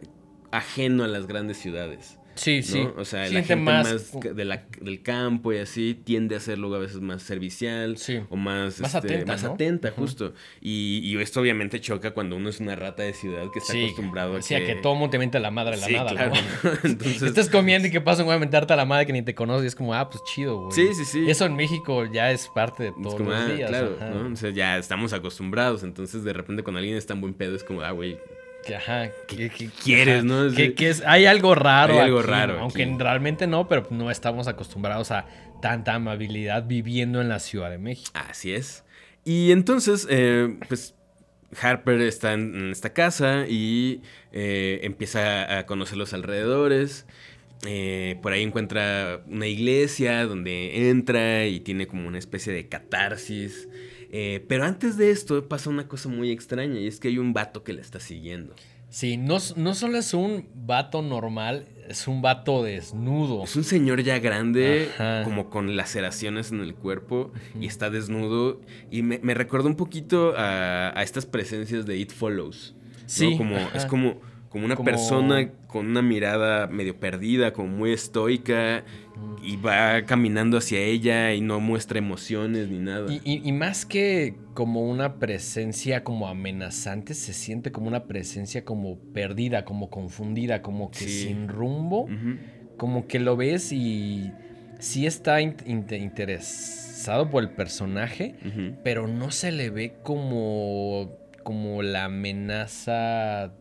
ajeno 0.51 1.03
a 1.03 1.07
las 1.07 1.27
grandes 1.27 1.57
ciudades. 1.57 2.17
Sí, 2.35 2.57
¿no? 2.57 2.63
sí. 2.63 2.87
O 2.97 3.03
sea, 3.03 3.21
la 3.21 3.29
Siente 3.29 3.47
gente 3.47 3.63
más, 3.63 4.11
de 4.21 4.45
la- 4.45 4.63
del 4.79 5.01
campo 5.01 5.53
y 5.53 5.57
así 5.57 5.95
tiende 5.95 6.35
a 6.35 6.39
ser 6.39 6.59
luego 6.59 6.75
a 6.75 6.77
veces 6.77 7.01
más 7.01 7.23
servicial 7.23 7.97
Sí. 7.97 8.19
o 8.29 8.35
más, 8.35 8.79
Más 8.79 8.93
este, 8.93 9.07
atenta, 9.15 9.31
más 9.33 9.43
¿no? 9.43 9.53
atenta, 9.53 9.89
justo. 9.89 10.33
Y, 10.61 10.99
y 11.03 11.17
esto 11.19 11.41
obviamente 11.41 11.81
choca 11.81 12.11
cuando 12.11 12.35
uno 12.35 12.49
es 12.49 12.59
una 12.59 12.75
rata 12.75 13.01
de 13.01 13.13
ciudad 13.13 13.45
que 13.51 13.57
está 13.57 13.73
Sí, 13.73 13.85
acostumbrado 13.85 14.35
a 14.37 14.43
sí, 14.43 14.53
a 14.53 14.63
que 14.63 14.75
todo 14.75 14.93
mundo 14.93 15.09
te 15.09 15.17
miente 15.17 15.37
a 15.37 15.39
la 15.39 15.49
madre 15.49 15.77
la 15.77 15.87
Sí, 15.87 15.93
nada, 15.93 16.11
claro. 16.11 16.33
¿no? 16.35 16.69
Entonces, 16.83 17.23
Estás 17.23 17.49
comiendo 17.49 17.87
y 17.87 17.91
que 17.91 18.01
pasa 18.01 18.21
un 18.21 18.25
güey 18.27 18.35
a 18.37 18.39
mentarte 18.39 18.71
a 18.71 18.75
la 18.75 18.85
madre 18.85 19.07
que 19.07 19.13
ni 19.13 19.23
te 19.23 19.33
conoce 19.33 19.63
y 19.63 19.67
es 19.69 19.73
como, 19.75 19.95
ah, 19.95 20.07
pues 20.07 20.23
chido, 20.25 20.59
güey. 20.59 20.71
Sí, 20.73 20.93
sí, 20.93 21.05
sí. 21.05 21.25
Eso 21.27 21.47
en 21.47 21.55
México 21.55 22.05
ya 22.05 22.29
es 22.31 22.49
parte 22.49 22.83
de 22.83 22.89
es 22.89 22.95
todos 23.01 23.15
como, 23.15 23.31
los 23.31 23.39
ah, 23.39 23.47
días. 23.47 23.67
claro. 23.71 23.97
O 24.31 24.35
sea, 24.35 24.51
ya 24.51 24.77
estamos 24.77 25.11
acostumbrados. 25.11 25.81
Entonces, 25.81 26.23
de 26.23 26.33
repente, 26.33 26.61
cuando 26.61 26.77
alguien 26.77 26.97
está 26.97 27.15
en 27.15 27.21
buen 27.21 27.33
pedo, 27.33 27.55
es 27.55 27.63
como, 27.63 27.81
ah, 27.81 27.89
güey, 27.89 28.19
Que, 28.65 28.75
ajá, 28.75 29.09
que, 29.27 29.49
que- 29.49 29.69
quieres, 29.69 30.17
ajá, 30.17 30.23
no? 30.25 30.53
Que, 30.53 30.73
que 30.73 30.89
es, 30.89 31.01
hay 31.05 31.25
algo 31.25 31.55
raro 31.55 31.93
Hay 31.93 31.99
algo 31.99 32.19
aquí, 32.19 32.27
raro. 32.29 32.59
Aunque 32.59 32.83
aquí. 32.83 32.95
realmente 32.97 33.47
no, 33.47 33.67
pero 33.67 33.87
no 33.91 34.11
estamos 34.11 34.47
acostumbrados 34.47 35.11
a 35.11 35.25
tanta 35.61 35.93
amabilidad 35.95 36.65
viviendo 36.67 37.21
en 37.21 37.29
la 37.29 37.39
Ciudad 37.39 37.69
de 37.69 37.77
México. 37.77 38.11
Así 38.13 38.53
es. 38.53 38.83
Y 39.23 39.51
entonces, 39.51 40.05
eh, 40.09 40.57
pues 40.67 40.95
Harper 41.61 42.01
está 42.01 42.33
en, 42.33 42.55
en 42.55 42.71
esta 42.71 42.91
casa 42.93 43.45
y 43.47 44.01
eh, 44.33 44.81
empieza 44.83 45.57
a 45.59 45.65
conocer 45.65 45.97
los 45.97 46.13
alrededores. 46.13 47.05
Eh, 47.65 48.17
por 48.21 48.33
ahí 48.33 48.43
encuentra 48.43 49.21
una 49.27 49.47
iglesia 49.47 50.25
donde 50.25 50.89
entra 50.89 51.45
y 51.47 51.59
tiene 51.61 51.87
como 51.87 52.07
una 52.07 52.19
especie 52.19 52.53
de 52.53 52.67
catarsis. 52.67 53.67
Eh, 54.19 54.43
pero 54.47 54.63
antes 54.65 54.97
de 54.97 55.11
esto 55.11 55.47
pasa 55.47 55.69
una 55.69 55.87
cosa 55.87 56.09
muy 56.09 56.31
extraña 56.31 56.79
y 56.79 56.87
es 56.87 56.99
que 56.99 57.07
hay 57.09 57.19
un 57.19 57.33
vato 57.33 57.63
que 57.63 57.71
la 57.73 57.81
está 57.81 57.99
siguiendo. 57.99 58.55
Sí, 58.89 59.15
no, 59.17 59.37
no 59.57 59.75
solo 59.75 59.99
es 59.99 60.13
un 60.15 60.47
vato 60.55 61.03
normal, 61.03 61.65
es 61.87 62.07
un 62.07 62.23
vato 62.23 62.63
desnudo. 62.63 63.43
Es 63.43 63.55
un 63.55 63.63
señor 63.63 64.01
ya 64.01 64.17
grande, 64.17 64.89
Ajá. 64.95 65.23
como 65.23 65.51
con 65.51 65.75
laceraciones 65.75 66.51
en 66.51 66.61
el 66.61 66.73
cuerpo, 66.73 67.31
y 67.59 67.67
está 67.67 67.91
desnudo. 67.91 68.59
Y 68.89 69.03
me, 69.03 69.19
me 69.21 69.35
recuerda 69.35 69.67
un 69.67 69.75
poquito 69.75 70.33
a, 70.35 70.97
a 70.97 71.03
estas 71.03 71.27
presencias 71.27 71.85
de 71.85 71.97
It 71.97 72.11
Follows. 72.11 72.75
¿no? 72.79 73.03
Sí, 73.05 73.37
Como, 73.37 73.55
ajá. 73.57 73.77
es 73.77 73.85
como, 73.85 74.19
como 74.49 74.65
una 74.65 74.75
Como- 74.75 74.85
persona 74.89 75.51
con 75.67 75.85
una 75.87 76.01
mirada 76.01 76.65
medio 76.65 76.97
perdida, 76.99 77.53
como 77.53 77.67
muy 77.67 77.91
estoica, 77.91 78.83
y 79.43 79.55
va 79.55 80.03
caminando 80.05 80.57
hacia 80.57 80.79
ella 80.79 81.33
y 81.33 81.41
no 81.41 81.59
muestra 81.59 81.99
emociones 81.99 82.69
ni 82.69 82.79
nada. 82.79 83.11
Y, 83.11 83.21
y- 83.23 83.41
y 83.47 83.51
más 83.53 83.85
que 83.85 84.35
como 84.53 84.81
una 84.81 85.19
presencia 85.19 86.03
como 86.03 86.27
amenazante, 86.27 87.13
se 87.13 87.33
siente 87.33 87.71
como 87.71 87.87
una 87.87 88.05
presencia 88.07 88.65
como 88.65 88.97
perdida, 89.13 89.63
como 89.63 89.89
confundida, 89.89 90.61
como 90.61 90.91
que 90.91 90.99
Sí. 91.05 91.23
sin 91.27 91.47
rumbo, 91.47 92.07
como 92.77 93.07
que 93.07 93.19
lo 93.19 93.37
ves 93.37 93.71
y 93.71 94.31
sí 94.79 95.05
está 95.07 95.39
in- 95.41 95.55
inte- 95.65 95.97
interesado 95.97 97.29
por 97.29 97.43
el 97.43 97.49
personaje, 97.51 98.35
pero 98.83 99.07
no 99.07 99.31
se 99.31 99.51
le 99.51 99.69
ve 99.69 99.93
como, 100.03 101.11
como 101.43 101.83
la 101.83 102.05
amenaza 102.05 103.53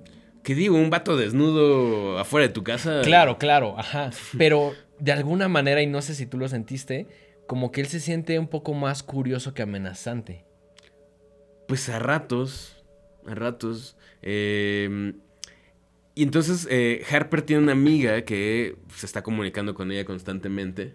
¿Qué 0.42 0.54
digo? 0.54 0.76
Un 0.76 0.90
vato 0.90 1.16
desnudo 1.16 2.20
afuera 2.20 2.46
de 2.46 2.52
tu 2.52 2.62
casa. 2.62 3.00
Claro, 3.02 3.36
claro, 3.36 3.74
ajá. 3.76 4.10
Pero 4.38 4.74
de 4.98 5.12
alguna 5.12 5.48
manera, 5.48 5.82
y 5.82 5.86
no 5.86 6.02
sé 6.02 6.14
si 6.14 6.26
tú 6.26 6.38
lo 6.38 6.48
sentiste, 6.48 7.06
como 7.46 7.70
que 7.72 7.80
él 7.80 7.86
se 7.86 8.00
siente 8.00 8.38
un 8.38 8.48
poco 8.48 8.74
más 8.74 9.02
curioso 9.02 9.54
que 9.54 9.62
amenazante. 9.62 10.44
pues 11.66 11.88
a 11.88 11.98
ratos, 11.98 12.84
a 13.26 13.34
ratos. 13.34 13.96
eh, 14.22 15.14
y 16.14 16.22
entonces 16.22 16.66
eh, 16.70 17.04
Harper 17.10 17.42
tiene 17.42 17.62
una 17.62 17.72
amiga 17.72 18.22
que 18.24 18.76
se 18.94 19.04
está 19.04 19.22
comunicando 19.22 19.74
con 19.74 19.92
ella 19.92 20.04
constantemente. 20.06 20.94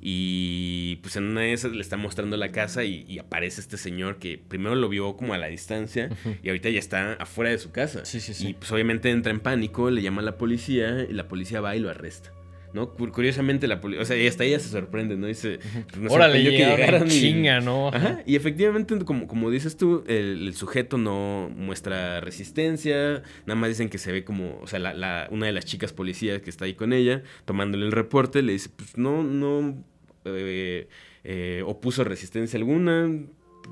Y 0.00 0.96
pues 1.02 1.16
en 1.16 1.24
una 1.24 1.42
de 1.42 1.52
esas 1.52 1.72
le 1.72 1.80
está 1.80 1.96
mostrando 1.96 2.36
la 2.36 2.50
casa 2.52 2.84
y, 2.84 3.04
y 3.08 3.18
aparece 3.18 3.60
este 3.60 3.76
señor 3.76 4.18
que 4.18 4.36
primero 4.38 4.74
lo 4.74 4.88
vio 4.88 5.16
como 5.16 5.34
a 5.34 5.38
la 5.38 5.46
distancia 5.48 6.10
y 6.42 6.48
ahorita 6.48 6.70
ya 6.70 6.78
está 6.80 7.14
afuera 7.14 7.50
de 7.50 7.58
su 7.58 7.70
casa. 7.72 8.04
Sí, 8.04 8.20
sí, 8.20 8.34
sí. 8.34 8.50
Y 8.50 8.54
pues 8.54 8.70
obviamente 8.72 9.10
entra 9.10 9.32
en 9.32 9.40
pánico, 9.40 9.90
le 9.90 10.02
llama 10.02 10.22
a 10.22 10.24
la 10.24 10.38
policía 10.38 11.06
y 11.08 11.12
la 11.12 11.28
policía 11.28 11.60
va 11.60 11.76
y 11.76 11.80
lo 11.80 11.90
arresta. 11.90 12.32
¿No? 12.74 12.88
Cu- 12.94 13.10
Curiosamente 13.12 13.66
la 13.68 13.80
policía, 13.80 14.02
o 14.02 14.04
sea, 14.06 14.16
y 14.16 14.26
hasta 14.26 14.44
ella 14.44 14.58
se 14.58 14.68
sorprende, 14.68 15.16
¿no? 15.16 15.26
Dice, 15.26 15.58
pues, 15.90 15.96
me 15.98 16.08
Órale, 16.08 16.42
sorprendió 16.42 16.50
que 16.52 16.76
llegaran 16.76 17.06
y- 17.06 17.10
chinga, 17.10 17.60
¿no? 17.60 17.88
Ajá, 17.88 18.22
y 18.26 18.34
efectivamente, 18.36 18.98
como, 19.04 19.26
como 19.26 19.50
dices 19.50 19.76
tú, 19.76 20.04
el, 20.06 20.46
el 20.48 20.54
sujeto 20.54 20.96
no 20.98 21.50
muestra 21.54 22.20
resistencia, 22.20 23.22
nada 23.46 23.60
más 23.60 23.68
dicen 23.68 23.88
que 23.88 23.98
se 23.98 24.10
ve 24.12 24.24
como, 24.24 24.58
o 24.62 24.66
sea, 24.66 24.78
la, 24.78 24.94
la- 24.94 25.28
una 25.30 25.46
de 25.46 25.52
las 25.52 25.64
chicas 25.64 25.92
policías 25.92 26.40
que 26.40 26.50
está 26.50 26.64
ahí 26.64 26.74
con 26.74 26.92
ella, 26.92 27.22
tomándole 27.44 27.84
el 27.86 27.92
reporte, 27.92 28.42
le 28.42 28.52
dice, 28.52 28.70
pues 28.74 28.96
no, 28.96 29.22
no 29.22 29.82
eh, 30.24 30.88
eh, 31.24 31.62
opuso 31.66 32.04
resistencia 32.04 32.58
alguna, 32.58 33.10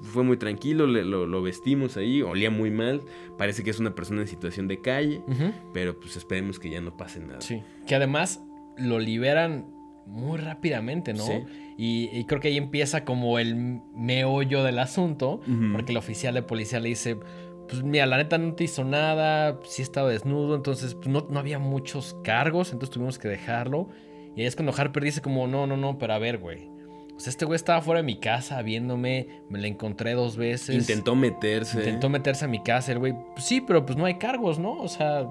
fue 0.02 0.22
muy 0.24 0.36
tranquilo, 0.36 0.86
le- 0.86 1.04
lo, 1.04 1.26
lo 1.26 1.42
vestimos 1.42 1.96
ahí, 1.96 2.22
olía 2.22 2.50
muy 2.50 2.70
mal, 2.70 3.00
parece 3.38 3.64
que 3.64 3.70
es 3.70 3.78
una 3.80 3.94
persona 3.94 4.20
en 4.22 4.28
situación 4.28 4.68
de 4.68 4.80
calle, 4.80 5.20
pero 5.74 5.98
pues 5.98 6.16
esperemos 6.16 6.58
que 6.58 6.70
ya 6.70 6.80
no 6.80 6.96
pase 6.96 7.20
nada. 7.20 7.40
Sí. 7.40 7.62
Que 7.86 7.94
además 7.94 8.40
lo 8.80 8.98
liberan 8.98 9.66
muy 10.06 10.38
rápidamente, 10.38 11.12
¿no? 11.12 11.24
Sí. 11.24 11.44
Y, 11.78 12.10
y 12.12 12.24
creo 12.24 12.40
que 12.40 12.48
ahí 12.48 12.56
empieza 12.56 13.04
como 13.04 13.38
el 13.38 13.80
meollo 13.94 14.64
del 14.64 14.78
asunto, 14.78 15.40
porque 15.72 15.92
el 15.92 15.98
oficial 15.98 16.34
de 16.34 16.42
policía 16.42 16.80
le 16.80 16.90
dice, 16.90 17.16
pues 17.68 17.82
mira, 17.82 18.04
la 18.04 18.16
neta 18.16 18.36
no 18.36 18.54
te 18.54 18.64
hizo 18.64 18.84
nada, 18.84 19.58
sí 19.64 19.80
estaba 19.80 20.10
desnudo, 20.10 20.56
entonces 20.56 20.94
pues, 20.94 21.06
no, 21.06 21.26
no 21.30 21.38
había 21.38 21.58
muchos 21.58 22.16
cargos, 22.24 22.72
entonces 22.72 22.92
tuvimos 22.92 23.18
que 23.18 23.28
dejarlo. 23.28 23.88
Y 24.36 24.42
ahí 24.42 24.46
es 24.46 24.56
cuando 24.56 24.74
Harper 24.76 25.04
dice 25.04 25.22
como, 25.22 25.46
no, 25.46 25.66
no, 25.66 25.76
no, 25.76 25.96
pero 25.96 26.14
a 26.14 26.18
ver, 26.18 26.38
güey. 26.38 26.68
O 27.16 27.20
sea, 27.20 27.30
este 27.30 27.44
güey 27.44 27.56
estaba 27.56 27.80
fuera 27.80 28.00
de 28.00 28.06
mi 28.06 28.18
casa 28.18 28.60
viéndome, 28.62 29.28
me 29.48 29.60
la 29.60 29.66
encontré 29.66 30.14
dos 30.14 30.36
veces. 30.36 30.74
Intentó 30.74 31.14
meterse. 31.14 31.78
Intentó 31.78 32.08
meterse 32.08 32.46
a 32.46 32.48
mi 32.48 32.62
casa, 32.62 32.92
el 32.92 32.98
güey. 32.98 33.14
Pues 33.34 33.44
sí, 33.44 33.60
pero 33.60 33.84
pues 33.84 33.98
no 33.98 34.04
hay 34.06 34.14
cargos, 34.14 34.58
¿no? 34.58 34.72
O 34.72 34.88
sea. 34.88 35.28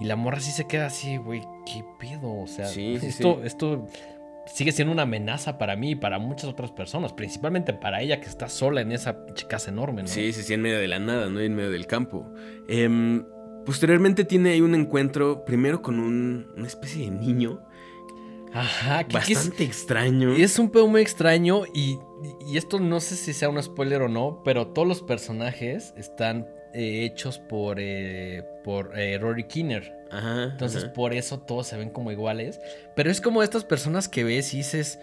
Y 0.00 0.04
la 0.04 0.16
morra 0.16 0.40
sí 0.40 0.50
se 0.50 0.66
queda 0.66 0.86
así, 0.86 1.16
güey. 1.16 1.42
¿Qué 1.64 1.84
pedo? 1.98 2.32
O 2.42 2.46
sea, 2.46 2.66
Sí, 2.66 2.98
sí, 3.00 3.06
esto, 3.06 3.38
sí. 3.40 3.46
esto 3.46 3.86
sigue 4.46 4.70
siendo 4.72 4.92
una 4.92 5.02
amenaza 5.02 5.58
para 5.58 5.74
mí 5.74 5.92
y 5.92 5.94
para 5.96 6.18
muchas 6.18 6.44
otras 6.50 6.70
personas. 6.70 7.12
Principalmente 7.12 7.72
para 7.72 8.02
ella 8.02 8.20
que 8.20 8.28
está 8.28 8.48
sola 8.48 8.80
en 8.82 8.92
esa 8.92 9.16
casa 9.48 9.70
enorme, 9.70 10.02
¿no? 10.02 10.08
Sí, 10.08 10.32
sí, 10.32 10.42
sí, 10.42 10.52
en 10.54 10.62
medio 10.62 10.78
de 10.78 10.88
la 10.88 10.98
nada, 10.98 11.28
¿no? 11.30 11.40
En 11.40 11.54
medio 11.54 11.70
del 11.70 11.86
campo. 11.86 12.30
Em, 12.68 13.24
posteriormente 13.64 14.24
tiene 14.24 14.50
ahí 14.50 14.60
un 14.60 14.74
encuentro, 14.74 15.44
primero 15.44 15.82
con 15.82 15.98
un- 15.98 16.46
una 16.56 16.66
especie 16.66 17.06
de 17.06 17.10
niño, 17.10 17.60
Ajá, 18.52 19.04
que, 19.04 19.18
que 19.18 19.32
es, 19.32 19.38
bastante 19.38 19.64
extraño. 19.64 20.32
es 20.32 20.58
un 20.58 20.70
pedo 20.70 20.86
muy 20.86 21.00
extraño 21.02 21.62
y, 21.74 21.98
y 22.46 22.56
esto 22.56 22.78
no 22.80 23.00
sé 23.00 23.16
si 23.16 23.32
sea 23.32 23.48
un 23.48 23.62
spoiler 23.62 24.02
o 24.02 24.08
no, 24.08 24.40
pero 24.44 24.68
todos 24.68 24.86
los 24.88 25.02
personajes 25.02 25.92
están 25.96 26.46
eh, 26.72 27.04
hechos 27.04 27.38
por, 27.38 27.78
eh, 27.80 28.44
por 28.66 28.98
eh, 28.98 29.16
Rory 29.18 29.44
Kinner. 29.44 29.94
Ajá. 30.10 30.50
Entonces 30.52 30.84
ajá. 30.84 30.92
por 30.92 31.14
eso 31.14 31.38
todos 31.40 31.68
se 31.68 31.76
ven 31.78 31.88
como 31.88 32.10
iguales. 32.12 32.60
Pero 32.96 33.10
es 33.10 33.20
como 33.22 33.42
estas 33.42 33.64
personas 33.64 34.08
que 34.08 34.24
ves 34.24 34.52
y 34.52 34.58
dices, 34.58 34.98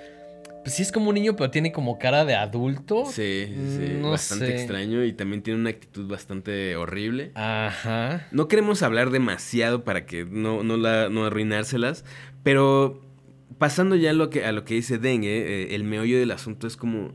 pues 0.64 0.76
sí 0.76 0.82
es 0.82 0.92
como 0.92 1.10
un 1.10 1.16
niño, 1.16 1.36
pero 1.38 1.50
tiene 1.50 1.72
como 1.72 1.98
cara 1.98 2.26
de 2.26 2.36
adulto. 2.36 3.06
Sí, 3.06 3.46
sí, 3.48 3.78
sí, 3.88 3.94
No 4.00 4.12
bastante 4.12 4.48
sé. 4.48 4.56
extraño 4.58 5.04
y 5.06 5.14
también 5.14 5.42
tiene 5.42 5.60
una 5.62 5.70
actitud 5.72 6.08
bastante 6.10 6.76
horrible. 6.76 7.32
Ajá. 7.36 8.28
No 8.32 8.48
queremos 8.50 8.84
hablar 8.84 9.10
demasiado 9.10 9.84
para 9.86 10.06
que 10.06 10.26
no, 10.26 10.62
no, 10.64 10.76
la, 10.78 11.08
no 11.10 11.26
arruinárselas, 11.26 12.04
pero 12.44 13.02
pasando 13.58 13.96
ya 13.96 14.10
a 14.10 14.14
lo 14.14 14.30
que, 14.30 14.44
a 14.46 14.52
lo 14.52 14.66
que 14.66 14.74
dice 14.74 14.98
Dengue, 14.98 15.64
eh, 15.64 15.76
el 15.76 15.86
meollo 15.86 16.20
del 16.20 16.32
asunto 16.32 16.68
es 16.68 16.76
como 16.76 17.14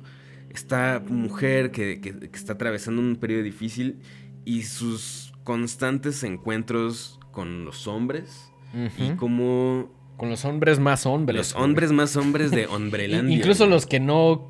esta 0.50 1.02
mujer 1.06 1.70
que, 1.72 2.00
que- 2.00 2.18
que 2.18 2.36
está 2.36 2.54
atravesando 2.54 3.02
un 3.02 3.16
periodo 3.16 3.42
difícil 3.42 3.98
y 4.44 4.62
sus 4.62 5.32
constantes 5.48 6.24
encuentros 6.24 7.18
con 7.32 7.64
los 7.64 7.86
hombres 7.86 8.52
y 8.98 9.12
como 9.12 9.88
Con 10.18 10.28
los 10.28 10.44
hombres 10.44 10.78
más 10.78 11.06
hombres. 11.06 11.38
los 11.38 11.54
hombres 11.54 11.90
más 11.90 12.16
hombres 12.16 12.50
de 12.50 12.66
Hombrelandia. 12.70 13.34
Incluso 13.34 13.64
los 13.66 13.86
que 13.86 13.98
no. 13.98 14.46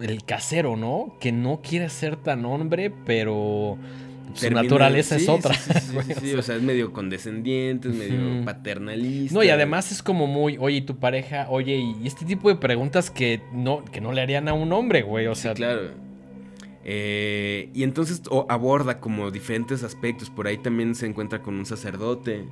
El 0.00 0.24
casero, 0.24 0.78
¿no? 0.78 1.14
Que 1.20 1.30
no 1.30 1.60
quiere 1.62 1.90
ser 1.90 2.16
tan 2.16 2.46
hombre, 2.46 2.90
pero 3.04 3.76
su 4.32 4.50
naturaleza 4.50 5.18
sí, 5.18 5.24
es 5.24 5.28
otra. 5.28 5.52
Sí, 5.58 5.92
güey, 5.92 6.10
o 6.10 6.14
sea. 6.14 6.38
o 6.38 6.42
sea, 6.42 6.56
es 6.56 6.62
medio 6.62 6.94
condescendiente, 6.94 7.90
es 7.90 7.94
medio 7.94 8.42
paternalista. 8.46 9.34
No, 9.34 9.44
y 9.44 9.50
además 9.50 9.92
es 9.92 10.02
como 10.02 10.26
muy, 10.26 10.56
oye, 10.58 10.78
¿y 10.78 10.80
tu 10.80 10.96
pareja? 10.96 11.48
Oye, 11.50 11.76
y 11.76 12.06
este 12.06 12.24
tipo 12.24 12.48
de 12.48 12.54
preguntas 12.54 13.10
que 13.10 13.42
no, 13.52 13.84
que 13.84 14.00
no 14.00 14.12
le 14.12 14.22
harían 14.22 14.48
a 14.48 14.54
un 14.54 14.72
hombre, 14.72 15.02
güey. 15.02 15.26
O 15.26 15.34
sea, 15.34 15.52
claro. 15.52 15.90
Eh, 16.84 17.70
y 17.74 17.82
entonces 17.82 18.22
aborda 18.48 19.00
como 19.00 19.30
diferentes 19.30 19.82
aspectos. 19.82 20.30
Por 20.30 20.46
ahí 20.46 20.58
también 20.58 20.94
se 20.94 21.06
encuentra 21.06 21.42
con 21.42 21.54
un 21.54 21.66
sacerdote. 21.66 22.46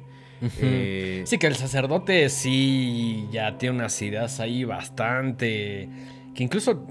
Eh, 0.60 1.22
Sí, 1.26 1.38
que 1.38 1.46
el 1.46 1.56
sacerdote 1.56 2.28
sí 2.28 3.26
ya 3.32 3.58
tiene 3.58 3.76
unas 3.76 4.00
ideas 4.02 4.40
ahí 4.40 4.64
bastante. 4.64 5.88
Que 6.34 6.44
incluso 6.44 6.86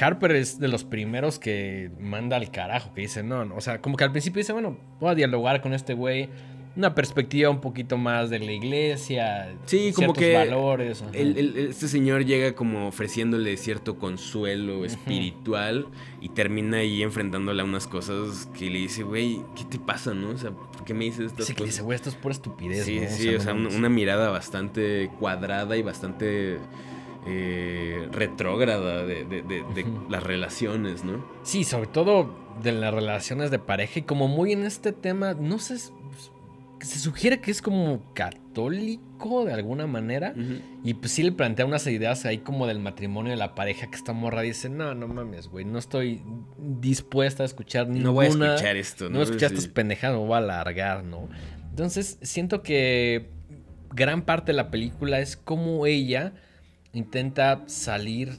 Harper 0.00 0.32
es 0.32 0.60
de 0.60 0.68
los 0.68 0.84
primeros 0.84 1.38
que 1.40 1.90
manda 1.98 2.36
al 2.36 2.50
carajo, 2.50 2.94
que 2.94 3.00
dice, 3.00 3.22
no, 3.24 3.44
no, 3.44 3.56
o 3.56 3.60
sea, 3.60 3.80
como 3.80 3.96
que 3.96 4.04
al 4.04 4.12
principio 4.12 4.38
dice, 4.38 4.52
bueno, 4.52 4.78
voy 5.00 5.10
a 5.10 5.14
dialogar 5.16 5.60
con 5.60 5.74
este 5.74 5.94
güey, 5.94 6.28
una 6.74 6.94
perspectiva 6.94 7.50
un 7.50 7.60
poquito 7.60 7.98
más 7.98 8.30
de 8.30 8.38
la 8.38 8.50
iglesia, 8.52 9.54
Sí, 9.66 9.92
como 9.94 10.12
que 10.14 10.32
valores. 10.34 11.02
ajá. 11.02 11.10
el- 11.12 11.36
el- 11.36 11.56
este 11.68 11.86
señor 11.88 12.24
llega 12.24 12.54
como 12.54 12.88
ofreciéndole 12.88 13.56
cierto 13.58 13.98
consuelo 13.98 14.84
espiritual 14.86 15.86
y 16.20 16.30
termina 16.30 16.78
ahí 16.78 17.02
enfrentándole 17.02 17.60
a 17.60 17.64
unas 17.64 17.86
cosas 17.86 18.48
que 18.58 18.70
le 18.70 18.78
dice, 18.78 19.02
güey, 19.02 19.42
¿qué 19.54 19.64
te 19.64 19.78
pasa, 19.78 20.14
no? 20.14 20.30
O 20.30 20.38
sea, 20.38 20.50
¿por 20.52 20.84
qué 20.84 20.94
me 20.94 21.04
dices 21.04 21.26
estas 21.26 21.46
Sí, 21.46 21.52
que 21.52 21.58
cosas? 21.58 21.74
dice, 21.74 21.82
güey, 21.82 21.96
esto 21.96 22.08
es 22.08 22.14
pura 22.14 22.32
estupidez. 22.32 22.84
Sí, 22.86 23.00
¿no? 23.00 23.08
sí, 23.10 23.28
o 23.34 23.40
sea, 23.40 23.52
un- 23.52 23.64
mames". 23.64 23.76
una 23.78 23.88
mirada 23.90 24.30
bastante 24.30 25.10
cuadrada 25.18 25.76
y 25.76 25.82
bastante 25.82 26.58
eh, 27.26 28.08
retrógrada 28.10 29.04
de, 29.06 29.24
de- 29.24 29.42
de- 29.42 29.64
las 30.08 30.22
relaciones, 30.24 31.04
¿no? 31.04 31.24
Sí, 31.44 31.62
sobre 31.62 31.86
todo 31.86 32.34
de 32.62 32.72
las 32.72 32.92
relaciones 32.92 33.50
de 33.52 33.60
pareja 33.60 34.00
y 34.00 34.02
como 34.02 34.26
muy 34.26 34.52
en 34.52 34.64
este 34.64 34.90
tema, 34.92 35.34
no 35.34 35.60
sé, 35.60 35.76
se 36.86 36.98
sugiere 36.98 37.40
que 37.40 37.50
es 37.50 37.62
como 37.62 38.12
católico 38.14 39.44
de 39.44 39.52
alguna 39.52 39.86
manera 39.86 40.34
y 40.84 40.94
pues 40.94 41.12
sí 41.12 41.22
le 41.22 41.32
plantea 41.32 41.64
unas 41.66 41.86
ideas 41.86 42.24
ahí 42.26 42.38
como 42.38 42.66
del 42.66 42.78
matrimonio 42.80 43.30
de 43.30 43.36
la 43.36 43.54
pareja 43.54 43.88
que 43.88 43.96
esta 43.96 44.12
morra 44.12 44.42
dice, 44.42 44.68
no, 44.68 44.94
no 44.94 45.08
mames, 45.08 45.48
güey, 45.48 45.64
no 45.64 45.78
estoy 45.78 46.22
dispuesta 46.58 47.42
a 47.42 47.46
escuchar 47.46 47.86
ninguna... 47.86 48.04
No 48.04 48.12
voy 48.12 48.26
a 48.26 48.28
escuchar 48.28 48.76
esto, 48.76 49.04
No 49.04 49.10
¿no? 49.10 49.16
voy 49.16 49.20
a 49.22 49.24
escuchar 49.24 49.50
Sí. 49.50 49.56
estas 49.56 49.72
pendejadas, 49.72 50.18
me 50.18 50.24
voy 50.26 50.34
a 50.34 50.38
alargar, 50.38 51.04
¿no? 51.04 51.28
Entonces 51.70 52.18
siento 52.22 52.62
que 52.62 53.30
gran 53.94 54.22
parte 54.22 54.52
de 54.52 54.56
la 54.56 54.70
película 54.70 55.20
es 55.20 55.36
como 55.36 55.86
ella 55.86 56.32
intenta 56.92 57.62
salir 57.66 58.32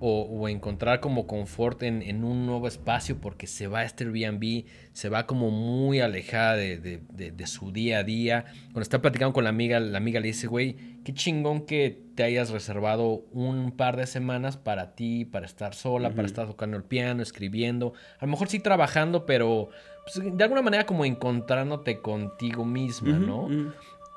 o, 0.00 0.22
o 0.22 0.48
encontrar 0.48 1.00
como 1.00 1.26
confort 1.26 1.82
en, 1.82 2.02
en 2.02 2.22
un 2.24 2.46
nuevo 2.46 2.68
espacio 2.68 3.20
porque 3.20 3.46
se 3.46 3.66
va 3.66 3.80
a 3.80 3.84
este 3.84 4.04
Airbnb, 4.04 4.64
se 4.92 5.08
va 5.08 5.26
como 5.26 5.50
muy 5.50 6.00
alejada 6.00 6.54
de, 6.56 6.78
de- 6.78 7.02
de- 7.12 7.32
de 7.32 7.46
su 7.46 7.72
día 7.72 7.98
a 7.98 8.04
día. 8.04 8.44
Cuando 8.66 8.82
está 8.82 9.00
platicando 9.02 9.32
con 9.32 9.44
la 9.44 9.50
amiga, 9.50 9.80
la 9.80 9.98
amiga 9.98 10.20
le 10.20 10.28
dice, 10.28 10.46
güey, 10.46 10.76
qué 11.04 11.12
chingón 11.14 11.62
que 11.66 12.00
te 12.14 12.22
hayas 12.22 12.50
reservado 12.50 13.24
un 13.32 13.72
par 13.72 13.96
de 13.96 14.06
semanas 14.06 14.56
para 14.56 14.94
ti, 14.94 15.24
para 15.24 15.46
estar 15.46 15.74
sola, 15.74 16.10
para 16.14 16.26
estar 16.26 16.46
tocando 16.46 16.76
el 16.76 16.84
piano, 16.84 17.22
escribiendo. 17.22 17.92
A 18.20 18.24
lo 18.26 18.30
mejor 18.30 18.48
sí 18.48 18.60
trabajando, 18.60 19.26
pero 19.26 19.70
pues, 20.04 20.36
de 20.36 20.44
alguna 20.44 20.62
manera 20.62 20.86
como 20.86 21.04
encontrándote 21.04 22.00
contigo 22.00 22.64
misma, 22.64 23.18
¿no? 23.18 23.48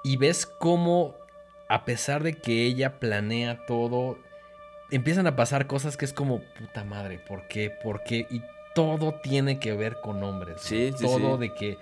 Y 0.04 0.18
ves 0.18 0.46
cómo, 0.46 1.16
a 1.70 1.86
pesar 1.86 2.24
de 2.24 2.34
que 2.34 2.66
ella 2.66 3.00
planea 3.00 3.60
todo, 3.68 4.18
empiezan 4.92 5.28
a 5.28 5.36
pasar 5.36 5.68
cosas 5.68 5.98
que 5.98 6.06
es 6.06 6.14
como, 6.14 6.40
puta 6.40 6.84
madre, 6.84 7.20
¿por 7.20 7.48
qué? 7.48 7.70
¿Por 7.70 8.04
qué? 8.04 8.28
Y 8.30 8.42
todo 8.76 9.16
tiene 9.24 9.60
que 9.60 9.74
ver 9.74 9.98
con 10.02 10.24
hombres. 10.24 10.62
Sí, 10.62 10.92
sí, 10.96 11.04
Todo 11.04 11.36
sí. 11.36 11.42
de 11.42 11.54
que... 11.54 11.78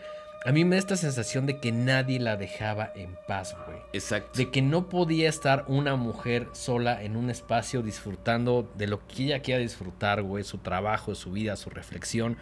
A 0.45 0.53
mí 0.53 0.64
me 0.64 0.78
da 0.78 0.80
esta 0.80 0.95
sensación 0.95 1.45
de 1.45 1.60
que 1.60 1.74
nadie 1.74 2.18
la 2.18 2.38
dejaba 2.38 2.93
en 2.95 3.18
paz, 3.28 3.57
güey. 3.66 3.80
Exacto. 3.91 4.38
De 4.38 4.49
que 4.49 4.62
no 4.62 4.88
podía 4.88 5.28
estar 5.28 5.66
una 5.68 5.97
mujer 5.97 6.47
sola 6.53 7.03
en 7.03 7.18
un 7.18 7.30
espacio 7.30 7.82
disfrutando 7.82 8.72
de 8.78 8.88
lo 8.88 9.05
que 9.05 9.24
ella 9.24 9.41
quiera 9.41 9.60
disfrutar, 9.60 10.22
güey. 10.22 10.45
Su 10.45 10.60
trabajo, 10.60 11.14
su 11.14 11.34
vida, 11.34 11.57
su 11.57 11.70
reflexión. 11.70 12.38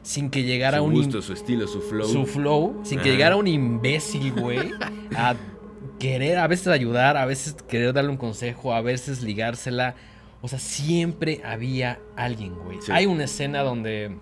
Sin 0.00 0.30
que 0.30 0.44
llegara 0.44 0.78
su 0.78 0.84
un... 0.84 0.94
gusto, 0.94 1.20
su 1.20 1.34
estilo, 1.34 1.68
su 1.68 1.82
flow. 1.82 2.08
Su 2.08 2.24
flow, 2.24 2.80
sin 2.84 3.00
que 3.00 3.10
llegara 3.10 3.36
un 3.36 3.48
imbécil, 3.48 4.32
güey, 4.32 4.70
a 5.16 5.36
querer 5.98 6.38
a 6.38 6.46
veces 6.46 6.68
ayudar, 6.68 7.16
a 7.16 7.26
veces 7.26 7.54
querer 7.68 7.92
darle 7.92 8.10
un 8.10 8.16
consejo, 8.16 8.74
a 8.74 8.80
veces 8.80 9.22
ligársela. 9.22 9.94
O 10.42 10.48
sea, 10.48 10.58
siempre 10.58 11.40
había 11.44 11.98
alguien, 12.16 12.54
güey. 12.54 12.80
Sí. 12.80 12.92
Hay 12.92 13.06
una 13.06 13.24
escena 13.24 13.62
donde 13.62 14.16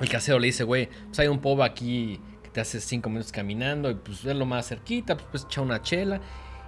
el 0.00 0.08
casero 0.08 0.38
le 0.38 0.46
dice, 0.46 0.64
güey, 0.64 0.88
pues 1.06 1.18
hay 1.18 1.28
un 1.28 1.40
pub 1.40 1.62
aquí 1.62 2.20
que 2.42 2.50
te 2.50 2.60
hace 2.60 2.80
cinco 2.80 3.08
minutos 3.08 3.32
caminando 3.32 3.90
y 3.90 3.94
pues 3.94 4.24
es 4.24 4.36
lo 4.36 4.46
más 4.46 4.68
cerquita, 4.68 5.16
pues, 5.16 5.28
pues 5.30 5.44
echa 5.44 5.60
una 5.60 5.82
chela. 5.82 6.20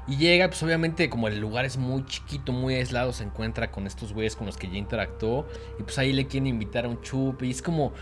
Y 0.08 0.16
llega, 0.16 0.48
pues 0.48 0.60
obviamente 0.62 1.08
como 1.08 1.28
el 1.28 1.38
lugar 1.38 1.64
es 1.64 1.76
muy 1.76 2.04
chiquito, 2.06 2.50
muy 2.52 2.74
aislado, 2.74 3.12
se 3.12 3.22
encuentra 3.22 3.70
con 3.70 3.86
estos 3.86 4.12
güeyes 4.12 4.34
con 4.34 4.46
los 4.46 4.56
que 4.56 4.68
ya 4.68 4.76
interactuó. 4.76 5.46
Y 5.78 5.84
pues 5.84 5.98
ahí 5.98 6.12
le 6.12 6.26
quieren 6.26 6.48
invitar 6.48 6.86
a 6.86 6.88
un 6.88 7.00
chup. 7.02 7.42
Y 7.42 7.50
es 7.50 7.62
como, 7.62 7.92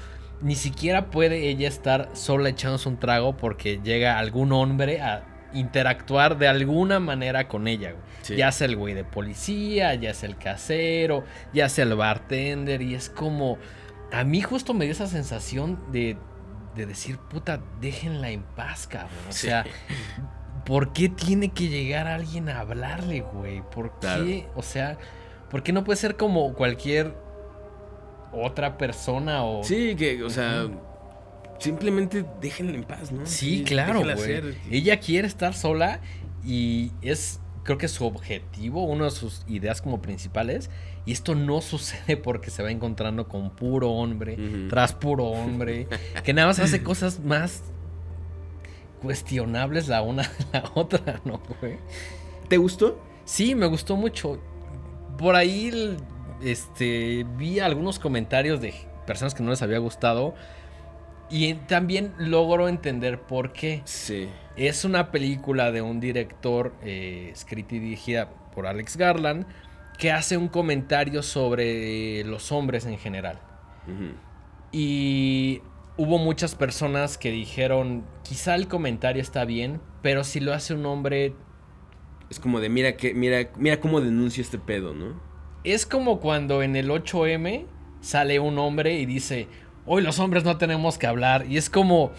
ni 0.40 0.54
siquiera 0.54 1.11
puede 1.11 1.48
ella 1.48 1.68
estar 1.68 2.11
sola 2.14 2.48
echándose 2.48 2.88
un 2.88 2.98
trago 2.98 3.36
porque 3.36 3.80
llega 3.84 4.18
algún 4.18 4.52
hombre 4.52 5.02
a 5.02 5.26
interactuar 5.53 6.38
de 6.38 6.48
alguna 6.48 7.01
manera 7.01 7.48
con 7.48 7.66
ella, 7.68 7.92
güey. 7.92 8.03
Sí. 8.22 8.36
Ya 8.36 8.53
sea 8.53 8.66
el 8.66 8.76
güey 8.76 8.94
de 8.94 9.05
policía, 9.05 9.94
ya 9.94 10.12
sea 10.14 10.28
el 10.28 10.36
casero, 10.36 11.24
ya 11.53 11.68
sea 11.68 11.84
el 11.84 11.94
bartender. 11.94 12.82
Y 12.82 12.94
es 12.94 13.09
como, 13.11 13.59
a 14.12 14.24
mí 14.24 14.40
justo 14.42 14.74
me 14.74 14.84
dio 14.84 14.92
esa 14.92 15.07
sensación 15.07 15.80
de, 15.90 16.16
de 16.76 16.86
decir, 16.86 17.18
puta, 17.18 17.61
déjenla 17.80 18.30
en 18.30 18.42
paz, 18.42 18.86
cabrón. 18.86 19.11
O 19.28 19.32
Sí. 19.32 19.46
sea, 19.48 19.64
¿por 20.66 20.92
qué 20.92 21.09
tiene 21.09 21.48
que 21.53 21.68
llegar 21.68 22.07
alguien 22.07 22.48
a 22.48 22.61
hablarle, 22.61 23.20
güey? 23.22 23.62
¿Por 23.62 23.98
qué? 24.01 24.46
O 24.55 24.62
sea, 24.62 24.98
¿por 25.48 25.62
qué 25.62 25.72
no 25.72 25.82
puede 25.84 25.96
ser 25.96 26.16
como 26.16 26.53
cualquier 26.55 27.14
otra 28.32 28.78
persona 28.78 29.42
o... 29.44 29.64
Sí, 29.64 29.96
que, 29.96 30.22
o 30.22 30.30
sea, 30.30 30.68
simplemente 31.61 32.24
déjenla 32.40 32.74
en 32.74 32.84
paz, 32.84 33.12
¿no? 33.12 33.24
Sí, 33.26 33.62
claro, 33.64 34.02
güey. 34.02 34.56
Ella 34.70 34.98
quiere 34.98 35.28
estar 35.28 35.54
sola 35.54 36.00
y 36.44 36.90
es, 37.02 37.40
creo 37.62 37.78
que 37.78 37.86
su 37.86 38.04
objetivo, 38.04 38.84
una 38.84 39.04
de 39.04 39.11
sus 39.12 39.44
ideas 39.46 39.80
como 39.80 40.02
principales. 40.02 40.70
Y 41.06 41.12
esto 41.12 41.34
no 41.34 41.61
sucede 41.61 42.16
porque 42.16 42.50
se 42.50 42.62
va 42.62 42.70
encontrando 42.70 43.28
con 43.28 43.50
puro 43.50 43.90
hombre, 43.90 44.36
tras 44.68 44.92
puro 44.92 45.26
hombre, 45.26 45.86
que 46.24 46.34
nada 46.34 46.48
más 46.48 46.58
hace 46.58 46.82
cosas 46.84 47.20
más 47.20 47.62
cuestionables 49.00 49.88
la 49.88 50.02
una 50.02 50.22
de 50.22 50.28
la 50.52 50.70
otra, 50.74 51.20
¿no, 51.24 51.40
güey? 51.61 51.78
¿Te 52.48 52.56
gustó? 52.56 53.00
Sí, 53.24 53.54
me 53.54 53.66
gustó 53.66 53.96
mucho. 53.96 54.40
Por 55.16 55.36
ahí 55.36 55.96
este, 56.42 57.26
vi 57.36 57.61
algunos 57.61 57.98
comentarios 57.98 58.61
de 58.61 58.74
personas 59.06 59.34
que 59.34 59.42
no 59.42 59.50
les 59.50 59.62
había 59.62 59.78
gustado. 59.78 60.34
Y 61.30 61.54
también 61.54 62.12
logro 62.18 62.68
entender 62.68 63.20
por 63.20 63.52
qué. 63.52 63.82
Sí. 63.84 64.28
Es 64.56 64.84
una 64.84 65.12
película 65.12 65.70
de 65.70 65.80
un 65.80 66.00
director 66.00 66.74
eh, 66.82 67.30
escrita 67.32 67.76
y 67.76 67.78
dirigida 67.78 68.30
por 68.52 68.66
Alex 68.66 68.96
Garland 68.96 69.46
que 69.96 70.10
hace 70.10 70.36
un 70.36 70.48
comentario 70.48 71.22
sobre 71.22 72.24
los 72.24 72.50
hombres 72.52 72.86
en 72.86 72.98
general. 72.98 73.38
Y 74.72 75.60
hubo 75.96 76.18
muchas 76.18 76.54
personas 76.54 77.18
que 77.18 77.30
dijeron, 77.30 78.04
quizá 78.22 78.54
el 78.54 78.66
comentario 78.66 79.20
está 79.20 79.44
bien, 79.44 79.80
pero 80.02 80.24
si 80.24 80.40
lo 80.40 80.54
hace 80.54 80.72
un 80.74 80.86
hombre 80.86 81.34
Es 82.30 82.40
como 82.40 82.60
de, 82.60 82.70
mira, 82.70 82.96
que, 82.96 83.12
mira, 83.12 83.50
mira 83.56 83.78
cómo 83.78 84.00
denuncio 84.00 84.42
este 84.42 84.58
pedo, 84.58 84.94
¿no? 84.94 85.20
Es 85.64 85.84
como 85.84 86.20
cuando 86.20 86.62
en 86.62 86.76
el 86.76 86.88
8M 86.88 87.66
sale 88.00 88.40
un 88.40 88.58
hombre 88.58 88.94
y 88.98 89.04
dice, 89.04 89.48
hoy 89.86 90.02
los 90.02 90.18
hombres 90.18 90.44
no 90.44 90.56
tenemos 90.58 90.98
que 90.98 91.06
hablar. 91.06 91.46
Y 91.48 91.56
es 91.56 91.70
como... 91.70 92.12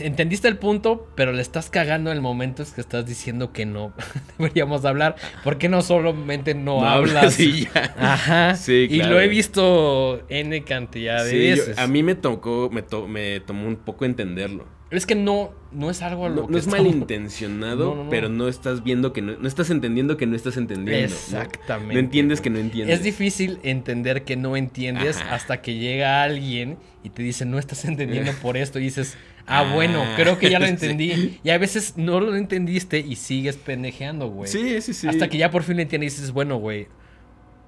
Entendiste 0.00 0.48
el 0.48 0.56
punto, 0.56 1.06
pero 1.16 1.32
le 1.32 1.42
estás 1.42 1.68
cagando 1.68 2.10
en 2.10 2.16
el 2.16 2.22
momento 2.22 2.62
es 2.62 2.72
que 2.72 2.80
estás 2.80 3.04
diciendo 3.04 3.52
que 3.52 3.66
no 3.66 3.92
deberíamos 4.38 4.80
de 4.82 4.88
hablar. 4.88 5.16
¿Por 5.44 5.58
qué 5.58 5.68
no 5.68 5.82
solamente 5.82 6.54
no, 6.54 6.80
No 6.80 6.88
hablas? 6.88 7.38
y 7.38 7.64
ya. 7.66 7.94
Ajá. 7.98 8.54
Sí, 8.56 8.86
Y 8.90 8.96
claro. 9.00 9.14
lo 9.14 9.20
he 9.20 9.28
visto 9.28 10.22
N 10.30 10.64
cantidad 10.64 11.22
de 11.22 11.30
Sí, 11.30 11.36
yo- 11.50 11.56
veces. 11.66 11.78
a 11.78 11.86
mí 11.88 12.02
me 12.02 12.14
tocó, 12.14 12.70
me, 12.72 12.80
to- 12.80 13.06
me 13.06 13.40
tomó 13.40 13.68
un 13.68 13.76
poco 13.76 14.06
entenderlo. 14.06 14.64
Es 14.96 15.06
que 15.06 15.14
no, 15.14 15.52
no 15.72 15.90
es 15.90 16.02
algo 16.02 16.26
a 16.26 16.28
lo 16.28 16.34
No, 16.42 16.46
que 16.46 16.52
no 16.52 16.58
es 16.58 16.66
estamos- 16.66 16.86
malintencionado, 16.86 17.94
No, 17.96 18.04
no, 18.04 18.10
pero 18.10 18.28
no 18.28 18.48
estás 18.48 18.84
viendo 18.84 19.12
que 19.12 19.22
no, 19.22 19.36
no 19.36 19.48
estás 19.48 19.70
entendiendo 19.70 20.16
que 20.16 20.26
no 20.26 20.36
estás 20.36 20.56
entendiendo. 20.56 21.04
Exactamente. 21.14 21.94
No 21.94 22.00
entiendes 22.00 22.40
que 22.40 22.50
no 22.50 22.58
entiendes. 22.58 22.98
Es 22.98 23.02
difícil 23.04 23.58
entender 23.62 24.24
que 24.24 24.36
no 24.36 24.56
entiendes 24.56 25.16
Ajá. 25.18 25.34
hasta 25.34 25.62
que 25.62 25.76
llega 25.76 26.22
alguien 26.22 26.76
y 27.02 27.10
te 27.10 27.22
dice, 27.22 27.44
no 27.46 27.58
estás 27.58 27.84
entendiendo 27.84 28.32
por 28.42 28.56
esto. 28.56 28.78
Y 28.78 28.82
dices, 28.84 29.16
ah, 29.46 29.72
bueno, 29.74 30.02
Ah, 30.02 30.12
creo 30.16 30.38
que 30.38 30.50
ya 30.50 30.58
lo 30.58 30.66
sí. 30.66 30.72
entendí. 30.72 31.38
Y 31.42 31.50
a 31.50 31.58
veces 31.58 31.94
no 31.96 32.20
lo 32.20 32.36
entendiste 32.36 32.98
y 33.00 33.16
sigues 33.16 33.56
pendejeando, 33.56 34.28
güey. 34.28 34.48
Sí, 34.50 34.80
sí, 34.82 34.92
sí. 34.92 35.08
Hasta 35.08 35.28
que 35.28 35.38
ya 35.38 35.50
por 35.50 35.62
fin 35.62 35.76
lo 35.76 35.82
entiendes 35.82 36.12
y 36.12 36.16
dices, 36.16 36.32
bueno, 36.32 36.56
güey. 36.56 36.86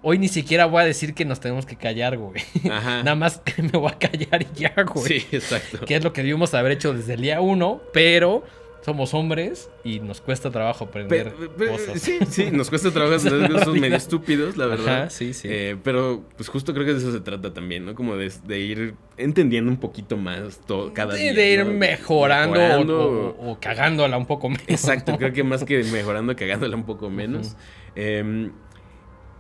Hoy 0.07 0.19
ni 0.19 0.29
siquiera 0.29 0.67
voy 0.67 0.83
a 0.83 0.85
decir 0.85 1.15
que 1.15 1.25
nos 1.25 1.41
tenemos 1.41 1.65
que 1.67 1.77
callar, 1.77 2.19
güey. 2.19 2.43
Ajá. 2.71 2.99
Nada 3.03 3.15
más 3.17 3.39
que 3.39 3.63
me 3.63 3.71
voy 3.71 3.91
a 3.91 3.99
callar 3.99 4.43
y 4.43 4.59
ya, 4.61 4.75
güey. 4.87 5.21
Sí, 5.21 5.27
exacto. 5.33 5.81
Que 5.87 5.97
es 5.97 6.05
lo 6.05 6.13
que 6.13 6.23
debimos 6.23 6.53
haber 6.53 6.73
hecho 6.73 6.93
desde 6.93 7.15
el 7.15 7.23
día 7.23 7.41
uno, 7.41 7.81
pero 7.93 8.45
somos 8.83 9.15
hombres 9.15 9.71
y 9.83 10.01
nos 10.01 10.21
cuesta 10.21 10.51
trabajo 10.51 10.85
aprender 10.85 11.33
cosas. 11.57 12.03
sí, 12.03 12.19
sí, 12.29 12.51
nos 12.53 12.69
cuesta 12.69 12.91
trabajo 12.91 13.15
la 13.31 13.49
cosas 13.49 13.75
medio 13.77 13.97
estúpidos, 13.97 14.59
la 14.59 14.67
verdad. 14.67 14.95
Ajá, 15.05 15.11
sí, 15.11 15.33
sí. 15.33 15.49
Eh, 15.51 15.77
pero, 15.83 16.23
pues 16.37 16.51
justo 16.51 16.75
creo 16.75 16.85
que 16.85 16.93
de 16.93 16.99
eso 16.99 17.11
se 17.11 17.21
trata 17.21 17.55
también, 17.55 17.87
¿no? 17.87 17.95
Como 17.95 18.15
de, 18.17 18.31
de 18.47 18.59
ir 18.59 18.95
entendiendo 19.17 19.71
un 19.71 19.79
poquito 19.79 20.19
más 20.19 20.61
todo, 20.67 20.93
cada 20.93 21.15
de, 21.15 21.21
día. 21.21 21.33
de 21.33 21.51
ir 21.53 21.65
¿no? 21.65 21.73
mejorando, 21.73 22.59
o- 22.59 22.63
Mejorando. 22.63 23.35
O, 23.39 23.53
o 23.53 23.59
cagándola 23.59 24.19
un 24.19 24.27
poco 24.27 24.51
menos. 24.51 24.69
Exacto, 24.69 25.17
creo 25.17 25.33
que 25.33 25.45
más 25.45 25.65
que 25.65 25.83
mejorando, 25.91 26.37
cagándola 26.37 26.77
un 26.77 26.85
poco 26.85 27.09
menos. 27.09 27.57
Eh, 27.97 28.51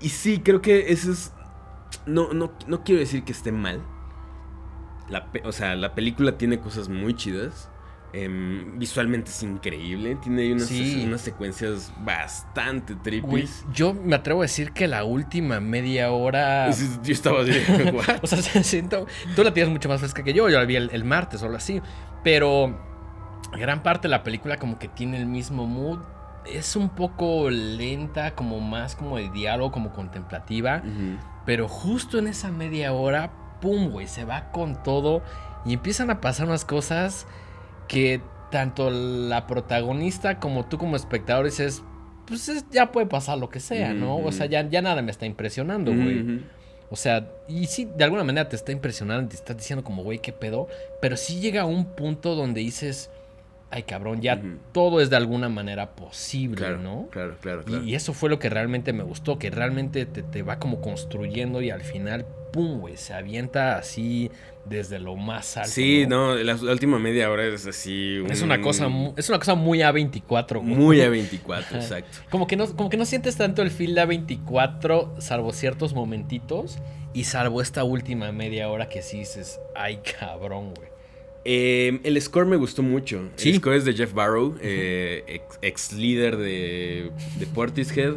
y 0.05 0.09
sí, 0.11 0.38
creo 0.40 0.61
que 0.61 0.92
eso 0.92 1.11
es. 1.12 1.32
No, 2.07 2.32
no, 2.32 2.52
no 2.66 2.84
quiero 2.84 3.00
decir 3.00 3.24
que 3.24 3.32
esté 3.32 3.50
mal. 3.52 3.82
La 5.09 5.30
pe- 5.32 5.42
o 5.44 5.52
sea, 5.52 5.74
la 5.76 5.94
película 5.94 6.38
tiene 6.38 6.59
cosas 6.61 6.88
muy 6.88 7.14
chidas. 7.14 7.70
Em, 8.12 8.78
visualmente 8.78 9.30
es 9.30 9.42
increíble. 9.42 10.16
Tiene 10.22 10.52
unas, 10.52 10.66
Sí. 10.68 11.02
unas 11.07 11.20
secuencias 11.20 11.92
bastante 12.05 12.94
tripis. 12.94 13.64
yo 13.72 13.92
me 13.92 14.14
atrevo 14.14 14.40
a 14.40 14.44
decir 14.44 14.70
que 14.72 14.86
la 14.86 15.02
última 15.05 15.59
media 15.61 16.11
hora. 16.12 16.70
Yo 16.70 17.12
estaba 17.12 17.40
así. 17.42 17.52
O 18.22 18.26
sea, 18.26 18.62
siento. 18.62 19.07
Tú 19.34 19.42
la 19.42 19.52
tienes 19.52 19.72
mucho 19.72 19.88
más 19.88 19.98
fresca 20.00 20.22
que 20.22 20.32
yo. 20.32 20.48
Yo 20.48 20.59
la 20.59 20.64
vi 20.64 20.76
el, 20.76 20.90
el 20.92 21.05
martes 21.05 21.42
o 21.42 21.46
algo 21.46 21.57
así. 21.57 21.82
Pero 22.22 22.78
gran 23.59 23.82
parte 23.82 24.09
de 24.09 24.11
la 24.11 24.22
película, 24.22 24.59
como 24.59 24.78
que 24.78 24.88
tiene 24.88 25.18
el 25.18 25.26
mismo 25.26 25.66
mood. 25.66 25.98
Es 26.53 26.76
un 26.76 26.90
poco 26.90 27.49
lenta, 27.51 28.34
como 28.34 28.61
más 28.61 28.95
como 28.97 29.16
de 29.16 29.30
diálogo, 29.30 29.72
como 29.72 29.92
contemplativa. 29.92 30.82
Pero 31.47 31.68
justo 31.68 32.18
en 32.18 32.26
esa 32.28 32.51
media 32.51 32.92
hora, 32.92 33.30
pum, 33.61 33.90
güey, 33.90 34.07
se 34.07 34.24
va 34.24 34.51
con 34.51 34.82
todo. 34.82 35.22
Y 35.64 35.74
empiezan 35.74 36.11
a 36.11 36.20
pasar 36.20 36.47
unas 36.47 36.64
cosas 36.64 37.26
que 37.88 38.20
tanto 38.51 38.90
la 38.90 39.47
protagonista 39.47 40.38
como 40.38 40.64
tú 40.66 40.78
como 40.78 40.97
espectador 40.97 41.45
dices, 41.47 41.82
pues 42.26 42.49
es- 42.49 42.64
ya 42.70 42.92
puede 42.92 43.07
pasar 43.07 43.38
lo 43.38 43.49
que 43.51 43.61
sea, 43.61 43.92
¿no? 43.95 44.16
O 44.16 44.32
sea, 44.32 44.47
ya, 44.47 44.68
ya 44.68 44.80
nada 44.82 45.03
me 45.03 45.11
está 45.11 45.26
impresionando, 45.26 45.92
güey. 45.92 46.18
O 46.90 46.97
sea, 46.97 47.28
y 47.49 47.66
sí, 47.66 47.88
de 47.97 48.05
alguna 48.05 48.22
manera 48.24 48.49
te 48.49 48.57
está 48.57 48.70
impresionando, 48.70 49.28
te 49.28 49.34
estás 49.34 49.57
diciendo 49.57 49.82
como, 49.82 50.03
güey, 50.05 50.18
qué 50.20 50.32
pedo. 50.32 50.68
Pero 51.01 51.16
sí 51.16 51.40
llega 51.40 51.62
a 51.62 51.66
un 51.66 51.86
punto 51.86 52.34
donde 52.36 52.61
dices, 52.61 53.11
ay, 53.75 53.83
cabrón, 53.83 54.20
ya 54.22 54.41
todo 54.72 55.01
es 55.01 55.11
de 55.11 55.16
alguna 55.16 55.49
manera 55.49 55.97
posible, 55.97 56.57
Claro, 56.57 56.79
¿no? 56.79 57.09
claro, 57.11 57.37
claro, 57.41 57.64
claro. 57.64 57.85
Y, 57.85 57.95
eso 57.97 58.12
fue 58.14 58.31
lo 58.31 58.39
que 58.39 58.49
realmente 58.49 58.93
me 58.93 59.03
gustó, 59.03 59.37
que 59.39 59.51
realmente 59.51 60.07
te, 60.07 60.22
te 60.22 60.43
va 60.43 60.61
como 60.61 60.81
construyendo 60.81 61.61
y 61.61 61.70
al 61.70 61.81
final, 61.83 62.25
pum, 62.53 62.79
güey, 62.79 62.97
se 62.97 63.14
avienta 63.14 63.77
así 63.77 64.31
desde 64.64 65.01
lo 65.01 65.16
más 65.16 65.57
alto. 65.57 65.70
Sí, 65.70 66.07
no, 66.09 66.37
la, 66.37 66.55
la 66.55 66.72
última 66.72 66.99
media 67.01 67.29
hora 67.31 67.45
es 67.47 67.66
así. 67.66 68.22
Es 68.31 68.41
un- 68.41 68.47
una 68.53 68.61
cosa, 68.61 68.89
es 69.16 69.29
una 69.29 69.39
cosa 69.39 69.57
muy 69.57 69.81
A24, 69.81 70.61
güey. 70.61 70.75
Muy 70.75 71.01
a 71.03 71.09
24, 71.11 71.66
Ajá. 71.66 71.77
exacto. 71.85 72.18
Como 72.31 72.47
que, 72.47 72.57
no, 72.57 72.66
como 72.77 72.89
que 72.91 72.97
no 72.97 73.05
sientes 73.05 73.37
tanto 73.37 73.61
el 73.62 73.70
feel 73.72 73.95
de 73.97 74.03
A24, 74.07 75.20
salvo 75.20 75.53
ciertos 75.53 75.95
momentitos, 75.95 76.79
y 77.12 77.25
salvo 77.25 77.61
esta 77.61 77.83
última 77.85 78.31
media 78.33 78.68
hora 78.70 78.89
que 78.89 79.03
sí 79.03 79.18
dices, 79.18 79.61
ay, 79.75 80.01
cabrón, 80.18 80.75
güey. 80.75 80.93
Eh, 81.47 82.01
el 82.05 82.20
score 82.22 82.47
me 82.47 82.57
gustó 82.57 82.82
mucho. 82.82 83.28
Sí. 83.36 83.51
El 83.51 83.57
score 83.57 83.76
es 83.76 83.84
de 83.84 83.92
Jeff 83.92 84.14
Barrow, 84.14 84.57
eh, 84.62 85.24
ex, 85.26 85.59
ex 85.61 85.92
líder 85.92 86.38
de, 86.38 87.11
de 87.38 87.47
Portishead. 87.47 88.14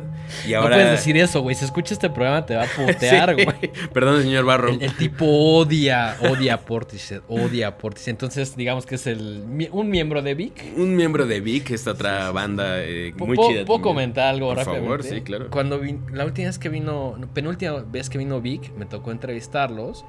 Y 0.48 0.54
ahora. 0.54 0.70
No 0.70 0.76
puedes 0.76 0.92
decir 0.92 1.18
eso, 1.18 1.42
güey. 1.42 1.54
Si 1.56 1.66
escucha 1.66 1.94
este 1.94 2.10
programa 2.10 2.46
te 2.46 2.56
va 2.56 2.64
a 2.64 2.68
putear, 2.86 3.36
Sí. 3.36 3.44
güey. 3.44 3.72
Perdón, 3.94 4.22
señor 4.24 4.46
Barrow. 4.46 4.74
El, 4.74 4.82
el 4.82 4.96
tipo 4.96 5.26
odia, 5.26 6.16
odia 6.22 6.54
a 6.54 6.62
Portishead, 6.62 7.22
odia 7.28 7.68
a 7.68 7.78
Portishead. 7.78 8.12
Entonces, 8.12 8.56
digamos 8.56 8.86
que 8.86 8.96
es 8.96 9.08
el, 9.08 9.44
un 9.72 9.90
miembro 9.90 10.22
de 10.22 10.34
Vic. 10.34 10.64
Un 10.78 10.96
miembro 10.96 11.26
de 11.26 11.42
Vic, 11.42 11.72
esta 11.72 11.92
otra 11.92 12.32
banda 12.32 12.82
eh, 12.84 13.14
muy 13.18 13.36
¿Puedo, 13.36 13.50
chida. 13.50 13.66
puedo 13.66 13.82
comentar 13.82 14.28
algo 14.28 14.48
Por 14.48 14.58
rápidamente? 14.58 14.88
favor, 14.88 15.04
sí, 15.04 15.22
claro. 15.22 15.50
Cuando 15.50 15.80
vi- 15.80 16.00
la 16.14 16.24
última 16.24 16.48
vez 16.48 16.60
que 16.60 16.70
vino, 16.70 17.16
no, 17.18 17.28
penúltima 17.34 17.84
vez 17.92 18.10
que 18.10 18.18
vino 18.18 18.40
Vic, 18.40 18.72
me 18.78 18.86
tocó 18.86 19.12
entrevistarlos. 19.12 20.06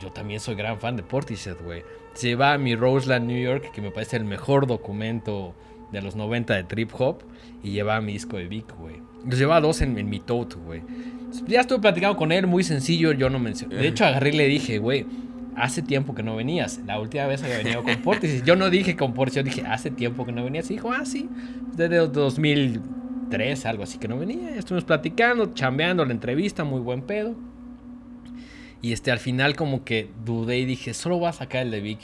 Yo 0.00 0.10
también 0.12 0.40
soy 0.40 0.54
gran 0.54 0.78
fan 0.78 0.96
de 0.96 1.02
Portishead, 1.02 1.56
güey. 1.64 1.82
Se 2.14 2.34
va 2.34 2.54
a 2.54 2.58
mi 2.58 2.74
Roseland, 2.74 3.26
New 3.26 3.42
York, 3.42 3.70
que 3.72 3.80
me 3.80 3.90
parece 3.90 4.16
el 4.16 4.24
mejor 4.24 4.66
documento 4.66 5.54
de 5.92 6.02
los 6.02 6.16
90 6.16 6.54
de 6.54 6.64
trip 6.64 6.90
hop 6.98 7.22
y 7.62 7.70
llevaba 7.70 8.00
mi 8.00 8.12
disco 8.12 8.36
de 8.36 8.48
Vic, 8.48 8.74
güey. 8.78 8.96
Los 9.24 9.38
llevaba 9.38 9.60
dos 9.60 9.80
en, 9.80 9.98
en 9.98 10.08
mi 10.08 10.20
tote, 10.20 10.56
güey. 10.56 10.82
Ya 11.46 11.60
estuve 11.60 11.80
platicando 11.80 12.16
con 12.16 12.32
él, 12.32 12.46
muy 12.46 12.64
sencillo, 12.64 13.12
yo 13.12 13.28
no 13.30 13.38
mencioné. 13.38 13.76
De 13.76 13.88
hecho, 13.88 14.04
agarré 14.04 14.30
y 14.30 14.36
le 14.36 14.46
dije, 14.46 14.78
güey, 14.78 15.06
hace 15.56 15.82
tiempo 15.82 16.14
que 16.14 16.22
no 16.22 16.36
venías. 16.36 16.80
La 16.86 17.00
última 17.00 17.26
vez 17.26 17.42
había 17.42 17.58
venido 17.58 17.82
con 17.82 17.96
Portis. 18.02 18.44
Yo 18.44 18.56
no 18.56 18.70
dije 18.70 18.96
con 18.96 19.14
Portis, 19.14 19.36
yo 19.36 19.42
dije, 19.42 19.62
hace 19.62 19.90
tiempo 19.90 20.24
que 20.24 20.32
no 20.32 20.44
venías. 20.44 20.70
Y 20.70 20.74
dijo, 20.74 20.92
ah, 20.92 21.04
sí, 21.04 21.28
desde 21.74 21.96
2003, 21.96 23.66
algo 23.66 23.82
así 23.82 23.98
que 23.98 24.08
no 24.08 24.18
venía. 24.18 24.54
Estuvimos 24.56 24.84
platicando, 24.84 25.52
chambeando 25.54 26.04
la 26.04 26.12
entrevista, 26.12 26.64
muy 26.64 26.80
buen 26.80 27.02
pedo. 27.02 27.34
Y 28.86 28.92
este, 28.92 29.10
al 29.10 29.18
final 29.18 29.56
como 29.56 29.82
que 29.82 30.08
dudé 30.24 30.58
y 30.58 30.64
dije, 30.64 30.94
solo 30.94 31.18
voy 31.18 31.26
a 31.26 31.32
sacar 31.32 31.62
el 31.62 31.72
de 31.72 31.80
Vic. 31.80 31.98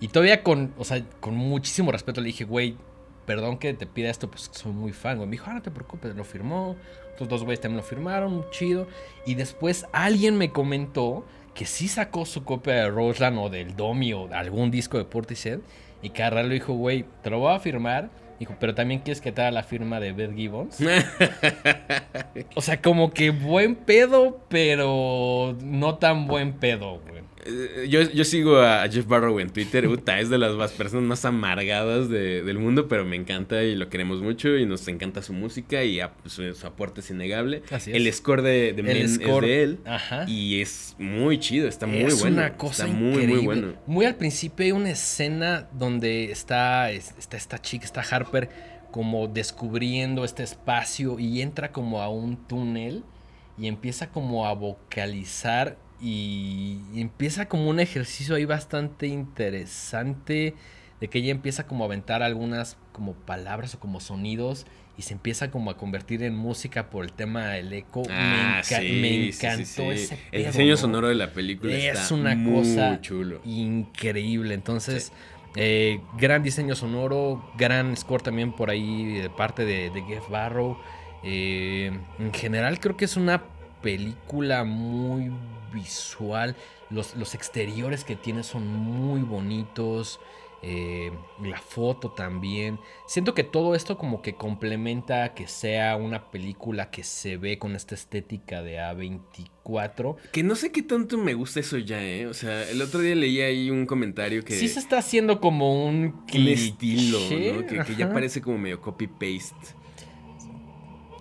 Y 0.00 0.08
todavía 0.08 0.42
con, 0.42 0.74
o 0.76 0.82
sea, 0.82 1.00
con 1.20 1.36
muchísimo 1.36 1.92
respeto 1.92 2.20
le 2.20 2.26
dije, 2.26 2.42
güey, 2.42 2.74
perdón 3.26 3.58
que 3.58 3.72
te 3.74 3.86
pida 3.86 4.10
esto, 4.10 4.28
pues 4.28 4.50
soy 4.52 4.72
muy 4.72 4.90
fan, 4.90 5.18
güey. 5.18 5.28
Me 5.28 5.32
dijo, 5.34 5.44
ah, 5.48 5.54
no 5.54 5.62
te 5.62 5.70
preocupes, 5.70 6.16
lo 6.16 6.24
firmó. 6.24 6.74
Los 7.20 7.28
dos 7.28 7.44
güeyes 7.44 7.60
también 7.60 7.76
lo 7.76 7.84
firmaron, 7.84 8.44
chido. 8.50 8.88
Y 9.24 9.36
después 9.36 9.86
alguien 9.92 10.36
me 10.36 10.50
comentó 10.50 11.24
que 11.54 11.64
sí 11.64 11.86
sacó 11.86 12.26
su 12.26 12.42
copia 12.42 12.74
de 12.74 12.90
Roseland 12.90 13.38
o 13.38 13.48
del 13.48 13.76
Domi 13.76 14.12
o 14.12 14.26
de 14.26 14.34
algún 14.34 14.72
disco 14.72 14.98
de 14.98 15.04
Portishead. 15.04 15.60
Y 16.02 16.10
Carral 16.10 16.48
le 16.48 16.54
dijo, 16.54 16.72
güey, 16.72 17.04
te 17.22 17.30
lo 17.30 17.38
voy 17.38 17.54
a 17.54 17.60
firmar. 17.60 18.10
Dijo, 18.38 18.54
pero 18.60 18.74
también 18.74 19.00
quieres 19.00 19.20
que 19.20 19.32
te 19.32 19.40
haga 19.40 19.50
la 19.50 19.62
firma 19.62 20.00
de 20.00 20.12
Beth 20.12 20.34
Gibbons. 20.34 20.78
o 22.54 22.60
sea, 22.60 22.82
como 22.82 23.12
que 23.12 23.30
buen 23.30 23.74
pedo, 23.76 24.40
pero 24.48 25.56
no 25.62 25.96
tan 25.96 26.26
buen 26.26 26.54
pedo, 26.54 27.00
güey. 27.00 27.25
Eh, 27.46 27.86
Yo, 27.88 28.02
yo 28.02 28.24
sigo 28.24 28.58
a 28.60 28.88
Jeff 28.88 29.06
Barrow 29.06 29.38
en 29.40 29.50
Twitter. 29.50 29.86
Puta, 29.86 30.18
es 30.20 30.28
de 30.30 30.38
las 30.38 30.54
más 30.56 30.72
personas 30.72 31.04
más 31.04 31.24
amargadas 31.24 32.08
de- 32.08 32.42
del 32.42 32.58
mundo, 32.58 32.88
pero 32.88 33.04
me 33.04 33.16
encanta 33.16 33.62
y 33.62 33.74
lo 33.74 33.88
queremos 33.88 34.20
mucho 34.20 34.56
y 34.56 34.66
nos 34.66 34.86
encanta 34.88 35.22
su 35.22 35.32
música 35.32 35.84
y 35.84 36.00
a- 36.00 36.12
su, 36.26 36.52
su 36.54 36.66
aporte 36.66 37.00
es 37.00 37.10
innegable. 37.10 37.62
Así 37.70 37.90
es. 37.90 37.96
El 37.96 38.12
score 38.12 38.42
de, 38.42 38.72
de 38.72 38.82
Men 38.82 38.96
El 38.96 39.08
score, 39.08 39.44
es 39.44 39.50
de 39.50 39.62
él 39.62 39.78
Ajá. 39.84 40.24
y 40.28 40.60
es 40.60 40.96
muy 40.98 41.38
chido, 41.38 41.68
está 41.68 41.86
muy 41.86 42.02
es 42.02 42.20
bueno. 42.20 42.36
una 42.38 42.56
cosa 42.56 42.84
está 42.86 42.94
muy, 42.96 43.08
increíble. 43.10 43.34
muy 43.36 43.44
bueno. 43.44 43.72
Muy 43.86 44.06
al 44.06 44.16
principio 44.16 44.64
hay 44.66 44.72
una 44.72 44.90
escena 44.90 45.68
donde 45.72 46.30
está, 46.32 46.90
es- 46.90 47.14
está 47.18 47.36
esta 47.36 47.60
chica, 47.60 47.84
está 47.84 48.00
Harper, 48.00 48.48
como 48.90 49.28
descubriendo 49.28 50.24
este 50.24 50.42
espacio 50.42 51.18
y 51.18 51.42
entra 51.42 51.70
como 51.70 52.00
a 52.00 52.08
un 52.08 52.36
túnel 52.48 53.04
y 53.58 53.66
empieza 53.66 54.08
como 54.10 54.46
a 54.46 54.54
vocalizar 54.54 55.76
y, 56.00 56.80
empieza 56.94 57.46
como 57.48 57.68
un 57.68 57.80
ejercicio 57.80 58.34
ahí 58.34 58.44
bastante 58.44 59.06
interesante 59.06 60.54
de 61.00 61.08
que 61.08 61.18
ella 61.18 61.30
empieza 61.30 61.66
como 61.66 61.84
a 61.84 61.86
aventar 61.86 62.22
algunas 62.22 62.76
como 62.92 63.12
palabras 63.14 63.74
o 63.74 63.80
como 63.80 64.00
sonidos 64.00 64.66
y 64.98 65.02
se 65.02 65.12
empieza 65.12 65.50
como 65.50 65.70
a 65.70 65.76
convertir 65.76 66.22
en 66.22 66.34
música 66.34 66.88
por 66.88 67.04
el 67.04 67.12
tema 67.12 67.48
del 67.48 67.70
eco. 67.72 68.02
Ah, 68.10 68.62
me, 68.62 68.76
enca- 68.76 68.80
sí, 68.80 68.98
me 69.00 69.08
sí, 69.10 69.32
sí, 69.32 69.46
encantó 69.46 69.64
sí. 69.66 69.82
ese 69.82 70.14
El 70.32 70.42
pedo, 70.42 70.46
diseño 70.46 70.70
¿no? 70.70 70.76
sonoro 70.78 71.08
de 71.08 71.14
la 71.16 71.32
película 71.32 71.72
Es 71.74 71.98
está 72.00 72.14
una 72.14 72.34
muy 72.34 72.62
cosa 72.62 73.00
chulo. 73.02 73.40
increíble. 73.44 74.54
Entonces, 74.54 75.12
eh, 75.54 76.00
gran 76.18 76.42
diseño 76.42 76.74
sonoro, 76.74 77.44
gran 77.58 77.94
score 77.96 78.22
también 78.22 78.52
por 78.52 78.70
ahí 78.70 79.18
de 79.20 79.28
parte 79.28 79.66
de, 79.66 79.90
de 79.90 80.02
Jeff 80.02 80.28
Barrow. 80.30 80.78
Eh, 81.22 81.90
en 82.18 82.32
general 82.32 82.80
creo 82.80 82.96
que 82.96 83.04
es 83.04 83.16
una 83.18 83.42
película 83.82 84.64
muy 84.64 85.30
visual. 85.76 86.56
Los, 86.90 87.14
los 87.14 87.34
exteriores 87.34 88.02
que 88.04 88.16
tiene 88.16 88.42
son 88.42 88.66
muy 88.66 89.20
bonitos. 89.20 90.18
eh, 90.62 91.12
la 91.42 91.60
foto 91.60 92.10
también. 92.10 92.80
Siento 93.06 93.34
que 93.34 93.44
todo 93.44 93.74
esto 93.76 93.96
como 93.98 94.20
que 94.22 94.34
complementa 94.34 95.34
que 95.34 95.46
sea 95.46 95.96
una 95.96 96.30
película 96.30 96.90
que 96.90 97.04
se 97.04 97.36
ve 97.36 97.58
con 97.58 97.76
esta 97.76 97.94
estética 97.94 98.62
de 98.62 98.78
A24. 98.78 100.16
Que 100.32 100.42
no 100.42 100.56
sé 100.56 100.72
qué 100.72 100.82
tanto 100.82 101.18
me 101.18 101.34
gusta 101.34 101.60
eso 101.60 101.76
ya, 101.78 102.02
¿eh? 102.02 102.26
O 102.26 102.34
sea, 102.34 102.68
el 102.68 102.80
otro 102.82 103.00
día 103.00 103.14
leí 103.14 103.40
ahí 103.42 103.70
un 103.70 103.86
comentario 103.86 104.44
que... 104.44 104.58
Sí 104.58 104.68
se 104.68 104.80
está 104.80 104.98
haciendo 104.98 105.40
como 105.40 105.86
un, 105.86 106.24
un 106.34 106.48
estilo, 106.48 107.20
¿no? 107.20 107.66
Que, 107.66 107.84
que 107.86 107.94
ya 107.96 108.12
parece 108.12 108.40
como 108.40 108.58
medio 108.58 108.80
copy-paste. 108.80 109.75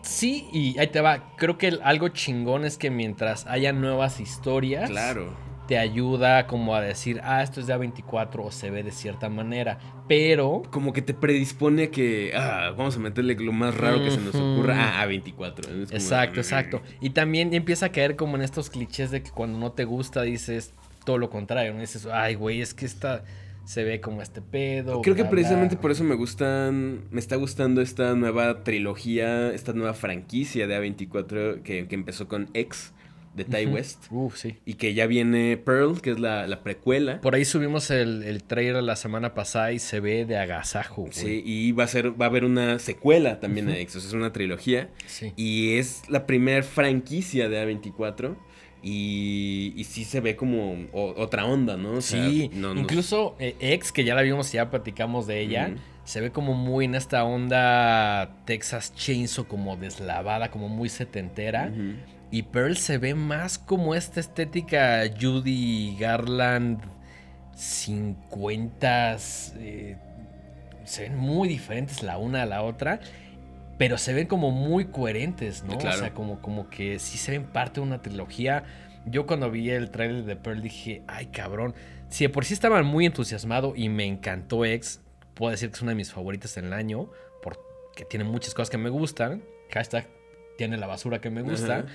Sí, 0.05 0.47
y 0.53 0.77
ahí 0.77 0.87
te 0.87 1.01
va. 1.01 1.35
Creo 1.35 1.57
que 1.57 1.79
algo 1.83 2.09
chingón 2.09 2.63
es 2.65 2.77
que 2.77 2.89
mientras 2.91 3.45
haya 3.47 3.73
nuevas 3.73 4.19
historias, 4.19 4.89
Claro. 4.89 5.33
te 5.67 5.79
ayuda 5.79 6.45
como 6.45 6.75
a 6.75 6.81
decir, 6.81 7.19
ah, 7.23 7.41
esto 7.41 7.59
es 7.59 7.65
de 7.65 7.73
A24 7.73 8.45
o 8.45 8.51
se 8.51 8.69
ve 8.69 8.83
de 8.83 8.91
cierta 8.91 9.29
manera. 9.29 9.79
Pero 10.07 10.61
Como 10.69 10.93
que 10.93 11.01
te 11.01 11.15
predispone 11.15 11.85
a 11.85 11.91
que, 11.91 12.31
ah, 12.35 12.71
vamos 12.77 12.95
a 12.95 12.99
meterle 12.99 13.33
lo 13.33 13.51
más 13.51 13.75
raro 13.75 14.03
que 14.03 14.11
se 14.11 14.21
nos 14.21 14.35
ocurra 14.35 15.01
a 15.01 15.07
A24. 15.07 15.59
Es 15.61 15.65
como, 15.65 15.81
Exacto, 15.91 16.39
exacto. 16.39 16.81
Y 17.01 17.09
también 17.09 17.53
empieza 17.55 17.87
a 17.87 17.89
caer 17.89 18.15
como 18.15 18.35
en 18.35 18.43
estos 18.43 18.69
clichés 18.69 19.09
de 19.09 19.23
que 19.23 19.31
cuando 19.31 19.57
no 19.57 19.71
te 19.71 19.85
gusta 19.85 20.21
dices 20.21 20.73
todo 21.03 21.17
lo 21.17 21.31
contrario. 21.31 21.73
¿no? 21.73 21.79
Dices, 21.79 22.05
ay, 22.05 22.35
güey, 22.35 22.61
es 22.61 22.75
que 22.75 22.85
esta 22.85 23.23
se 23.65 23.83
ve 23.83 23.99
como 23.99 24.21
este 24.21 24.41
pedo. 24.41 25.01
Creo 25.01 25.15
que 25.15 25.25
precisamente 25.25 25.75
bla". 25.75 25.81
por 25.81 25.91
eso 25.91 26.03
me 26.03 26.15
gustan, 26.15 27.05
me 27.11 27.19
está 27.19 27.35
gustando 27.35 27.81
esta 27.81 28.15
nueva 28.15 28.63
trilogía, 28.63 29.51
esta 29.51 29.73
nueva 29.73 29.93
franquicia 29.93 30.67
de 30.67 30.79
A24 30.79 31.61
que, 31.63 31.87
que 31.87 31.95
empezó 31.95 32.27
con 32.27 32.49
X 32.53 32.93
de 33.35 33.43
Ty. 33.43 33.65
West 33.65 34.05
Uf, 34.11 34.37
sí. 34.37 34.57
y 34.65 34.75
que 34.75 34.93
ya 34.93 35.07
viene 35.07 35.57
Pearl, 35.57 36.01
que 36.01 36.11
es 36.11 36.19
la, 36.19 36.47
la 36.47 36.63
precuela. 36.63 37.19
Por 37.21 37.35
ahí 37.35 37.43
subimos 37.43 37.91
el, 37.91 38.23
el 38.23 38.43
trailer 38.43 38.81
la 38.81 38.95
semana 38.95 39.33
pasada 39.33 39.73
y 39.73 39.79
se 39.79 39.99
ve 39.99 40.25
de 40.25 40.37
agasajo, 40.37 41.01
güey. 41.03 41.13
Sí, 41.13 41.43
y 41.45 41.71
va 41.73 41.83
a 41.83 41.87
ser, 41.87 42.19
va 42.19 42.27
a 42.27 42.29
haber 42.29 42.45
una 42.45 42.79
secuela 42.79 43.39
también 43.39 43.67
de 43.67 43.81
X, 43.81 43.97
o 43.97 43.99
sea, 43.99 44.07
es 44.07 44.13
una 44.13 44.31
trilogía. 44.31 44.89
Sí. 45.05 45.33
Y 45.35 45.77
es 45.77 46.03
la 46.07 46.25
primer 46.25 46.63
franquicia 46.63 47.49
de 47.49 47.61
A24. 47.61 48.37
Y, 48.87 49.73
y 49.75 49.83
sí 49.85 50.03
se 50.05 50.19
ve 50.21 50.35
como 50.35 50.73
o- 50.93 51.15
otra 51.17 51.45
onda, 51.45 51.75
¿no? 51.75 51.93
O 51.93 52.01
sea, 52.01 52.29
Sí, 52.29 52.51
no- 52.53 52.75
no- 52.75 52.81
incluso 52.81 53.35
eh, 53.39 53.55
X, 53.59 53.91
que 53.91 54.03
ya 54.03 54.13
la 54.13 54.21
vimos 54.21 54.53
y 54.53 54.57
ya 54.57 54.69
platicamos 54.69 55.25
de 55.25 55.39
ella, 55.41 55.71
se 56.03 56.21
ve 56.21 56.29
como 56.31 56.53
muy 56.53 56.85
en 56.85 56.93
esta 56.93 57.23
onda 57.23 58.29
Texas 58.45 58.93
Chainsaw, 58.95 59.47
como 59.47 59.75
deslavada, 59.75 60.51
como 60.51 60.69
muy 60.69 60.89
setentera. 60.89 61.71
Y 62.29 62.43
Pearl 62.43 62.77
se 62.77 62.99
ve 62.99 63.15
más 63.15 63.57
como 63.57 63.95
esta 63.95 64.19
estética 64.19 65.01
Judy 65.19 65.95
Garland 65.99 66.79
50 67.55 69.17
eh, 69.59 69.97
se 70.83 71.03
ven 71.03 71.17
muy 71.17 71.47
diferentes 71.49 72.03
la 72.03 72.17
una 72.17 72.43
a 72.43 72.45
la 72.45 72.61
otra, 72.61 72.99
pero 73.77 73.97
se 73.97 74.13
ven 74.13 74.27
como 74.27 74.51
muy 74.51 74.85
coherentes, 74.85 75.63
¿no? 75.63 75.77
Claro. 75.77 75.97
O 75.97 75.99
sea, 75.99 76.13
como, 76.13 76.41
como 76.41 76.69
que 76.69 76.99
sí 76.99 77.17
se 77.17 77.31
ven 77.31 77.43
parte 77.45 77.81
de 77.81 77.87
una 77.87 78.01
trilogía. 78.01 78.63
Yo 79.05 79.25
cuando 79.25 79.51
vi 79.51 79.69
el 79.69 79.91
trailer 79.91 80.23
de 80.23 80.35
Pearl 80.35 80.61
dije, 80.61 81.03
ay 81.07 81.27
cabrón, 81.27 81.75
si 82.09 82.25
de 82.25 82.29
por 82.29 82.45
sí 82.45 82.53
estaba 82.53 82.81
muy 82.83 83.05
entusiasmado 83.05 83.73
y 83.75 83.89
me 83.89 84.05
encantó 84.05 84.65
X, 84.65 85.01
puedo 85.33 85.51
decir 85.51 85.69
que 85.69 85.75
es 85.75 85.81
una 85.81 85.91
de 85.91 85.95
mis 85.95 86.11
favoritas 86.11 86.57
en 86.57 86.65
el 86.65 86.73
año, 86.73 87.09
porque 87.43 88.05
tiene 88.09 88.23
muchas 88.23 88.53
cosas 88.53 88.69
que 88.69 88.77
me 88.77 88.89
gustan, 88.89 89.43
hashtag 89.71 90.07
tiene 90.57 90.77
la 90.77 90.87
basura 90.87 91.19
que 91.19 91.29
me 91.29 91.41
gusta. 91.41 91.85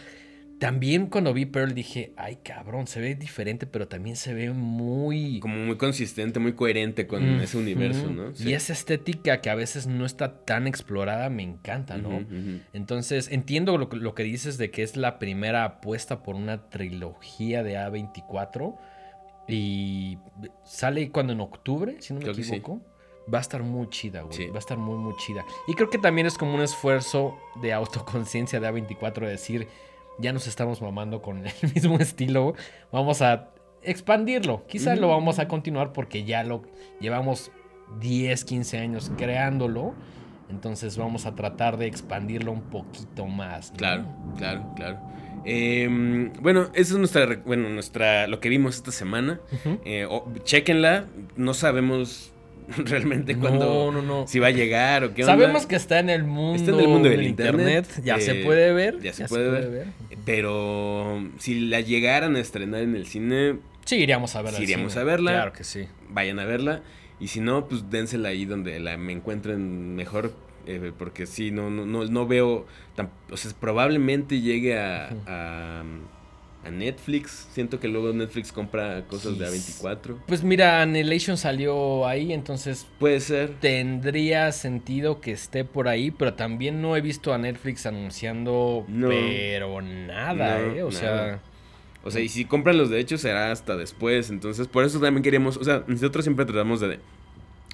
También 0.60 1.06
cuando 1.06 1.32
vi 1.32 1.46
Pearl 1.46 1.74
dije, 1.74 2.12
ay 2.16 2.36
cabrón, 2.44 2.86
se 2.86 3.00
ve 3.00 3.14
diferente, 3.14 3.66
pero 3.66 3.88
también 3.88 4.14
se 4.14 4.34
ve 4.34 4.50
muy... 4.50 5.40
Como 5.40 5.56
muy 5.56 5.76
consistente, 5.76 6.38
muy 6.38 6.52
coherente 6.52 7.06
con 7.06 7.40
ese 7.40 7.56
universo, 7.56 8.10
¿no? 8.10 8.30
Y 8.38 8.52
esa 8.52 8.74
estética 8.74 9.40
que 9.40 9.48
a 9.48 9.54
veces 9.54 9.86
no 9.86 10.04
está 10.04 10.44
tan 10.44 10.66
explorada 10.66 11.30
me 11.30 11.42
encanta, 11.42 11.96
¿no? 11.96 12.24
Entonces 12.74 13.28
entiendo 13.32 13.78
lo, 13.78 13.88
que- 13.88 13.96
lo 13.96 14.14
que 14.14 14.22
dices 14.22 14.58
de 14.58 14.70
que 14.70 14.82
es 14.82 14.96
la 14.96 15.18
primera 15.18 15.64
apuesta 15.64 16.22
por 16.22 16.34
una 16.36 16.68
trilogía 16.68 17.62
de 17.62 17.76
A24 17.78 18.76
y 19.48 20.18
sale 20.64 21.10
cuando 21.10 21.32
en 21.32 21.40
octubre, 21.40 21.96
si 22.00 22.12
no 22.12 22.18
me 22.20 22.24
Creo 22.24 22.36
que 22.36 22.42
sí. 22.44 22.54
equivoco. 22.54 22.80
Va 23.32 23.38
a 23.38 23.40
estar 23.42 23.62
muy 23.62 23.88
chida, 23.88 24.22
güey. 24.22 24.36
Sí. 24.36 24.46
Va 24.48 24.56
a 24.56 24.58
estar 24.58 24.76
muy, 24.76 24.96
muy 24.98 25.14
chida. 25.16 25.44
Y 25.68 25.74
creo 25.74 25.88
que 25.88 25.98
también 25.98 26.26
es 26.26 26.36
como 26.36 26.54
un 26.54 26.62
esfuerzo 26.62 27.38
de 27.62 27.72
autoconciencia 27.72 28.60
de 28.60 28.68
A24 28.68 29.20
de 29.20 29.28
decir, 29.28 29.68
ya 30.20 30.32
nos 30.32 30.46
estamos 30.46 30.82
mamando 30.82 31.22
con 31.22 31.46
el 31.46 31.74
mismo 31.74 31.98
estilo. 31.98 32.54
Vamos 32.92 33.22
a 33.22 33.50
expandirlo. 33.82 34.66
Quizás 34.66 34.98
lo 34.98 35.08
vamos 35.08 35.38
a 35.38 35.48
continuar 35.48 35.92
porque 35.92 36.24
ya 36.24 36.44
lo 36.44 36.62
llevamos 37.00 37.50
10, 38.00 38.44
15 38.44 38.78
años 38.78 39.10
creándolo. 39.16 39.94
Entonces 40.48 40.96
vamos 40.96 41.26
a 41.26 41.34
tratar 41.34 41.76
de 41.76 41.86
expandirlo 41.86 42.52
un 42.52 42.62
poquito 42.62 43.26
más. 43.26 43.70
¿no? 43.70 43.76
Claro, 43.76 44.04
claro, 44.36 44.72
claro. 44.74 44.98
Eh, 45.44 45.88
bueno, 46.40 46.70
eso 46.74 46.94
es 46.94 46.98
nuestra, 46.98 47.26
bueno, 47.46 47.68
nuestra, 47.68 48.26
lo 48.26 48.40
que 48.40 48.48
vimos 48.48 48.76
esta 48.76 48.90
semana. 48.90 49.40
Eh, 49.84 50.06
chéquenla, 50.44 51.06
no 51.36 51.54
sabemos 51.54 52.32
realmente 52.84 53.36
cuándo, 53.36 53.90
No, 53.90 53.92
no, 53.92 54.02
no. 54.02 54.26
si 54.26 54.38
va 54.38 54.48
a 54.48 54.50
llegar 54.50 55.04
o 55.04 55.14
qué 55.14 55.22
onda. 55.22 55.34
Sabemos 55.34 55.66
que 55.66 55.76
está 55.76 55.98
en 55.98 56.10
el 56.10 56.24
mundo, 56.24 56.56
Está 56.56 56.70
en 56.72 56.80
el 56.80 56.88
mundo 56.88 57.08
del 57.08 57.22
internet, 57.22 57.86
Ya 58.04 58.16
eh, 58.16 58.20
se 58.20 58.34
puede 58.36 58.72
ver. 58.72 59.00
ya 59.00 59.12
se 59.12 59.26
puede 59.26 59.50
ver. 59.68 59.86
Pero 60.24 61.28
si 61.38 61.60
la 61.68 61.80
llegaran 61.80 62.36
a 62.36 62.40
estrenar 62.40 62.82
en 62.82 62.94
el 62.96 63.06
cine, 63.06 63.56
Sí, 63.84 63.96
iríamos 63.96 64.36
a 64.36 64.42
verla. 64.42 64.58
Sí, 64.58 64.64
iríamos 64.64 64.92
cine. 64.92 65.02
a 65.02 65.04
verla. 65.04 65.30
Claro 65.32 65.52
que 65.52 65.64
sí. 65.64 65.86
vayan 66.10 66.38
a 66.38 66.44
verla. 66.44 66.82
Y 67.18 67.28
si 67.28 67.40
no, 67.40 67.66
pues 67.68 67.90
dénsela 67.90 68.28
ahí 68.28 68.44
donde 68.44 68.78
la 68.80 68.96
me 68.96 69.12
encuentren 69.12 69.94
mejor. 69.96 70.32
eh, 70.66 70.92
porque 70.96 71.26
sí, 71.26 71.50
no, 71.50 71.70
no, 71.70 71.84
no, 71.86 72.04
no 72.04 72.26
veo. 72.26 72.66
tan- 72.94 73.10
o 73.30 73.36
sea, 73.36 73.50
probablemente 73.58 74.40
llegue 74.40 74.78
a, 74.78 75.08
a 76.64 76.70
Netflix. 76.70 77.48
Siento 77.52 77.80
que 77.80 77.88
luego 77.88 78.12
Netflix 78.12 78.52
compra 78.52 79.04
cosas 79.06 79.38
de 79.38 79.46
A24. 79.48 80.16
Pues 80.26 80.42
mira, 80.44 80.82
Annihilation 80.82 81.36
salió 81.36 82.06
ahí, 82.06 82.32
entonces 82.32 82.86
Puede 82.98 83.20
ser. 83.20 83.54
tendría 83.60 84.52
sentido 84.52 85.20
que 85.20 85.32
esté 85.32 85.64
por 85.64 85.88
ahí, 85.88 86.10
pero 86.10 86.34
también 86.34 86.82
no 86.82 86.96
he 86.96 87.00
visto 87.00 87.32
a 87.32 87.38
Netflix 87.38 87.86
anunciando, 87.86 88.84
No. 88.88 89.08
pero 89.08 89.80
nada, 89.80 90.58
No, 90.60 90.74
¿eh? 90.74 90.82
O 90.82 90.92
sea. 90.92 91.40
O 92.02 92.10
sea, 92.10 92.22
y 92.22 92.28
si 92.30 92.46
compran 92.46 92.78
los 92.78 92.88
derechos 92.88 93.20
será 93.20 93.52
hasta 93.52 93.76
después. 93.76 94.30
Entonces, 94.30 94.66
por 94.68 94.84
eso 94.84 95.00
también 95.00 95.22
queríamos. 95.22 95.56
O 95.58 95.64
sea, 95.64 95.84
nosotros 95.86 96.24
siempre 96.24 96.46
tratamos 96.46 96.80
de 96.80 96.98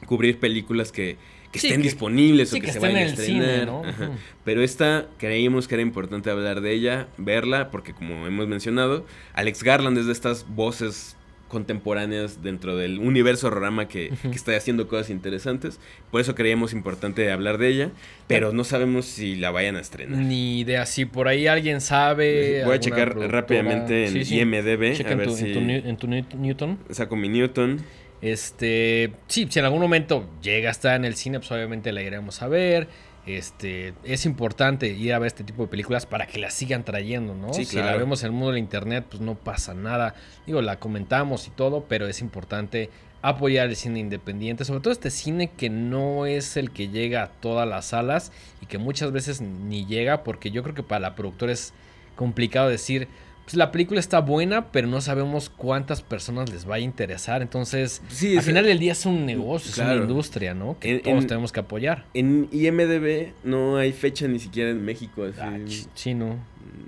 cubrir 0.07 0.39
películas 0.41 0.91
que, 0.93 1.17
que 1.57 1.61
Sí, 1.61 1.67
estén 1.69 1.83
que- 1.83 1.89
disponibles 1.89 2.51
sí, 2.51 2.57
o 2.59 2.61
que, 2.61 2.67
que 2.67 2.73
se 2.73 2.79
estén 2.79 2.93
vayan 2.95 3.09
a 3.09 3.11
en 3.11 3.17
cine. 3.17 3.67
¿no? 3.67 3.85
Ajá. 3.85 4.11
Pero 4.45 4.63
esta 4.63 5.07
creímos 5.19 5.67
que 5.69 5.75
era 5.75 5.83
importante 5.83 6.31
hablar 6.31 6.61
de 6.61 6.73
ella, 6.73 7.09
verla, 7.19 7.71
porque 7.71 7.93
como 7.93 8.27
hemos 8.27 8.47
mencionado, 8.47 9.05
Alex 9.35 9.63
Garland 9.63 9.99
es 9.99 10.07
de 10.07 10.13
estas 10.13 10.47
voces 10.49 11.17
contemporáneas 11.49 12.43
dentro 12.43 12.77
del 12.77 12.99
universo 12.99 13.47
horrorama 13.47 13.87
que, 13.87 14.13
está 14.33 14.57
haciendo 14.57 14.89
cosas 14.89 15.11
interesantes. 15.11 15.79
Por 16.11 16.21
eso 16.21 16.35
creíamos 16.35 16.73
importante 16.73 17.31
hablar 17.31 17.59
de 17.59 17.69
ella, 17.69 17.91
pero 18.27 18.53
no 18.53 18.65
sabemos 18.65 19.07
si 19.07 19.37
la 19.37 19.51
vayan 19.53 19.77
a 19.77 19.81
estrenar. 19.81 20.19
ni 20.19 20.59
idea. 20.61 20.85
Si 20.87 21.05
por 21.05 21.29
ahí 21.29 21.47
alguien 21.47 21.81
sabe. 21.81 22.63
Voy 22.65 22.75
a 22.75 22.81
checar 22.81 23.11
productora- 23.15 23.31
rápidamente 23.31 24.07
en 24.07 24.13
Sí, 24.13 24.25
sí. 24.25 24.39
IMDB 24.41 24.95
Checa 24.97 25.11
a 25.11 25.13
en 25.13 25.19
ver 25.19 25.29
tu, 25.29 25.37
si 25.37 25.45
en 25.47 25.53
tu 25.53 25.59
en 25.89 25.97
tu 25.97 26.07
New- 26.09 26.25
Newton. 26.37 26.79
saco 26.91 27.15
mi 27.17 27.29
Newton. 27.29 27.81
Este, 28.21 29.13
sí, 29.27 29.47
si 29.51 29.59
en 29.59 29.65
algún 29.65 29.81
momento 29.81 30.29
llega 30.43 30.69
a 30.69 30.73
estar 30.73 30.97
en 30.97 31.05
el 31.05 31.17
cine, 31.17 31.39
pues 31.39 31.51
obviamente 31.53 31.93
la 31.93 32.03
iremos 32.03 32.43
a 32.43 32.49
ver. 32.49 32.89
Este, 33.27 33.93
es 34.05 34.25
importante 34.25 34.87
ir 34.87 35.13
a 35.13 35.19
ver 35.19 35.27
este 35.27 35.43
tipo 35.43 35.63
de 35.63 35.69
películas 35.69 36.07
para 36.07 36.27
que 36.29 36.39
la 36.39 36.51
sigan 36.51 36.85
trayendo, 36.85 37.35
¿no? 37.35 37.53
Sí, 37.53 37.65
Si 37.65 37.77
la 37.77 37.97
vemos 37.97 38.23
en 38.23 38.27
el 38.27 38.33
mundo 38.33 38.49
del 38.53 38.59
internet, 38.59 39.05
pues 39.11 39.21
no 39.21 39.35
pasa 39.35 39.75
nada. 39.75 40.15
Digo, 40.47 40.63
la 40.63 40.79
comentamos 40.79 41.49
y 41.49 41.51
todo, 41.51 41.87
pero 41.89 42.07
es 42.07 42.21
importante 42.21 42.89
apoyar 43.23 43.69
el 43.69 43.75
cine 43.75 43.99
independiente, 43.99 44.65
sobre 44.65 44.81
todo 44.81 44.93
este 44.93 45.11
cine 45.11 45.51
que 45.51 45.69
no 45.69 46.27
es 46.27 46.57
el 46.57 46.71
que 46.71 46.89
llega 46.89 47.25
a 47.25 47.29
todas 47.29 47.69
las 47.69 47.87
salas 47.87 48.31
y 48.63 48.67
que 48.67 48.79
muchas 48.79 49.11
veces 49.11 49.41
ni 49.41 49.85
llega, 49.87 50.23
porque 50.23 50.53
yo 50.53 50.63
creo 50.63 50.77
que 50.77 50.85
para 50.85 51.01
la 51.01 51.17
productora 51.17 51.53
es 51.53 51.75
complicado 52.15 52.69
decir, 52.69 53.09
pues 53.47 53.55
la 53.57 53.71
película 53.73 53.99
está 54.01 54.21
buena, 54.21 54.71
pero 54.73 54.89
no 54.89 55.01
sabemos 55.01 55.49
cuántas 55.49 56.03
personas 56.03 56.51
les 56.53 56.69
va 56.69 56.75
a 56.75 56.79
interesar. 56.81 57.41
Entonces, 57.43 58.03
Sí, 58.09 58.37
al 58.37 58.43
final 58.43 58.65
del 58.67 58.79
día 58.79 58.93
es 58.93 59.07
un 59.07 59.25
negocio, 59.25 59.71
es 59.71 59.79
una 59.79 59.95
industria, 59.95 60.53
¿no? 60.53 60.79
Que 60.79 60.97
En- 60.97 61.03
todos 61.03 61.23
en- 61.23 61.27
tenemos 61.29 61.53
que 61.53 61.61
apoyar. 61.61 62.05
En 62.13 62.49
IMDB 62.53 63.33
no 63.45 63.77
hay 63.79 63.93
fecha 63.93 64.27
ni 64.29 64.39
siquiera 64.41 64.71
en 64.71 64.85
México, 64.85 65.23
así, 65.25 65.39
Ah, 65.41 65.59
sí, 65.95 66.13
no. 66.15 66.37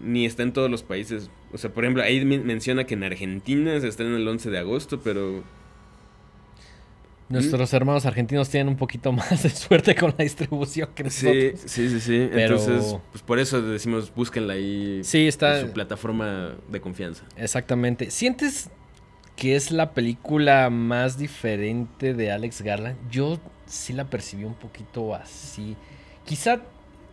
ni 0.02 0.26
está 0.26 0.42
en 0.42 0.52
todos 0.52 0.70
los 0.70 0.82
países. 0.82 1.30
O 1.52 1.58
sea, 1.58 1.70
por 1.72 1.84
ejemplo, 1.84 2.02
ahí 2.02 2.22
men- 2.24 2.44
menciona 2.44 2.84
que 2.84 2.94
en 2.94 3.04
Argentina 3.04 3.80
se 3.80 3.88
estrena 3.88 4.16
el 4.16 4.26
11 4.28 4.50
de 4.50 4.58
agosto, 4.58 5.00
pero 5.00 5.42
Nuestros 7.28 7.72
hermanos 7.74 8.06
argentinos 8.06 8.48
tienen 8.48 8.68
un 8.68 8.76
poquito 8.76 9.12
más 9.12 9.42
de 9.42 9.50
suerte 9.50 9.94
con 9.94 10.14
la 10.16 10.24
distribución 10.24 10.88
que 10.94 11.04
nosotros. 11.04 11.60
sí, 11.66 11.88
sí, 11.90 12.00
sí. 12.00 12.28
Pero- 12.32 12.58
Entonces, 12.58 12.96
pues 13.12 13.22
por 13.22 13.38
eso 13.38 13.60
decimos 13.60 14.12
búsquenla 14.14 14.54
ahí 14.54 15.00
Sí, 15.04 15.26
está. 15.28 15.60
en 15.60 15.66
su 15.66 15.72
plataforma 15.72 16.54
de 16.70 16.80
confianza. 16.80 17.24
Exactamente. 17.36 18.10
¿Sientes 18.10 18.70
que 19.36 19.54
es 19.56 19.70
la 19.70 19.92
película 19.92 20.68
más 20.70 21.18
diferente 21.18 22.14
de 22.14 22.32
Alex 22.32 22.62
Garland? 22.62 22.96
Yo 23.10 23.38
sí 23.66 23.92
la 23.92 24.04
percibí 24.08 24.44
un 24.44 24.54
poquito 24.54 25.14
así. 25.14 25.76
Quizá 26.24 26.60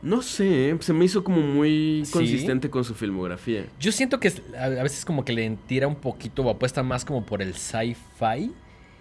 No 0.02 0.22
sé, 0.22 0.70
¿eh? 0.70 0.78
se 0.82 0.94
me 0.94 1.06
hizo 1.06 1.24
como 1.24 1.42
muy 1.42 2.04
¿Sí? 2.06 2.12
consistente 2.12 2.70
con 2.70 2.84
su 2.84 2.94
filmografía. 2.96 3.66
yo 3.80 3.92
siento 3.92 4.20
que 4.20 4.32
a 4.58 4.68
veces 4.70 5.04
como 5.04 5.26
que 5.26 5.34
le 5.34 5.50
tira 5.68 5.88
un 5.88 5.96
poquito 5.96 6.42
o 6.44 6.50
apuesta 6.50 6.84
más 6.84 7.04
como 7.06 7.26
por 7.26 7.42
el 7.42 7.54
sci-fi. 7.56 8.52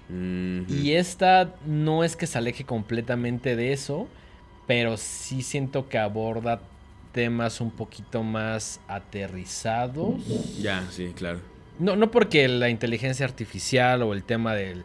Y 0.09 0.93
esta 0.93 1.55
no 1.67 2.05
es 2.05 2.17
que 2.17 2.27
se 2.27 2.39
aleje 2.39 2.65
completamente 2.65 3.57
de 3.57 3.73
eso, 3.73 4.07
pero 4.67 4.97
sí 4.97 5.43
siento 5.43 5.89
que 5.89 5.99
aborda 5.99 6.61
temas 7.13 7.61
un 7.61 7.71
poquito 7.71 8.23
más 8.23 8.81
aterrizados. 8.89 10.17
Ya, 10.61 10.87
sí, 10.91 11.13
claro. 11.15 11.41
No, 11.79 11.97
no 11.97 12.11
porque 12.11 12.49
la 12.49 12.69
inteligencia 12.69 13.25
artificial 13.25 14.03
o 14.03 14.13
el 14.13 14.25
tema 14.25 14.55
del 14.55 14.85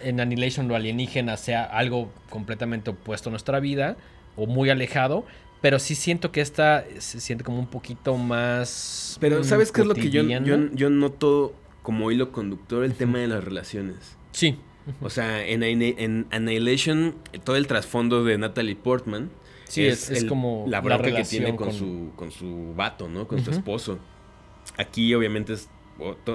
en 0.00 0.20
Annihilation 0.20 0.68
lo 0.68 0.76
alienígena 0.76 1.36
sea 1.36 1.64
algo 1.64 2.12
completamente 2.30 2.90
opuesto 2.90 3.30
a 3.30 3.32
nuestra 3.32 3.60
vida 3.60 3.96
o 4.36 4.46
muy 4.46 4.70
alejado, 4.70 5.24
pero 5.60 5.78
sí 5.78 5.94
siento 5.94 6.30
que 6.30 6.40
esta 6.40 6.84
se 6.98 7.20
siente 7.20 7.44
como 7.44 7.58
un 7.58 7.66
poquito 7.66 8.16
más. 8.16 9.16
Pero 9.20 9.42
¿sabes 9.42 9.72
qué 9.72 9.80
es 9.80 9.86
lo 9.86 9.94
que 9.94 10.10
yo, 10.10 10.22
yo, 10.22 10.70
yo 10.72 10.90
noto 10.90 11.54
como 11.82 12.10
hilo 12.12 12.30
conductor? 12.30 12.84
El 12.84 12.94
tema 12.94 13.18
de 13.18 13.28
las 13.28 13.42
relaciones. 13.42 14.17
Sí. 14.32 14.56
O 15.02 15.10
sea, 15.10 15.44
en, 15.46 15.62
Anni- 15.62 15.94
en 15.98 16.26
Annihilation, 16.30 17.14
todo 17.44 17.56
el 17.56 17.66
trasfondo 17.66 18.24
de 18.24 18.38
Natalie 18.38 18.74
Portman 18.76 19.30
Sí, 19.64 19.84
es- 19.86 20.08
es 20.08 20.24
como 20.24 20.64
la 20.66 20.80
bronca 20.80 21.12
que 21.14 21.24
tiene 21.24 21.54
con, 21.54 21.68
con- 21.68 21.72
su, 21.74 22.12
con 22.16 22.30
su 22.30 22.72
vato, 22.74 23.06
¿no? 23.08 23.28
Con 23.28 23.44
su 23.44 23.50
esposo. 23.50 23.98
Aquí, 24.78 25.14
obviamente, 25.14 25.52
es 25.52 25.68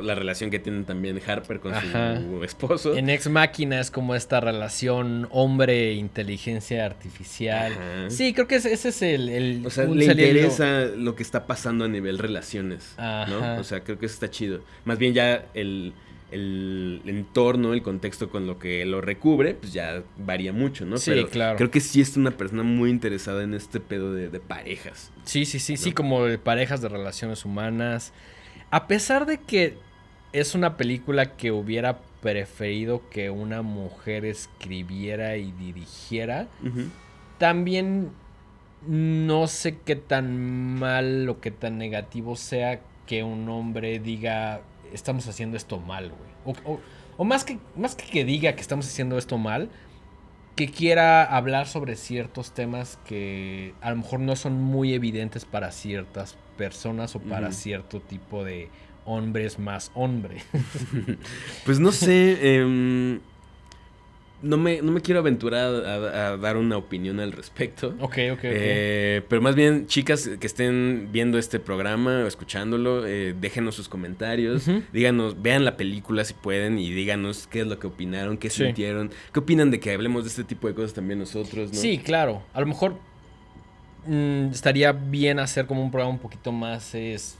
la 0.03 0.13
relación 0.13 0.51
que 0.51 0.59
tienen 0.59 0.83
también 0.85 1.19
Harper 1.25 1.59
con 1.61 1.73
Ajá. 1.73 2.19
su 2.21 2.43
esposo. 2.43 2.95
En 2.95 3.09
Ex 3.09 3.29
Máquina 3.29 3.79
es 3.79 3.89
como 3.89 4.13
esta 4.13 4.39
relación 4.41 5.27
hombre-inteligencia 5.31 6.85
artificial. 6.85 7.71
Ajá. 7.73 8.09
Sí, 8.09 8.33
creo 8.33 8.47
que 8.47 8.55
ese, 8.55 8.73
ese 8.73 8.89
es 8.89 9.01
el, 9.01 9.29
el- 9.29 9.65
O 9.65 9.69
sea, 9.69 9.85
le 9.85 10.05
interesa 10.05 10.85
lo 10.95 11.15
que 11.15 11.23
está 11.23 11.45
pasando 11.47 11.85
a 11.85 11.87
nivel 11.87 12.17
relaciones, 12.19 12.93
Ajá. 12.97 13.25
¿no? 13.31 13.59
O 13.59 13.63
sea, 13.63 13.83
creo 13.83 13.97
que 13.99 14.05
eso 14.05 14.13
está 14.15 14.29
chido. 14.29 14.61
Más 14.85 14.97
bien 14.97 15.13
ya 15.13 15.45
el, 15.53 15.93
el 16.33 17.01
entorno, 17.05 17.73
el 17.73 17.81
contexto 17.81 18.29
con 18.29 18.47
lo 18.47 18.59
que 18.59 18.85
lo 18.85 19.01
recubre, 19.01 19.53
pues 19.53 19.73
ya 19.73 20.03
varía 20.17 20.51
mucho, 20.51 20.85
¿no? 20.85 20.97
Sí, 20.97 21.11
Pero 21.11 21.29
claro. 21.29 21.57
Creo 21.57 21.71
que 21.71 21.79
sí 21.79 22.01
es 22.01 22.17
una 22.17 22.31
persona 22.31 22.63
muy 22.63 22.89
interesada 22.89 23.43
en 23.43 23.53
este 23.53 23.79
pedo 23.79 24.13
de, 24.13 24.29
de 24.29 24.39
parejas. 24.39 25.11
Sí, 25.25 25.45
sí, 25.45 25.59
sí, 25.59 25.77
sí, 25.77 25.91
como 25.91 26.25
de 26.25 26.37
parejas 26.37 26.81
de 26.81 26.89
relaciones 26.89 27.45
humanas. 27.45 28.13
A 28.71 28.87
pesar 28.87 29.25
de 29.25 29.37
que 29.37 29.77
es 30.33 30.55
una 30.55 30.77
película 30.77 31.37
que 31.37 31.51
hubiera 31.51 31.99
preferido 32.21 33.03
que 33.09 33.29
una 33.29 33.61
mujer 33.61 34.25
escribiera 34.25 35.37
y 35.37 35.51
dirigiera, 35.51 36.47
también 37.37 38.09
no 38.87 39.47
sé 39.47 39.77
qué 39.85 39.95
tan 39.95 40.75
mal 40.75 41.29
o 41.29 41.39
qué 41.39 41.51
tan 41.51 41.77
negativo 41.77 42.35
sea 42.35 42.81
que 43.05 43.23
un 43.23 43.47
hombre 43.49 43.99
diga 43.99 44.61
estamos 44.93 45.27
haciendo 45.27 45.57
esto 45.57 45.79
mal, 45.79 46.09
güey. 46.11 46.55
O, 46.65 46.71
o- 46.73 46.79
o 47.17 47.23
más, 47.25 47.43
que, 47.43 47.59
más 47.75 47.95
que 47.95 48.05
que 48.05 48.25
diga 48.25 48.53
que 48.55 48.61
estamos 48.61 48.87
haciendo 48.87 49.17
esto 49.17 49.37
mal, 49.37 49.69
que 50.55 50.69
quiera 50.69 51.23
hablar 51.23 51.67
sobre 51.67 51.95
ciertos 51.95 52.53
temas 52.53 52.99
que 53.05 53.73
a 53.81 53.89
lo 53.91 53.97
mejor 53.97 54.19
no 54.19 54.35
son 54.35 54.61
muy 54.61 54.93
evidentes 54.93 55.45
para 55.45 55.71
ciertas 55.71 56.37
personas 56.57 57.15
o 57.15 57.19
para 57.19 57.51
cierto 57.51 57.99
tipo 58.01 58.43
de 58.43 58.69
hombres 59.05 59.57
más 59.59 59.91
hombre. 59.95 60.37
Pues 61.65 61.79
no 61.79 61.91
sé, 61.91 62.57
em, 62.57 63.19
no, 64.43 64.57
me, 64.57 64.81
no 64.83 64.91
me 64.91 65.01
quiero 65.01 65.19
aventurar 65.21 65.73
a, 65.85 66.27
a 66.33 66.37
dar 66.37 66.57
una 66.57 66.77
opinión 66.77 67.19
al 67.19 67.31
respecto. 67.31 67.95
ok, 67.99 68.17
ok. 68.33 68.39
Eh, 68.43 69.21
pero 69.27 69.41
más 69.41 69.55
bien, 69.55 69.87
chicas 69.87 70.29
que 70.39 70.45
estén 70.45 71.09
viendo 71.11 71.39
este 71.39 71.59
programa 71.59 72.23
o 72.23 72.27
escuchándolo, 72.27 73.07
eh, 73.07 73.33
déjenos 73.39 73.73
sus 73.75 73.89
comentarios. 73.89 74.65
Díganos, 74.91 75.41
vean 75.41 75.65
la 75.65 75.75
película 75.77 76.23
si 76.23 76.33
pueden 76.35 76.77
y 76.77 76.91
díganos 76.91 77.47
qué 77.47 77.61
es 77.61 77.67
lo 77.67 77.79
que 77.79 77.87
opinaron, 77.87 78.37
qué 78.37 78.49
Sí. 78.51 78.65
sintieron, 78.65 79.09
qué 79.33 79.39
opinan 79.39 79.71
de 79.71 79.79
que 79.79 79.91
hablemos 79.93 80.23
de 80.25 80.29
este 80.29 80.43
tipo 80.43 80.67
de 80.67 80.75
cosas 80.75 80.93
también 80.93 81.17
nosotros, 81.19 81.71
¿no? 81.73 81.79
Sí, 81.79 81.97
claro. 81.97 82.43
A 82.53 82.59
lo 82.59 82.67
mejor 82.67 82.95
mm, 84.05 84.47
estaría 84.51 84.91
bien 84.91 85.39
hacer 85.39 85.65
como 85.65 85.81
un 85.83 85.89
programa 85.91 86.13
un 86.13 86.19
poquito 86.19 86.51
más 86.51 86.93
es, 86.93 87.37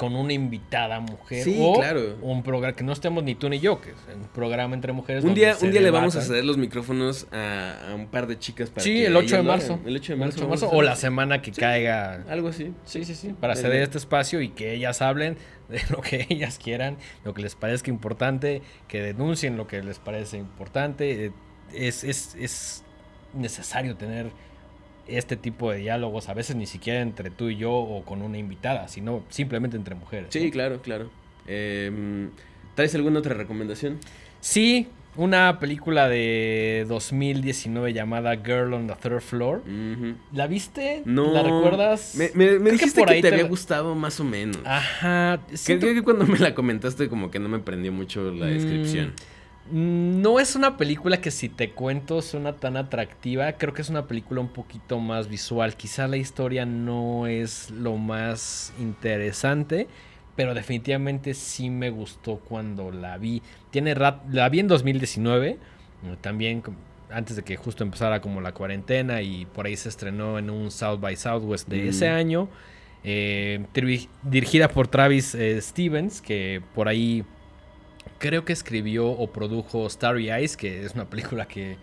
con 0.00 0.16
una 0.16 0.32
invitada 0.32 0.98
mujer. 0.98 1.44
Sí, 1.44 1.58
o 1.60 1.74
claro. 1.74 2.16
Un 2.22 2.42
programa 2.42 2.74
que 2.74 2.82
no 2.82 2.94
estemos 2.94 3.22
ni 3.22 3.34
tú 3.34 3.50
ni 3.50 3.60
yo, 3.60 3.82
que 3.82 3.90
es 3.90 3.96
un 4.16 4.28
programa 4.28 4.74
entre 4.74 4.94
mujeres. 4.94 5.24
Un 5.24 5.34
día, 5.34 5.54
un 5.60 5.70
día 5.72 5.82
le 5.82 5.90
vamos 5.90 6.16
a 6.16 6.22
ceder 6.22 6.42
los 6.42 6.56
micrófonos 6.56 7.26
a, 7.30 7.90
a 7.90 7.94
un 7.96 8.06
par 8.06 8.26
de 8.26 8.38
chicas 8.38 8.70
para 8.70 8.82
Sí, 8.82 8.94
que 8.94 9.06
el 9.08 9.16
8 9.16 9.36
de 9.36 9.42
marzo. 9.42 9.78
El 9.84 9.94
8 9.96 10.12
de 10.12 10.14
El 10.14 10.18
marzo. 10.20 10.36
8 10.36 10.40
de 10.40 10.46
vamos 10.46 10.62
a 10.62 10.66
marzo, 10.66 10.78
O 10.78 10.80
la 10.80 10.96
semana 10.96 11.42
que 11.42 11.52
caiga. 11.52 12.24
Algo 12.30 12.48
así. 12.48 12.72
Sí, 12.86 13.04
sí, 13.04 13.14
sí. 13.14 13.34
Para 13.38 13.54
ceder 13.56 13.82
este 13.82 13.98
espacio 13.98 14.40
y 14.40 14.48
que 14.48 14.72
ellas 14.72 15.02
hablen 15.02 15.36
de 15.68 15.82
lo 15.90 16.00
que 16.00 16.26
ellas 16.30 16.58
quieran, 16.58 16.96
lo 17.22 17.34
que 17.34 17.42
les 17.42 17.54
parezca 17.54 17.90
importante, 17.90 18.62
que 18.88 19.02
denuncien 19.02 19.58
lo 19.58 19.66
que 19.66 19.82
les 19.82 19.98
parece 19.98 20.38
importante. 20.38 21.26
Eh, 21.26 21.32
Es, 21.74 22.04
es, 22.04 22.34
es 22.40 22.84
necesario 23.34 23.96
tener 23.96 24.30
este 25.10 25.36
tipo 25.36 25.70
de 25.70 25.78
diálogos, 25.78 26.28
a 26.28 26.34
veces 26.34 26.56
ni 26.56 26.66
siquiera 26.66 27.00
entre 27.00 27.30
tú 27.30 27.48
y 27.50 27.56
yo 27.56 27.72
o 27.72 28.04
con 28.04 28.22
una 28.22 28.38
invitada, 28.38 28.88
sino 28.88 29.22
simplemente 29.28 29.76
entre 29.76 29.94
mujeres. 29.94 30.28
Sí, 30.30 30.46
¿no? 30.46 30.50
claro, 30.50 30.82
claro. 30.82 31.10
Eh, 31.46 32.28
¿Traes 32.74 32.94
alguna 32.94 33.18
otra 33.18 33.34
recomendación? 33.34 33.98
Sí, 34.40 34.86
una 35.16 35.58
película 35.58 36.08
de 36.08 36.86
2019 36.88 37.92
llamada 37.92 38.36
Girl 38.36 38.72
on 38.74 38.86
the 38.86 38.94
Third 38.94 39.20
Floor. 39.20 39.62
¿La 40.32 40.46
viste? 40.46 41.02
No. 41.04 41.32
¿La 41.32 41.42
recuerdas? 41.42 42.14
Me, 42.16 42.30
me- 42.34 42.52
me 42.52 42.58
Creo 42.58 42.64
que 42.64 42.70
dijiste 42.72 43.04
que, 43.04 43.14
te 43.16 43.20
te 43.22 43.28
había 43.34 43.44
gustado 43.44 43.94
más 43.96 44.20
o 44.20 44.24
menos. 44.24 44.58
Ajá. 44.64 45.40
Siento- 45.52 45.86
creo 45.86 45.94
que 45.96 46.02
cuando 46.02 46.26
me 46.26 46.38
la 46.38 46.54
comentaste 46.54 47.08
como 47.08 47.30
que 47.30 47.38
no 47.40 47.48
me 47.48 47.58
prendió 47.58 47.90
mucho 47.92 48.30
la 48.30 48.46
Mm, 48.46 48.50
descripción. 48.50 49.06
Mm, 49.08 49.12
No 49.72 50.40
es 50.40 50.56
una 50.56 50.76
película 50.76 51.20
que 51.20 51.30
si 51.30 51.48
te 51.48 51.70
cuento 51.70 52.22
suena 52.22 52.54
tan 52.54 52.76
atractiva. 52.76 53.52
Creo 53.52 53.72
que 53.72 53.82
es 53.82 53.88
una 53.90 54.06
película 54.06 54.40
un 54.40 54.48
poquito 54.48 54.98
más 54.98 55.28
visual. 55.28 55.76
Quizá 55.76 56.08
la 56.08 56.16
historia 56.16 56.66
no 56.66 57.26
es 57.26 57.70
lo 57.70 57.96
más 57.96 58.72
interesante. 58.80 59.86
Pero 60.36 60.54
definitivamente 60.54 61.34
sí 61.34 61.70
me 61.70 61.90
gustó 61.90 62.36
cuando 62.36 62.90
la 62.90 63.18
vi. 63.18 63.42
Tiene 63.70 63.94
rat- 63.94 64.22
la 64.32 64.48
vi 64.48 64.60
en 64.60 64.68
2019. 64.68 65.50
eh, 65.50 66.16
También 66.20 66.62
antes 67.10 67.36
de 67.36 67.42
que 67.42 67.56
justo 67.56 67.82
empezara 67.84 68.20
como 68.20 68.40
la 68.40 68.52
cuarentena. 68.52 69.22
Y 69.22 69.44
por 69.46 69.66
ahí 69.66 69.76
se 69.76 69.88
estrenó 69.88 70.38
en 70.38 70.50
un 70.50 70.70
South 70.70 70.98
by 71.00 71.14
Southwest 71.16 71.68
de 71.68 71.82
Mm. 71.84 71.88
ese 71.88 72.08
año. 72.08 72.48
eh, 73.02 73.64
dirigida 74.22 74.68
por 74.68 74.86
Travis 74.88 75.34
eh, 75.34 75.60
Stevens. 75.62 76.20
Que 76.20 76.60
por 76.74 76.86
ahí 76.88 77.24
creo 78.18 78.44
que 78.44 78.52
escribió 78.52 79.08
o 79.08 79.30
produjo 79.30 79.88
Starry 79.88 80.30
Eyes, 80.30 80.56
que 80.56 80.84
es 80.84 80.94
una 80.94 81.08
película 81.08 81.46
que 81.46 81.76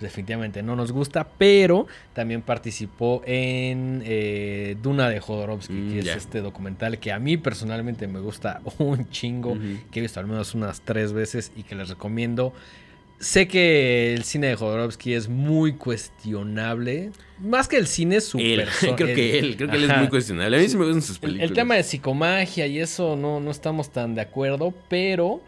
definitivamente 0.00 0.62
no 0.62 0.76
nos 0.76 0.92
gusta, 0.92 1.26
pero 1.38 1.86
también 2.12 2.42
participó 2.42 3.22
en 3.26 4.02
eh, 4.04 4.76
Duna 4.82 5.08
de 5.08 5.20
Jodorowsky, 5.20 5.72
Mm, 5.72 5.92
que 5.92 5.98
es 6.00 6.06
este 6.08 6.40
documental 6.40 6.98
que 6.98 7.12
a 7.12 7.18
mí 7.18 7.36
personalmente 7.36 8.06
me 8.06 8.20
gusta 8.20 8.60
un 8.78 9.08
chingo, 9.10 9.56
que 9.90 10.00
he 10.00 10.02
visto 10.02 10.20
al 10.20 10.26
menos 10.26 10.54
unas 10.54 10.80
tres 10.80 11.12
veces 11.12 11.52
y 11.56 11.62
que 11.62 11.74
les 11.74 11.88
recomiendo. 11.88 12.52
Sé 13.20 13.46
que 13.46 14.12
el 14.12 14.24
cine 14.24 14.48
de 14.48 14.56
Jodorowsky 14.56 15.14
es 15.14 15.28
muy 15.28 15.74
cuestionable, 15.74 17.10
más 17.38 17.68
que 17.68 17.76
el 17.76 17.86
cine 17.86 18.20
su 18.20 18.38
Él, 18.38 18.66
creo 18.80 18.96
que 18.96 19.38
él, 19.38 19.56
creo 19.56 19.70
que 19.70 19.76
él 19.76 19.90
es 19.90 19.96
muy 19.96 20.08
cuestionable. 20.08 20.56
A 20.56 20.60
mí 20.60 20.68
sí 20.68 20.76
me 20.76 20.84
gustan 20.84 21.02
sus 21.02 21.16
El, 21.16 21.20
películas. 21.20 21.48
el 21.50 21.54
tema 21.54 21.74
de 21.76 21.82
psicomagia 21.84 22.66
y 22.66 22.80
eso 22.80 23.16
no, 23.16 23.40
no 23.40 23.50
estamos 23.52 23.90
tan 23.90 24.14
de 24.14 24.20
acuerdo, 24.20 24.74
pero 24.88 25.40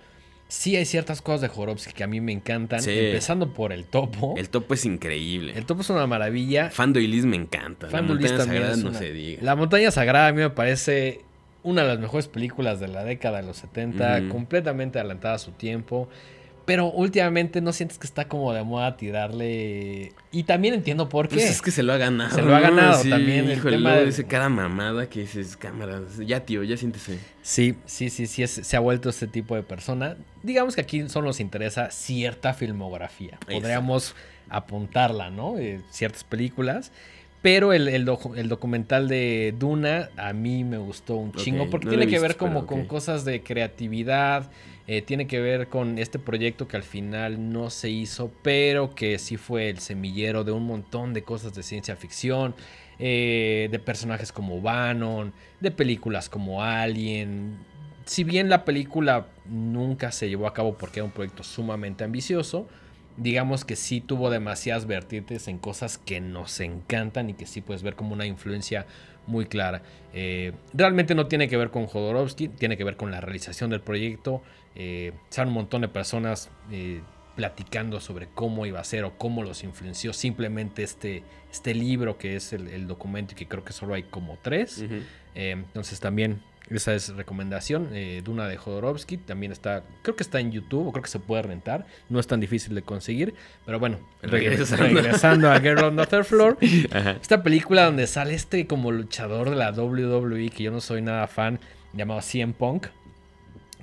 sí 0.48 0.76
hay 0.76 0.84
ciertas 0.84 1.22
cosas 1.22 1.40
de 1.40 1.48
Jorovsky 1.48 1.92
que 1.92 2.04
a 2.04 2.06
mí 2.06 2.20
me 2.20 2.32
encantan, 2.32 2.80
Sí. 2.82 2.90
empezando 2.92 3.52
por 3.52 3.72
el 3.72 3.84
topo. 3.84 4.34
El 4.36 4.48
topo 4.48 4.74
es 4.74 4.84
increíble. 4.84 5.52
El 5.56 5.66
topo 5.66 5.80
es 5.82 5.90
una 5.90 6.06
maravilla. 6.06 6.70
Fandoilis 6.70 7.24
me 7.26 7.36
encanta. 7.36 7.88
La 7.90 8.02
montaña 8.02 8.36
sagrada 8.38 8.76
no 8.76 8.94
se 8.94 9.12
diga. 9.12 9.42
La 9.42 9.56
montaña 9.56 9.90
sagrada 9.90 10.28
a 10.28 10.32
mí 10.32 10.38
me 10.42 10.50
parece 10.50 11.20
una 11.62 11.82
de 11.82 11.88
las 11.88 11.98
mejores 11.98 12.28
películas 12.28 12.78
de 12.78 12.86
la 12.88 13.02
década 13.02 13.40
de 13.40 13.46
los 13.48 13.56
70, 13.56 14.20
Ujú. 14.20 14.28
completamente 14.28 15.00
adelantada 15.00 15.34
a 15.34 15.38
su 15.38 15.50
tiempo. 15.50 16.08
Pero 16.66 16.90
últimamente 16.90 17.60
no 17.60 17.72
sientes 17.72 17.96
que 17.96 18.06
está 18.08 18.26
como 18.28 18.52
de 18.52 18.62
moda 18.64 18.96
tirarle. 18.96 20.12
Y 20.32 20.42
también 20.42 20.74
entiendo 20.74 21.08
por 21.08 21.28
qué. 21.28 21.36
Pues 21.36 21.48
es 21.50 21.62
que 21.62 21.70
se 21.70 21.82
lo 21.84 21.92
ha 21.92 21.96
ganado. 21.96 22.34
Se 22.34 22.42
lo 22.42 22.54
ha 22.54 22.60
ganado 22.60 23.00
Sí, 23.02 23.08
también, 23.08 23.48
el 23.48 23.62
tema 23.62 23.94
de- 23.94 24.06
dice 24.06 24.24
cada 24.24 24.48
mamada 24.48 25.08
que 25.08 25.20
dices, 25.20 25.56
cámara. 25.56 26.00
Ya, 26.26 26.40
tío, 26.44 26.64
ya 26.64 26.76
siéntese. 26.76 27.18
Sí, 27.40 27.76
sí, 27.86 28.10
sí, 28.10 28.26
sí, 28.26 28.42
es- 28.42 28.50
se 28.62 28.76
ha 28.76 28.80
vuelto 28.80 29.08
este 29.10 29.28
tipo 29.28 29.54
de 29.54 29.62
persona. 29.62 30.16
Digamos 30.42 30.74
que 30.74 30.80
aquí 30.80 31.08
solo 31.08 31.28
nos 31.28 31.38
interesa 31.38 31.90
cierta 31.92 32.52
filmografía. 32.52 33.38
Eso. 33.46 33.60
Podríamos 33.60 34.16
apuntarla, 34.48 35.30
¿no? 35.30 35.58
Eh, 35.58 35.80
ciertas 35.90 36.24
películas. 36.24 36.90
Pero 37.42 37.72
el, 37.72 37.86
el 37.86 38.04
docu- 38.06 38.36
el 38.36 38.48
documental 38.48 39.06
de 39.06 39.54
Duna 39.56 40.08
a 40.16 40.32
mí 40.32 40.64
me 40.64 40.78
gustó 40.78 41.14
un 41.14 41.32
chingo 41.32 41.70
porque 41.70 41.86
no 41.86 41.90
tiene 41.90 42.08
que 42.08 42.18
ver 42.18 42.36
como 42.36 42.66
con 42.66 42.86
cosas 42.86 43.24
de 43.24 43.40
creatividad, 43.42 44.50
eh, 44.88 45.02
tiene 45.02 45.26
que 45.26 45.40
ver 45.40 45.68
con 45.68 45.98
este 45.98 46.18
proyecto 46.18 46.68
que 46.68 46.76
al 46.76 46.84
final 46.84 47.52
no 47.52 47.70
se 47.70 47.90
hizo, 47.90 48.30
pero 48.42 48.94
que 48.94 49.18
sí 49.18 49.36
fue 49.36 49.68
el 49.68 49.78
semillero 49.78 50.44
de 50.44 50.52
un 50.52 50.64
montón 50.64 51.12
de 51.12 51.22
cosas 51.22 51.54
de 51.54 51.62
ciencia 51.62 51.96
ficción, 51.96 52.54
eh, 52.98 53.68
de 53.70 53.78
personajes 53.78 54.30
como 54.30 54.60
Bannon, 54.60 55.32
de 55.60 55.70
películas 55.72 56.28
como 56.28 56.62
Alien. 56.62 57.58
Si 58.04 58.22
bien 58.22 58.48
la 58.48 58.64
película 58.64 59.26
nunca 59.44 60.12
se 60.12 60.28
llevó 60.28 60.46
a 60.46 60.54
cabo 60.54 60.76
porque 60.76 61.00
era 61.00 61.04
un 61.04 61.10
proyecto 61.10 61.42
sumamente 61.42 62.04
ambicioso, 62.04 62.68
digamos 63.16 63.64
que 63.64 63.76
sí 63.76 64.00
tuvo 64.00 64.30
demasiadas 64.30 64.86
vertientes 64.86 65.48
en 65.48 65.58
cosas 65.58 65.98
que 65.98 66.20
nos 66.20 66.60
encantan 66.60 67.30
y 67.30 67.34
que 67.34 67.46
sí 67.46 67.60
puedes 67.60 67.82
ver 67.82 67.96
como 67.96 68.12
una 68.12 68.26
influencia 68.26 68.86
muy 69.26 69.46
clara. 69.46 69.82
Eh, 70.12 70.52
realmente 70.72 71.14
no 71.14 71.26
tiene 71.26 71.48
que 71.48 71.56
ver 71.56 71.70
con 71.70 71.86
Jodorowsky, 71.86 72.48
tiene 72.48 72.76
que 72.76 72.84
ver 72.84 72.96
con 72.96 73.10
la 73.10 73.20
realización 73.20 73.70
del 73.70 73.80
proyecto. 73.80 74.42
Eh, 74.76 75.12
un 75.38 75.52
montón 75.52 75.80
de 75.82 75.88
personas 75.88 76.50
eh, 76.70 77.00
platicando 77.34 78.00
sobre 78.00 78.28
cómo 78.28 78.64
iba 78.66 78.80
a 78.80 78.84
ser 78.84 79.04
o 79.04 79.18
cómo 79.18 79.42
los 79.42 79.62
influenció 79.64 80.12
simplemente 80.12 80.82
este, 80.82 81.22
este 81.52 81.74
libro 81.74 82.16
que 82.18 82.36
es 82.36 82.52
el, 82.52 82.68
el 82.68 82.86
documento 82.86 83.32
y 83.32 83.36
que 83.36 83.46
creo 83.48 83.64
que 83.64 83.72
solo 83.72 83.94
hay 83.94 84.04
como 84.04 84.38
tres. 84.42 84.82
Eh, 85.34 85.50
entonces 85.50 86.00
también 86.00 86.40
esa 86.70 86.94
es 86.94 87.14
recomendación. 87.14 87.90
eh, 87.92 88.22
Duna 88.24 88.48
de 88.48 88.56
Jodorowsky 88.56 89.18
también 89.18 89.52
está, 89.52 89.84
creo 90.02 90.16
que 90.16 90.22
está 90.22 90.40
en 90.40 90.50
YouTube 90.50 90.88
o 90.88 90.92
creo 90.92 91.02
que 91.02 91.10
se 91.10 91.18
puede 91.20 91.42
rentar. 91.42 91.86
No 92.08 92.18
es 92.18 92.26
tan 92.26 92.40
difícil 92.40 92.74
de 92.74 92.82
conseguir. 92.82 93.34
Pero 93.66 93.78
bueno, 93.78 93.98
regre- 94.22 94.48
Regresando. 94.50 94.84
regresando 94.86 95.50
a 95.52 95.60
Girl 95.60 95.84
on 95.84 95.96
the 95.96 96.06
Third 96.06 96.24
Floor. 96.24 96.58
Esta 97.20 97.42
película 97.42 97.84
donde 97.84 98.06
sale 98.06 98.34
este 98.34 98.66
como 98.66 98.90
luchador 98.92 99.50
de 99.50 99.56
la 99.56 99.70
WWE 99.72 100.48
que 100.50 100.64
yo 100.64 100.70
no 100.72 100.80
soy 100.80 101.02
nada 101.02 101.26
fan, 101.28 101.60
llamado 101.92 102.20
CM 102.22 102.52
Punk. 102.54 102.86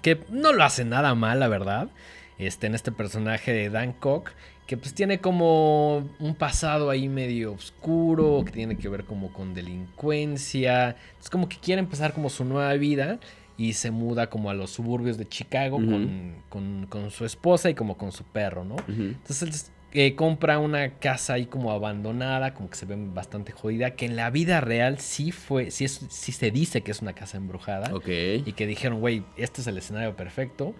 Que 0.04 0.20
no 0.30 0.54
lo 0.54 0.64
hace 0.64 0.86
nada 0.86 1.16
mal, 1.16 1.40
la 1.40 1.48
verdad. 1.48 1.90
Este, 2.38 2.68
en 2.68 2.76
este 2.76 2.92
personaje 2.92 3.52
de 3.52 3.72
Dan 3.72 3.94
Koch. 3.94 4.30
Que 4.68 4.78
pues 4.78 4.94
tiene 4.94 5.20
como 5.20 6.08
un 6.20 6.36
pasado 6.36 6.90
ahí 6.92 7.10
medio 7.10 7.54
oscuro. 7.54 8.44
Que 8.46 8.52
tiene 8.52 8.78
que 8.78 8.88
ver 8.90 9.06
como 9.06 9.34
con 9.34 9.54
delincuencia. 9.56 10.96
Es 11.22 11.30
como 11.30 11.50
que 11.50 11.58
quiere 11.58 11.80
empezar 11.80 12.14
como 12.14 12.30
su 12.30 12.46
nueva 12.46 12.74
vida. 12.74 13.20
Y 13.58 13.74
se 13.74 13.92
muda 13.92 14.30
como 14.30 14.50
a 14.50 14.54
los 14.56 14.72
suburbios 14.72 15.18
de 15.18 15.28
Chicago 15.28 15.78
con, 15.78 16.36
con- 16.50 16.88
con 16.88 17.12
su 17.12 17.24
esposa 17.24 17.70
y 17.70 17.76
como 17.76 17.98
con 17.98 18.12
su 18.12 18.24
perro, 18.24 18.64
¿no? 18.66 18.76
Ujú. 18.76 18.84
Entonces 19.14 19.72
eh, 19.94 20.16
compra 20.16 20.60
una 20.60 20.90
casa 20.96 21.34
ahí 21.34 21.46
como 21.46 21.72
abandonada, 21.72 22.54
como 22.54 22.70
que 22.70 22.76
se 22.76 22.86
ve 22.86 22.96
bastante 22.98 23.52
jodida, 23.52 23.92
que 23.92 24.06
en 24.06 24.16
la 24.16 24.30
vida 24.30 24.60
real 24.60 25.00
sí 25.00 25.32
fue, 25.32 25.70
sí, 25.72 25.86
es, 25.86 26.06
sí 26.10 26.32
se 26.32 26.50
dice 26.52 26.82
que 26.82 26.92
es 26.92 27.02
una 27.02 27.14
casa 27.14 27.38
embrujada. 27.38 27.94
Ok. 27.94 28.08
Y 28.46 28.54
que 28.54 28.66
dijeron, 28.66 29.00
güey, 29.00 29.24
este 29.38 29.62
es 29.62 29.68
el 29.68 29.78
escenario 29.78 30.16
perfecto. 30.16 30.74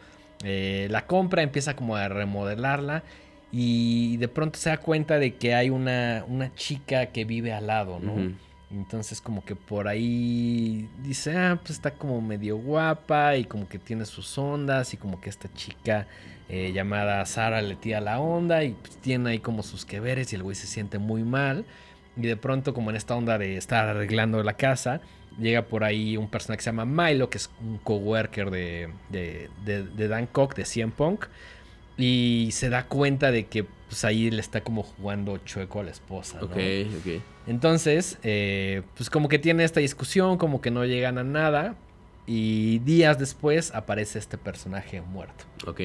Eh, 0.44 0.88
la 0.90 1.06
compra, 1.06 1.44
empieza 1.44 1.76
como 1.76 1.96
a 1.96 2.08
remodelarla. 2.08 3.04
Y 3.52 4.18
de 4.18 4.28
pronto 4.28 4.58
se 4.58 4.70
da 4.70 4.78
cuenta 4.78 5.20
de 5.20 5.36
que 5.36 5.54
hay 5.54 5.70
una, 5.70 6.26
una 6.28 6.56
chica 6.56 7.08
que 7.08 7.24
vive 7.24 7.54
al 7.54 7.68
lado, 7.68 8.00
¿no? 8.00 8.34
Entonces 8.74 9.22
como 9.22 9.46
que 9.46 9.56
por 9.56 9.88
ahí 9.88 10.90
dice, 11.04 11.38
ah, 11.38 11.60
pues 11.62 11.72
está 11.72 11.92
como 11.92 12.22
medio 12.22 12.58
guapa 12.58 13.38
y 13.38 13.46
como 13.46 13.68
que 13.70 13.78
tiene 13.78 14.06
sus 14.06 14.38
ondas 14.38 14.94
y 14.94 14.98
como 14.98 15.22
que 15.22 15.30
esta 15.30 15.52
chica 15.54 16.08
eh, 16.50 16.72
llamada 16.74 17.24
Sara 17.26 17.62
le 17.62 17.76
tira 17.76 18.02
la 18.02 18.20
onda 18.20 18.64
y 18.64 18.72
pues, 18.72 18.98
tiene 18.98 19.32
ahí 19.32 19.40
como 19.40 19.62
sus 19.62 19.86
que 19.86 20.00
veres 20.00 20.34
y 20.34 20.38
el 20.38 20.44
güey 20.44 20.56
se 20.56 20.68
siente 20.68 20.98
muy 20.98 21.24
mal. 21.24 21.66
Y 22.18 22.22
de 22.22 22.36
pronto 22.36 22.74
como 22.74 22.90
en 22.90 22.96
esta 22.96 23.16
onda 23.16 23.38
de 23.38 23.58
estar 23.58 23.88
arreglando 23.88 24.42
la 24.44 24.54
casa, 24.54 25.02
llega 25.40 25.64
por 25.64 25.84
ahí 25.84 26.18
un 26.18 26.28
personaje 26.30 26.58
que 26.58 26.64
se 26.64 26.70
llama 26.72 26.86
Milo, 26.86 27.30
que 27.30 27.38
es 27.38 27.50
un 27.62 27.78
coworker 27.78 28.50
de, 28.50 28.90
de, 29.10 29.50
de, 29.66 29.84
de 29.84 30.08
Dan 30.08 30.28
Koch, 30.28 30.56
de 30.56 30.66
CM 30.66 30.92
Punk. 30.92 31.26
Y 31.98 32.50
se 32.52 32.70
da 32.70 32.88
cuenta 32.88 33.32
de 33.32 33.46
que 33.46 33.66
pues 33.88 34.04
ahí 34.06 34.32
le 34.32 34.42
está 34.42 34.62
como 34.62 34.82
jugando 34.82 35.38
chueco 35.38 35.80
a 35.80 35.84
la 35.84 35.92
esposa. 35.92 36.40
¿no? 36.40 36.48
Ok, 36.48 36.58
ok. 37.00 37.22
Entonces, 37.46 38.18
eh, 38.24 38.82
pues 38.96 39.10
como 39.10 39.30
que 39.30 39.38
tiene 39.38 39.64
esta 39.64 39.80
discusión, 39.80 40.38
como 40.38 40.62
que 40.62 40.72
no 40.72 40.86
llegan 40.86 41.18
a 41.18 41.24
nada. 41.24 41.76
Y 42.26 42.80
días 42.80 43.20
después 43.20 43.72
aparece 43.76 44.18
este 44.18 44.38
personaje 44.38 45.02
muerto. 45.02 45.44
Ok. 45.68 45.82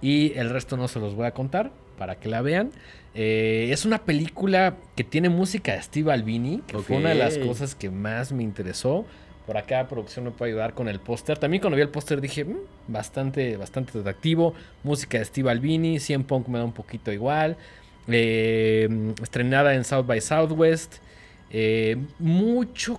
Y 0.00 0.32
el 0.36 0.50
resto 0.50 0.76
no 0.76 0.88
se 0.88 1.00
los 1.00 1.14
voy 1.14 1.26
a 1.26 1.32
contar 1.32 1.72
para 1.98 2.16
que 2.16 2.28
la 2.28 2.42
vean. 2.42 2.70
Eh, 3.14 3.68
es 3.70 3.84
una 3.84 4.04
película 4.04 4.76
que 4.96 5.04
tiene 5.04 5.28
música 5.28 5.72
de 5.72 5.82
Steve 5.82 6.12
Albini, 6.12 6.62
que 6.66 6.78
fue 6.78 6.96
una 6.96 7.10
de 7.10 7.14
las 7.14 7.38
cosas 7.38 7.74
que 7.74 7.90
más 7.90 8.32
me 8.32 8.42
interesó. 8.42 9.04
Por 9.46 9.56
acá 9.58 9.86
producción 9.88 10.24
me 10.24 10.30
puede 10.30 10.52
ayudar 10.52 10.74
con 10.74 10.88
el 10.88 11.00
póster. 11.00 11.38
También 11.38 11.60
cuando 11.60 11.76
vi 11.76 11.82
el 11.82 11.90
póster 11.90 12.20
dije, 12.20 12.44
"Mm, 12.44 12.56
bastante, 12.88 13.56
bastante 13.56 13.98
atractivo. 13.98 14.54
Música 14.82 15.18
de 15.18 15.24
Steve 15.24 15.50
Albini, 15.50 16.00
100 16.00 16.24
Punk 16.24 16.48
me 16.48 16.58
da 16.58 16.64
un 16.64 16.72
poquito 16.72 17.12
igual. 17.12 17.56
Eh, 18.08 18.88
estrenada 19.22 19.74
en 19.74 19.84
South 19.84 20.06
by 20.06 20.20
Southwest. 20.20 20.96
Eh, 21.50 21.96
mucho 22.18 22.98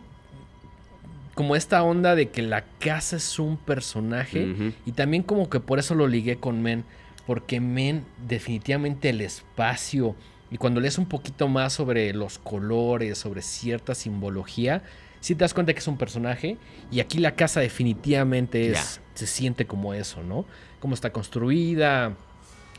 como 1.33 1.55
esta 1.55 1.83
onda 1.83 2.15
de 2.15 2.29
que 2.29 2.41
la 2.41 2.63
casa 2.79 3.17
es 3.17 3.39
un 3.39 3.57
personaje. 3.57 4.47
Y 4.85 4.91
también 4.93 5.23
como 5.23 5.49
que 5.49 5.59
por 5.59 5.79
eso 5.79 5.93
lo 5.95 6.07
ligué 6.07 6.37
con 6.37 6.61
Men. 6.61 6.85
Porque 7.27 7.59
Men 7.59 8.05
definitivamente 8.27 9.09
el 9.09 9.19
espacio. 9.21 10.15
Y 10.51 10.57
cuando 10.57 10.79
lees 10.79 10.97
un 10.97 11.07
poquito 11.07 11.47
más 11.47 11.73
sobre 11.73 12.13
los 12.13 12.37
colores, 12.37 13.17
sobre 13.17 13.41
cierta 13.41 13.95
simbología, 13.95 14.83
sí 15.25 15.33
te 15.33 15.43
das 15.43 15.55
cuenta 15.55 15.73
que 15.73 15.79
es 15.79 15.87
un 15.87 15.97
personaje. 15.97 16.57
Y 16.91 16.99
aquí 16.99 17.17
la 17.17 17.33
casa 17.33 17.59
definitivamente 17.59 18.69
es, 18.69 19.01
se 19.15 19.25
siente 19.25 19.65
como 19.65 19.95
eso, 19.95 20.21
¿no? 20.21 20.45
Cómo 20.79 20.93
está 20.93 21.11
construida, 21.11 22.13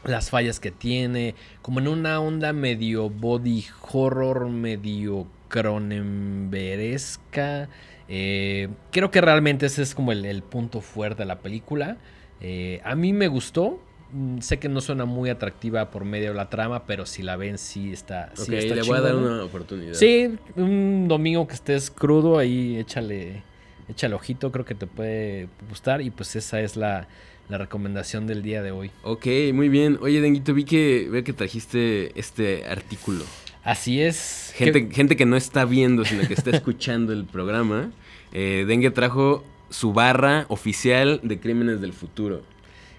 las 0.04 0.30
fallas 0.30 0.60
que 0.60 0.70
tiene, 0.70 1.34
como 1.60 1.80
en 1.80 1.88
una 1.88 2.20
onda 2.20 2.52
medio 2.52 3.10
body 3.10 3.64
horror, 3.90 4.48
medio 4.48 5.26
cronenberesca. 5.48 7.68
Eh, 8.08 8.68
creo 8.92 9.10
que 9.10 9.20
realmente 9.20 9.66
ese 9.66 9.82
es 9.82 9.96
como 9.96 10.12
el, 10.12 10.24
el 10.24 10.44
punto 10.44 10.80
fuerte 10.80 11.24
de 11.24 11.26
la 11.26 11.40
película. 11.40 11.96
Eh, 12.40 12.80
a 12.84 12.94
mí 12.94 13.12
me 13.12 13.26
gustó. 13.26 13.80
Mm, 14.12 14.38
Sé 14.40 14.58
que 14.58 14.68
no 14.68 14.80
suena 14.80 15.04
muy 15.04 15.30
atractiva 15.30 15.90
por 15.90 16.04
medio 16.04 16.28
de 16.30 16.34
la 16.36 16.48
trama, 16.48 16.84
pero 16.86 17.06
si 17.06 17.22
la 17.22 17.36
ven, 17.36 17.58
sí 17.58 17.92
está. 17.92 18.30
sí 18.34 18.42
ok, 18.42 18.52
está 18.52 18.74
le 18.76 18.82
voy 18.82 18.98
a 18.98 19.00
dar 19.00 19.16
una 19.16 19.44
oportunidad. 19.44 19.94
Sí, 19.94 20.34
un 20.56 21.06
domingo 21.08 21.46
que 21.48 21.54
estés 21.54 21.90
crudo, 21.90 22.38
ahí 22.38 22.76
échale, 22.78 23.42
échale 23.88 24.14
ojito, 24.14 24.52
creo 24.52 24.64
que 24.64 24.74
te 24.74 24.86
puede 24.86 25.48
gustar. 25.68 26.00
Y 26.02 26.10
pues 26.10 26.36
esa 26.36 26.60
es 26.60 26.76
la, 26.76 27.08
la 27.48 27.58
recomendación 27.58 28.26
del 28.26 28.42
día 28.42 28.62
de 28.62 28.70
hoy. 28.70 28.90
Ok, 29.02 29.26
muy 29.52 29.68
bien. 29.68 29.98
Oye, 30.00 30.20
Denguito, 30.20 30.54
vi 30.54 30.64
que, 30.64 31.08
vi 31.10 31.22
que 31.22 31.32
trajiste 31.32 32.18
este 32.18 32.64
artículo. 32.66 33.24
Así 33.64 34.00
es. 34.00 34.52
Gente, 34.54 34.88
que- 34.88 34.94
gente 34.94 35.16
que 35.16 35.26
no 35.26 35.36
está 35.36 35.64
viendo, 35.64 36.04
sino 36.04 36.26
que 36.28 36.34
está 36.34 36.50
escuchando 36.56 37.12
el 37.12 37.24
programa. 37.24 37.90
Eh, 38.32 38.64
Dengue 38.68 38.90
trajo 38.92 39.44
su 39.70 39.92
barra 39.92 40.46
oficial 40.48 41.18
de 41.24 41.40
Crímenes 41.40 41.80
del 41.80 41.92
Futuro. 41.92 42.42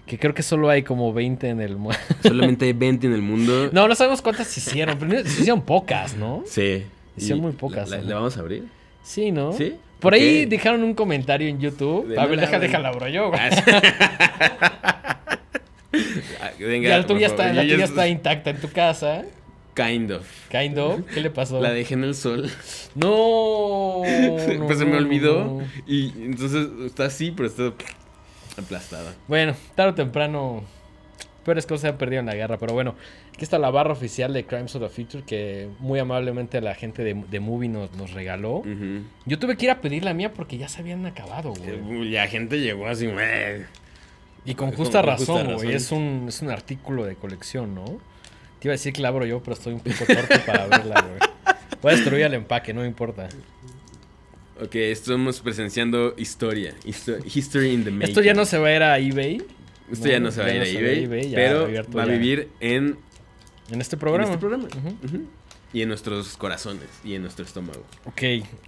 Que 0.08 0.18
creo 0.18 0.32
que 0.34 0.42
solo 0.42 0.70
hay 0.70 0.82
como 0.82 1.12
20 1.12 1.48
en 1.50 1.60
el... 1.60 1.76
mu- 1.76 1.90
Solamente 2.22 2.64
hay 2.64 2.72
20 2.72 3.06
en 3.08 3.12
el 3.12 3.22
mundo. 3.22 3.68
No, 3.72 3.86
no 3.86 3.94
sabemos 3.94 4.22
cuántas 4.22 4.56
hicieron, 4.56 4.98
pero 4.98 5.12
se 5.22 5.28
hicieron 5.40 5.60
pocas, 5.62 6.16
¿no? 6.16 6.42
Sí. 6.46 6.84
Hicieron 7.16 7.42
muy 7.42 7.52
pocas, 7.52 7.90
¿La, 7.90 7.98
¿no? 7.98 8.02
la 8.08 8.14
vamos 8.16 8.36
a 8.36 8.40
abrir? 8.40 8.64
Sí, 9.02 9.30
¿no? 9.30 9.52
¿Sí? 9.52 9.74
Por 10.00 10.14
ahí 10.14 10.46
dejaron 10.46 10.82
un 10.84 10.94
comentario 10.94 11.46
en 11.48 11.60
YouTube. 11.60 12.06
De 12.08 12.18
A 12.18 12.24
ver, 12.26 12.36
no 12.36 12.40
deja, 12.42 12.52
la- 12.52 12.58
déjala, 12.58 12.90
bro, 12.92 13.08
yo. 13.08 13.28
güey. 13.28 13.40
Ah, 16.40 16.50
Venga, 16.58 16.88
Ya 16.88 16.98
la 16.98 17.06
tuya, 17.06 17.26
está, 17.26 17.52
la 17.52 17.62
tuya 17.62 17.74
est- 17.76 17.84
está 17.90 18.08
intacta 18.08 18.50
en 18.50 18.60
tu 18.60 18.68
casa. 18.70 19.24
Kind 19.74 20.10
of. 20.10 20.26
Kind 20.50 20.78
of. 20.78 21.00
¿Qué 21.12 21.20
le 21.20 21.30
pasó? 21.30 21.60
La 21.60 21.70
dejé 21.72 21.94
en 21.94 22.04
el 22.04 22.14
sol. 22.14 22.50
No. 22.94 24.02
no, 24.58 24.66
pues 24.66 24.78
se 24.78 24.84
me 24.84 24.96
olvidó. 24.96 25.44
no. 25.44 25.62
Y 25.86 26.12
entonces 26.22 26.68
está 26.86 27.04
así, 27.06 27.32
pero 27.36 27.48
está 27.48 27.72
aplastada. 28.60 29.14
Bueno, 29.26 29.54
tarde 29.74 29.90
o 29.92 29.94
temprano. 29.94 30.62
Peores 31.44 31.64
cosas 31.64 31.80
se 31.82 31.88
han 31.88 31.96
perdido 31.96 32.20
en 32.20 32.26
la 32.26 32.34
guerra. 32.34 32.58
Pero 32.58 32.74
bueno, 32.74 32.94
aquí 33.32 33.42
está 33.42 33.58
la 33.58 33.70
barra 33.70 33.92
oficial 33.92 34.32
de 34.34 34.44
Crimes 34.44 34.74
of 34.74 34.82
the 34.82 34.88
Future 34.90 35.24
que 35.24 35.68
muy 35.78 35.98
amablemente 35.98 36.60
la 36.60 36.74
gente 36.74 37.02
de, 37.04 37.14
de 37.14 37.40
Movie 37.40 37.70
nos, 37.70 37.90
nos 37.92 38.12
regaló. 38.12 38.56
Ujú. 38.56 39.02
Yo 39.24 39.38
tuve 39.38 39.56
que 39.56 39.64
ir 39.66 39.70
a 39.70 39.80
pedir 39.80 40.04
la 40.04 40.12
mía 40.12 40.32
porque 40.34 40.58
ya 40.58 40.68
se 40.68 40.80
habían 40.80 41.06
acabado, 41.06 41.54
güey. 41.54 41.70
Eh, 41.70 42.10
La 42.10 42.26
gente 42.26 42.60
llegó 42.60 42.86
así. 42.86 43.06
"Eh". 43.10 43.64
Y 44.44 44.54
con 44.54 44.72
justa 44.72 45.00
con 45.00 45.06
razón, 45.10 45.54
güey. 45.54 45.72
Es 45.74 45.90
un, 45.90 46.26
es 46.28 46.42
un 46.42 46.50
artículo 46.50 47.04
de 47.04 47.14
colección, 47.16 47.74
¿no? 47.74 47.84
Te 47.84 48.66
iba 48.68 48.72
a 48.72 48.76
decir 48.76 48.92
que 48.92 49.00
la 49.00 49.08
abro 49.08 49.24
yo, 49.24 49.40
pero 49.42 49.54
estoy 49.54 49.72
un 49.74 49.80
poco 49.80 50.04
torpe 50.04 50.38
para 50.40 50.66
verla, 50.66 51.00
güey. 51.02 51.18
Voy 51.80 51.92
a 51.92 51.94
destruir 51.94 52.22
el 52.24 52.34
empaque, 52.34 52.74
no 52.74 52.80
me 52.82 52.86
importa. 52.88 53.28
Ok, 54.60 54.74
estamos 54.74 55.40
presenciando 55.40 56.14
historia. 56.16 56.74
histo- 56.84 57.18
History 57.24 57.72
in 57.72 57.84
the 57.84 57.90
making. 57.90 58.08
Esto 58.08 58.22
ya 58.22 58.34
no 58.34 58.44
se 58.44 58.58
va 58.58 58.68
a 58.68 58.76
ir 58.76 58.82
a 58.82 58.98
eBay. 58.98 59.42
Esto 59.90 60.08
ya 60.08 60.20
no 60.20 60.30
se 60.32 60.40
va 60.40 60.46
a 60.48 60.54
ir 60.54 60.62
a 60.62 60.66
eBay, 60.66 61.32
pero 61.34 61.68
va 61.96 62.02
a 62.02 62.06
ya 62.06 62.12
vivir 62.12 62.48
en, 62.60 62.98
en 63.70 63.80
este 63.80 63.96
en 63.96 64.00
programa. 64.00 64.24
este 64.34 64.38
programa. 64.38 64.68
Y 65.72 65.82
en 65.82 65.88
nuestros 65.88 66.36
corazones 66.36 66.88
y 67.04 67.14
en 67.14 67.22
nuestro 67.22 67.44
estómago. 67.44 67.84
Ok, 68.06 68.22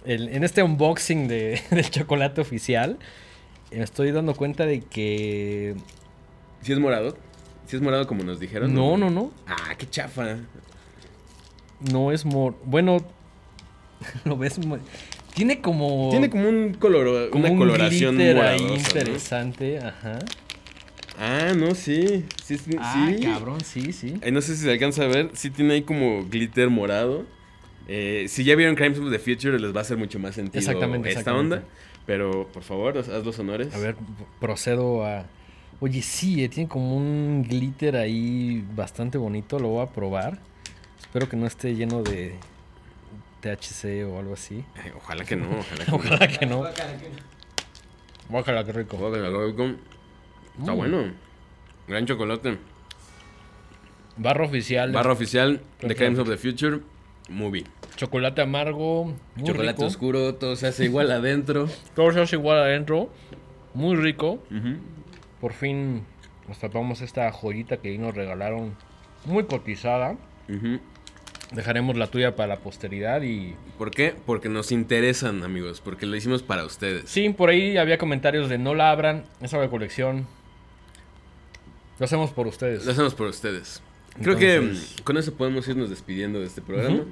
el- 0.05 0.29
en 0.29 0.43
este 0.43 0.63
unboxing 0.63 1.27
de, 1.27 1.61
del 1.71 1.89
chocolate 1.89 2.39
oficial, 2.41 2.97
me 3.71 3.83
estoy 3.83 4.11
dando 4.11 4.33
cuenta 4.35 4.65
de 4.65 4.81
que... 4.81 5.75
¿Si 6.61 6.71
es 6.71 6.79
morado? 6.79 7.17
¿Si 7.67 7.75
es 7.75 7.81
morado 7.81 8.05
como 8.07 8.23
nos 8.23 8.39
dijeron? 8.39 8.73
No, 8.73 8.97
no, 8.97 9.09
no. 9.09 9.31
Ah, 9.47 9.73
qué 9.77 9.89
chafa. 9.89 10.37
No 11.91 12.11
es 12.11 12.23
mor... 12.25 12.55
Bueno, 12.65 12.97
lo 14.25 14.37
ves... 14.37 14.59
Tiene 15.33 15.61
como... 15.61 16.09
Tiene 16.11 16.29
como 16.29 16.49
un 16.49 16.73
color, 16.73 17.29
como 17.29 17.45
una 17.45 17.53
un 17.53 17.57
coloración 17.57 18.17
¿no? 18.17 18.23
interesante, 18.75 19.79
ajá. 19.79 20.19
Ah, 21.17 21.53
no, 21.55 21.75
sí. 21.75 22.25
Sí, 22.43 22.57
sí. 22.57 22.71
Ah, 22.79 23.11
sí. 23.15 23.23
cabrón, 23.23 23.61
sí, 23.61 23.93
sí. 23.93 24.15
Ay, 24.23 24.31
no 24.31 24.41
sé 24.41 24.55
si 24.55 24.63
se 24.63 24.71
alcanza 24.71 25.03
a 25.03 25.07
ver. 25.07 25.29
Sí 25.33 25.51
tiene 25.51 25.75
ahí 25.75 25.81
como 25.83 26.25
glitter 26.25 26.69
morado. 26.69 27.25
Eh, 27.87 28.25
si 28.27 28.43
ya 28.43 28.55
vieron 28.55 28.75
Crimes 28.75 28.99
of 28.99 29.11
the 29.11 29.19
Future, 29.19 29.59
les 29.59 29.73
va 29.73 29.79
a 29.79 29.81
hacer 29.81 29.97
mucho 29.97 30.17
más 30.17 30.35
sentido 30.35 30.59
Exactamente, 30.59 31.09
esta 31.09 31.21
exactamente. 31.21 31.55
onda. 31.57 31.67
Pero, 32.05 32.47
por 32.51 32.63
favor, 32.63 32.97
haz 32.97 33.09
haz 33.09 33.23
los 33.25 33.37
honores. 33.39 33.73
A 33.75 33.77
ver, 33.77 33.95
procedo 34.39 35.05
a... 35.05 35.25
Oye, 35.79 36.01
sí, 36.01 36.43
eh, 36.43 36.49
tiene 36.49 36.69
como 36.69 36.95
un 36.95 37.45
glitter 37.47 37.95
ahí 37.95 38.63
bastante 38.75 39.17
bonito, 39.17 39.59
lo 39.59 39.69
voy 39.69 39.83
a 39.83 39.87
probar. 39.87 40.39
Espero 40.99 41.27
que 41.27 41.37
no 41.37 41.45
esté 41.45 41.75
lleno 41.75 42.01
de 42.03 42.35
THC 43.41 44.05
o 44.07 44.19
algo 44.19 44.33
así. 44.33 44.63
Ay, 44.75 44.91
ojalá 44.95 45.25
que 45.25 45.35
no, 45.35 45.47
ojalá 45.59 45.85
que 45.85 45.91
no. 45.91 45.95
Ojalá 45.97 46.27
que 46.27 46.45
no. 46.45 46.59
Ojalá 48.31 48.61
rico. 48.63 48.97
Ojalá 48.97 49.17
que 49.17 49.29
no. 49.29 49.75
Está 50.59 50.73
Mm. 50.73 50.75
bueno. 50.77 51.13
Gran 51.87 52.05
chocolate. 52.05 52.57
Barra 54.17 54.45
oficial. 54.45 54.91
Barra 54.91 55.13
oficial 55.13 55.61
de. 55.81 55.95
Crimes 55.95 56.19
of 56.19 56.27
the 56.29 56.37
Future 56.37 56.79
Movie. 57.29 57.63
Chocolate 57.95 58.41
amargo. 58.41 59.13
Muy 59.35 59.45
chocolate 59.47 59.71
rico. 59.77 59.85
oscuro, 59.85 60.35
todo 60.35 60.55
se 60.55 60.67
hace 60.67 60.85
igual 60.85 61.11
adentro. 61.11 61.67
Todo 61.95 62.11
se 62.11 62.21
hace 62.21 62.35
igual 62.35 62.59
adentro. 62.59 63.09
Muy 63.73 63.95
rico. 63.95 64.43
Por 65.39 65.53
fin 65.53 66.03
nos 66.47 66.59
tapamos 66.59 67.01
esta 67.01 67.31
joyita 67.31 67.77
que 67.77 67.89
ahí 67.89 67.97
nos 67.97 68.13
regalaron. 68.13 68.75
Muy 69.25 69.45
cotizada. 69.45 70.17
Ujú. 70.49 70.79
Dejaremos 71.51 71.97
la 71.97 72.07
tuya 72.07 72.35
para 72.35 72.47
la 72.55 72.59
posteridad 72.61 73.21
y... 73.23 73.55
¿Por 73.77 73.91
qué? 73.91 74.15
Porque 74.25 74.47
nos 74.47 74.71
interesan, 74.71 75.43
amigos. 75.43 75.81
Porque 75.81 76.05
lo 76.05 76.15
hicimos 76.15 76.43
para 76.43 76.63
ustedes. 76.65 77.09
Sí, 77.09 77.29
por 77.29 77.49
ahí 77.49 77.77
había 77.77 77.97
comentarios 77.97 78.47
de 78.49 78.57
no 78.57 78.73
la 78.73 78.89
abran. 78.91 79.25
Es 79.41 79.53
algo 79.53 79.63
de 79.63 79.69
colección. 79.69 80.27
Lo 81.99 82.05
hacemos 82.05 82.31
por 82.31 82.47
ustedes. 82.47 82.85
Lo 82.85 82.91
hacemos 82.93 83.13
por 83.13 83.27
ustedes. 83.27 83.81
Creo 84.21 84.37
que 84.37 84.55
Entonces- 84.55 84.95
mm, 84.99 85.03
con 85.03 85.17
eso 85.17 85.33
podemos 85.33 85.67
irnos 85.67 85.89
despidiendo 85.89 86.39
de 86.39 86.45
este 86.45 86.61
programa. 86.61 86.95
Ujú. 87.01 87.11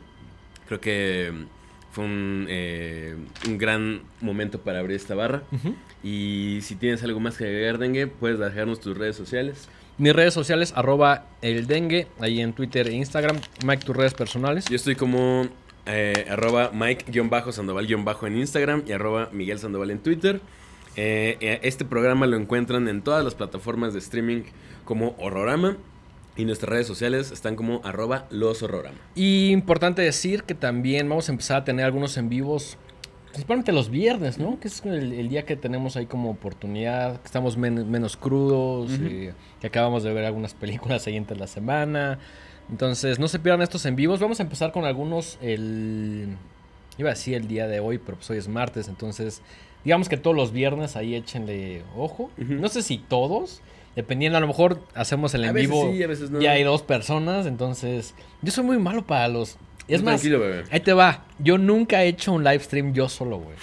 Creo 0.68 0.80
que 0.82 1.32
mm, 1.34 1.46
fue 1.92 2.06
un, 2.06 2.46
eh, 2.50 3.16
un 3.48 3.58
gran 3.58 4.02
momento 4.22 4.62
para 4.62 4.80
abrir 4.80 4.96
esta 4.96 5.16
barra. 5.16 5.44
Ujú. 5.52 5.76
Y 6.02 6.60
si 6.62 6.76
tienes 6.76 7.04
algo 7.04 7.20
más 7.20 7.38
que 7.38 7.44
agregar, 7.44 7.78
Dengue, 7.78 8.08
puedes 8.08 8.40
dejarnos 8.40 8.80
tus 8.80 8.98
redes 8.98 9.16
sociales. 9.18 9.68
Mis 10.00 10.14
redes 10.14 10.34
sociales, 10.34 10.72
arroba 10.78 11.26
el 11.42 11.68
dengue, 11.68 12.08
ahí 12.22 12.40
en 12.40 12.54
Twitter 12.54 12.88
e 12.88 12.94
Instagram. 12.94 13.38
Mike, 13.66 13.84
tus 13.84 13.94
redes 13.94 14.14
personales. 14.14 14.64
Yo 14.70 14.78
estoy 14.78 14.96
como 14.96 15.50
eh, 15.86 16.26
arroba 16.30 16.72
Mike-Sandoval- 16.72 18.28
en 18.28 18.38
Instagram 18.38 18.84
y 18.88 18.94
arroba 18.94 19.28
Miguel 19.34 19.60
Sandoval 19.60 19.92
en 19.92 20.00
Twitter. 20.00 20.40
Eh, 20.96 21.36
eh, 21.42 21.60
este 21.64 21.84
programa 21.84 22.28
lo 22.28 22.38
encuentran 22.38 22.88
en 22.88 23.02
todas 23.02 23.26
las 23.26 23.36
plataformas 23.36 23.92
de 23.92 24.00
streaming 24.00 24.44
como 24.86 25.16
Horrorama. 25.20 25.76
Y 26.38 26.46
nuestras 26.46 26.70
redes 26.70 26.88
sociales 26.88 27.32
están 27.32 27.58
como 27.58 27.82
arroba 27.84 28.26
los 28.30 28.64
Horrorama. 28.64 28.98
Y 29.16 29.50
importante 29.50 30.02
decir 30.02 30.44
que 30.44 30.56
también 30.56 31.10
vamos 31.10 31.28
a 31.28 31.34
empezar 31.34 31.58
a 31.58 31.66
tener 31.66 31.84
algunos 31.84 32.16
en 32.16 32.30
vivos, 32.30 32.78
principalmente 33.30 33.72
los 33.72 33.90
viernes, 33.90 34.38
¿no? 34.38 34.60
Que 34.60 34.68
es 34.68 34.86
el, 34.86 35.14
el 35.14 35.30
día 35.30 35.46
que 35.46 35.56
tenemos 35.56 35.96
ahí 35.96 36.06
como 36.06 36.30
oportunidad, 36.30 37.22
que 37.22 37.26
estamos 37.26 37.58
men- 37.58 37.90
menos 37.90 38.18
crudos, 38.18 38.92
eh, 39.02 39.34
que 39.62 39.68
acabamos 39.68 40.04
de 40.04 40.14
ver 40.14 40.26
algunas 40.26 40.54
películas 40.54 41.08
ahí 41.08 41.16
entre 41.16 41.38
la 41.38 41.48
semana. 41.48 42.20
Entonces, 42.70 43.18
no 43.20 43.28
se 43.28 43.40
pierdan 43.40 43.62
estos 43.62 43.86
en 43.86 43.96
vivos. 43.96 44.20
Vamos 44.20 44.40
a 44.40 44.44
empezar 44.44 44.72
con 44.72 44.86
algunos 44.86 45.38
el... 45.42 46.36
Iba 46.98 47.10
a 47.12 47.14
decir 47.14 47.36
el 47.36 47.48
día 47.48 47.68
de 47.68 47.80
hoy, 47.80 47.98
pero 47.98 48.18
pues 48.18 48.30
hoy 48.30 48.38
es 48.38 48.50
martes, 48.50 48.90
entonces 48.90 49.42
digamos 49.86 50.10
que 50.10 50.18
todos 50.18 50.36
los 50.36 50.52
viernes 50.52 50.98
ahí 50.98 51.16
échenle 51.16 51.84
ojo. 51.96 52.30
No 52.38 52.68
sé 52.68 52.84
si 52.84 52.98
todos, 52.98 53.62
dependiendo, 53.96 54.38
a 54.38 54.42
lo 54.42 54.48
mejor 54.48 54.82
hacemos 54.96 55.34
el 55.34 55.46
A 55.46 55.48
en 55.48 55.54
veces 55.54 55.70
vivo 55.70 55.92
sí, 55.94 56.04
a 56.04 56.08
veces 56.08 56.30
no. 56.30 56.42
y 56.42 56.48
hay 56.48 56.64
dos 56.64 56.82
personas, 56.82 57.46
entonces 57.46 58.14
yo 58.42 58.52
soy 58.52 58.66
muy 58.66 58.78
malo 58.80 59.08
para 59.08 59.30
los... 59.30 59.58
Es 59.90 60.04
más, 60.04 60.24
bebé. 60.24 60.64
ahí 60.72 60.80
te 60.80 60.94
va, 60.94 61.26
yo 61.40 61.58
nunca 61.58 62.04
he 62.04 62.08
hecho 62.08 62.32
un 62.32 62.44
live 62.44 62.60
stream 62.60 62.94
yo 62.94 63.10
solo, 63.10 63.38
güey. 63.40 63.56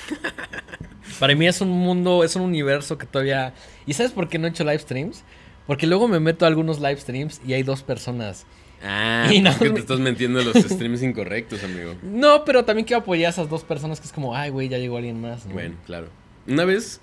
para 1.21 1.35
mí 1.35 1.47
es 1.47 1.61
un 1.61 1.71
mundo, 1.71 2.25
es 2.25 2.37
un 2.37 2.43
universo 2.43 2.99
que 2.99 3.07
todavía... 3.07 3.55
¿Y 3.87 3.95
sabes 3.95 4.13
por 4.13 4.29
qué 4.29 4.39
no 4.39 4.47
he 4.47 4.51
hecho 4.51 4.65
live 4.65 4.79
streams? 4.81 5.25
Porque 5.67 5.87
luego 5.87 6.09
me 6.09 6.21
meto 6.21 6.45
a 6.45 6.49
algunos 6.49 6.79
live 6.81 6.97
streams 6.99 7.41
y 7.47 7.53
hay 7.55 7.63
dos 7.63 7.83
personas. 7.83 8.45
Ah, 8.83 9.29
Y 9.33 9.41
no 9.41 9.51
es 9.51 9.57
que 9.57 9.69
me- 9.69 9.75
te 9.75 9.81
estás 9.81 10.01
metiendo 10.01 10.41
en 10.41 10.47
los 10.47 10.57
streams 10.71 11.03
incorrectos, 11.03 11.63
amigo. 11.65 11.95
No, 12.03 12.45
pero 12.45 12.65
también 12.65 12.87
quiero 12.87 13.03
apoyar 13.03 13.29
a 13.29 13.31
esas 13.31 13.49
dos 13.49 13.65
personas 13.65 14.01
que 14.01 14.07
es 14.07 14.13
como, 14.13 14.35
ay, 14.35 14.51
güey, 14.51 14.69
ya 14.69 14.79
llegó 14.79 14.97
alguien 14.97 15.21
más. 15.21 15.47
¿no? 15.47 15.53
Bueno, 15.55 15.77
claro. 15.87 16.09
Una 16.47 16.65
vez 16.65 17.01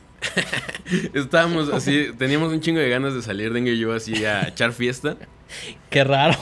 estábamos 1.14 1.70
así, 1.70 2.08
teníamos 2.18 2.52
un 2.54 2.62
chingo 2.62 2.80
de 2.80 2.90
ganas 2.90 3.14
de 3.14 3.22
salir, 3.22 3.52
Dengue 3.54 3.74
y 3.74 3.80
yo 3.80 3.94
así 3.94 4.24
a 4.26 4.48
echar 4.48 4.72
fiesta. 4.74 5.18
Qué 5.90 6.04
raro. 6.04 6.38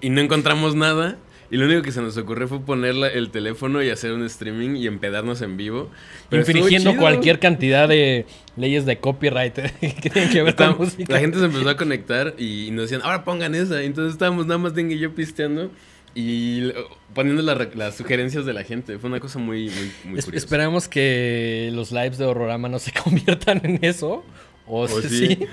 Y 0.00 0.10
no 0.10 0.20
encontramos 0.20 0.74
nada. 0.74 1.16
Y 1.50 1.56
lo 1.56 1.66
único 1.66 1.82
que 1.82 1.92
se 1.92 2.00
nos 2.00 2.16
ocurrió 2.16 2.48
fue 2.48 2.60
poner 2.60 2.94
el 3.14 3.30
teléfono 3.30 3.82
y 3.82 3.90
hacer 3.90 4.12
un 4.12 4.24
streaming 4.24 4.76
y 4.76 4.86
empedarnos 4.86 5.42
en 5.42 5.56
vivo. 5.56 5.90
Pero 6.30 6.40
Infringiendo 6.42 6.96
cualquier 6.96 7.38
cantidad 7.38 7.88
de 7.88 8.26
leyes 8.56 8.86
de 8.86 8.98
copyright 8.98 9.54
que 9.80 10.10
tienen 10.10 10.30
que 10.30 10.42
ver 10.42 10.54
con 10.56 10.66
Estábamos- 10.70 10.78
música. 10.94 11.12
La 11.12 11.20
gente 11.20 11.38
se 11.38 11.44
empezó 11.44 11.68
a 11.68 11.76
conectar 11.76 12.34
y 12.38 12.70
nos 12.72 12.84
decían, 12.84 13.02
ahora 13.04 13.24
pongan 13.24 13.54
esa. 13.54 13.82
Entonces 13.82 14.14
estábamos 14.14 14.46
nada 14.46 14.58
más 14.58 14.74
Dengue 14.74 14.94
y 14.96 14.98
yo 14.98 15.14
pisteando 15.14 15.70
y 16.14 16.72
poniendo 17.12 17.42
la 17.42 17.68
las 17.74 17.96
sugerencias 17.96 18.46
de 18.46 18.52
la 18.52 18.64
gente. 18.64 18.98
Fue 18.98 19.10
una 19.10 19.20
cosa 19.20 19.38
muy, 19.38 19.64
muy, 19.68 19.92
muy 20.10 20.18
Es- 20.18 20.24
curiosa. 20.24 20.44
esperamos 20.46 20.88
que 20.88 21.70
los 21.72 21.92
lives 21.92 22.18
de 22.18 22.24
Horrorama 22.24 22.68
no 22.68 22.78
se 22.78 22.92
conviertan 23.04 23.60
en 23.64 23.78
eso. 23.82 24.24
O, 24.66 24.82
O 24.82 24.88
sí. 24.88 25.08
sí. 25.08 25.38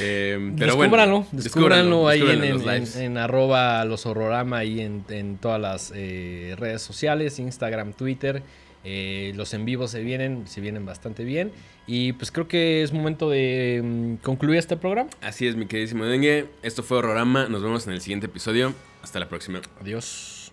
Eh, 0.00 0.52
pero 0.58 0.74
bueno, 0.76 0.90
descúbranlo, 0.90 1.26
descúbranlo 1.32 2.08
ahí 2.08 2.20
descúbranlo 2.20 2.72
en- 2.72 3.02
en 3.02 3.16
arroba 3.16 3.84
los 3.84 4.04
horrorama 4.06 4.58
ahí 4.58 4.80
en, 4.80 5.04
en 5.08 5.38
todas 5.38 5.60
las 5.60 5.92
eh, 5.94 6.54
redes 6.58 6.82
sociales, 6.82 7.38
Instagram, 7.38 7.92
Twitter. 7.92 8.42
Eh, 8.82 9.32
los 9.36 9.54
en 9.54 9.64
vivo 9.64 9.86
se 9.88 10.02
vienen, 10.02 10.46
se 10.46 10.60
vienen 10.60 10.84
bastante 10.84 11.24
bien. 11.24 11.52
Y 11.86 12.12
pues 12.14 12.30
creo 12.32 12.48
que 12.48 12.82
es 12.82 12.92
momento 12.92 13.30
de 13.30 13.80
mm, 13.82 14.14
concluir 14.16 14.58
este 14.58 14.76
programa. 14.76 15.08
Así 15.22 15.46
es, 15.46 15.54
mi 15.56 15.66
queridísimo 15.66 16.04
Dengue. 16.04 16.46
Esto 16.62 16.82
fue 16.82 16.98
Horrorama. 16.98 17.48
Nos 17.48 17.62
vemos 17.62 17.86
en 17.86 17.92
el 17.94 18.00
siguiente 18.02 18.26
episodio. 18.26 18.74
Hasta 19.02 19.20
la 19.20 19.28
próxima. 19.28 19.60
Adiós. 19.80 20.52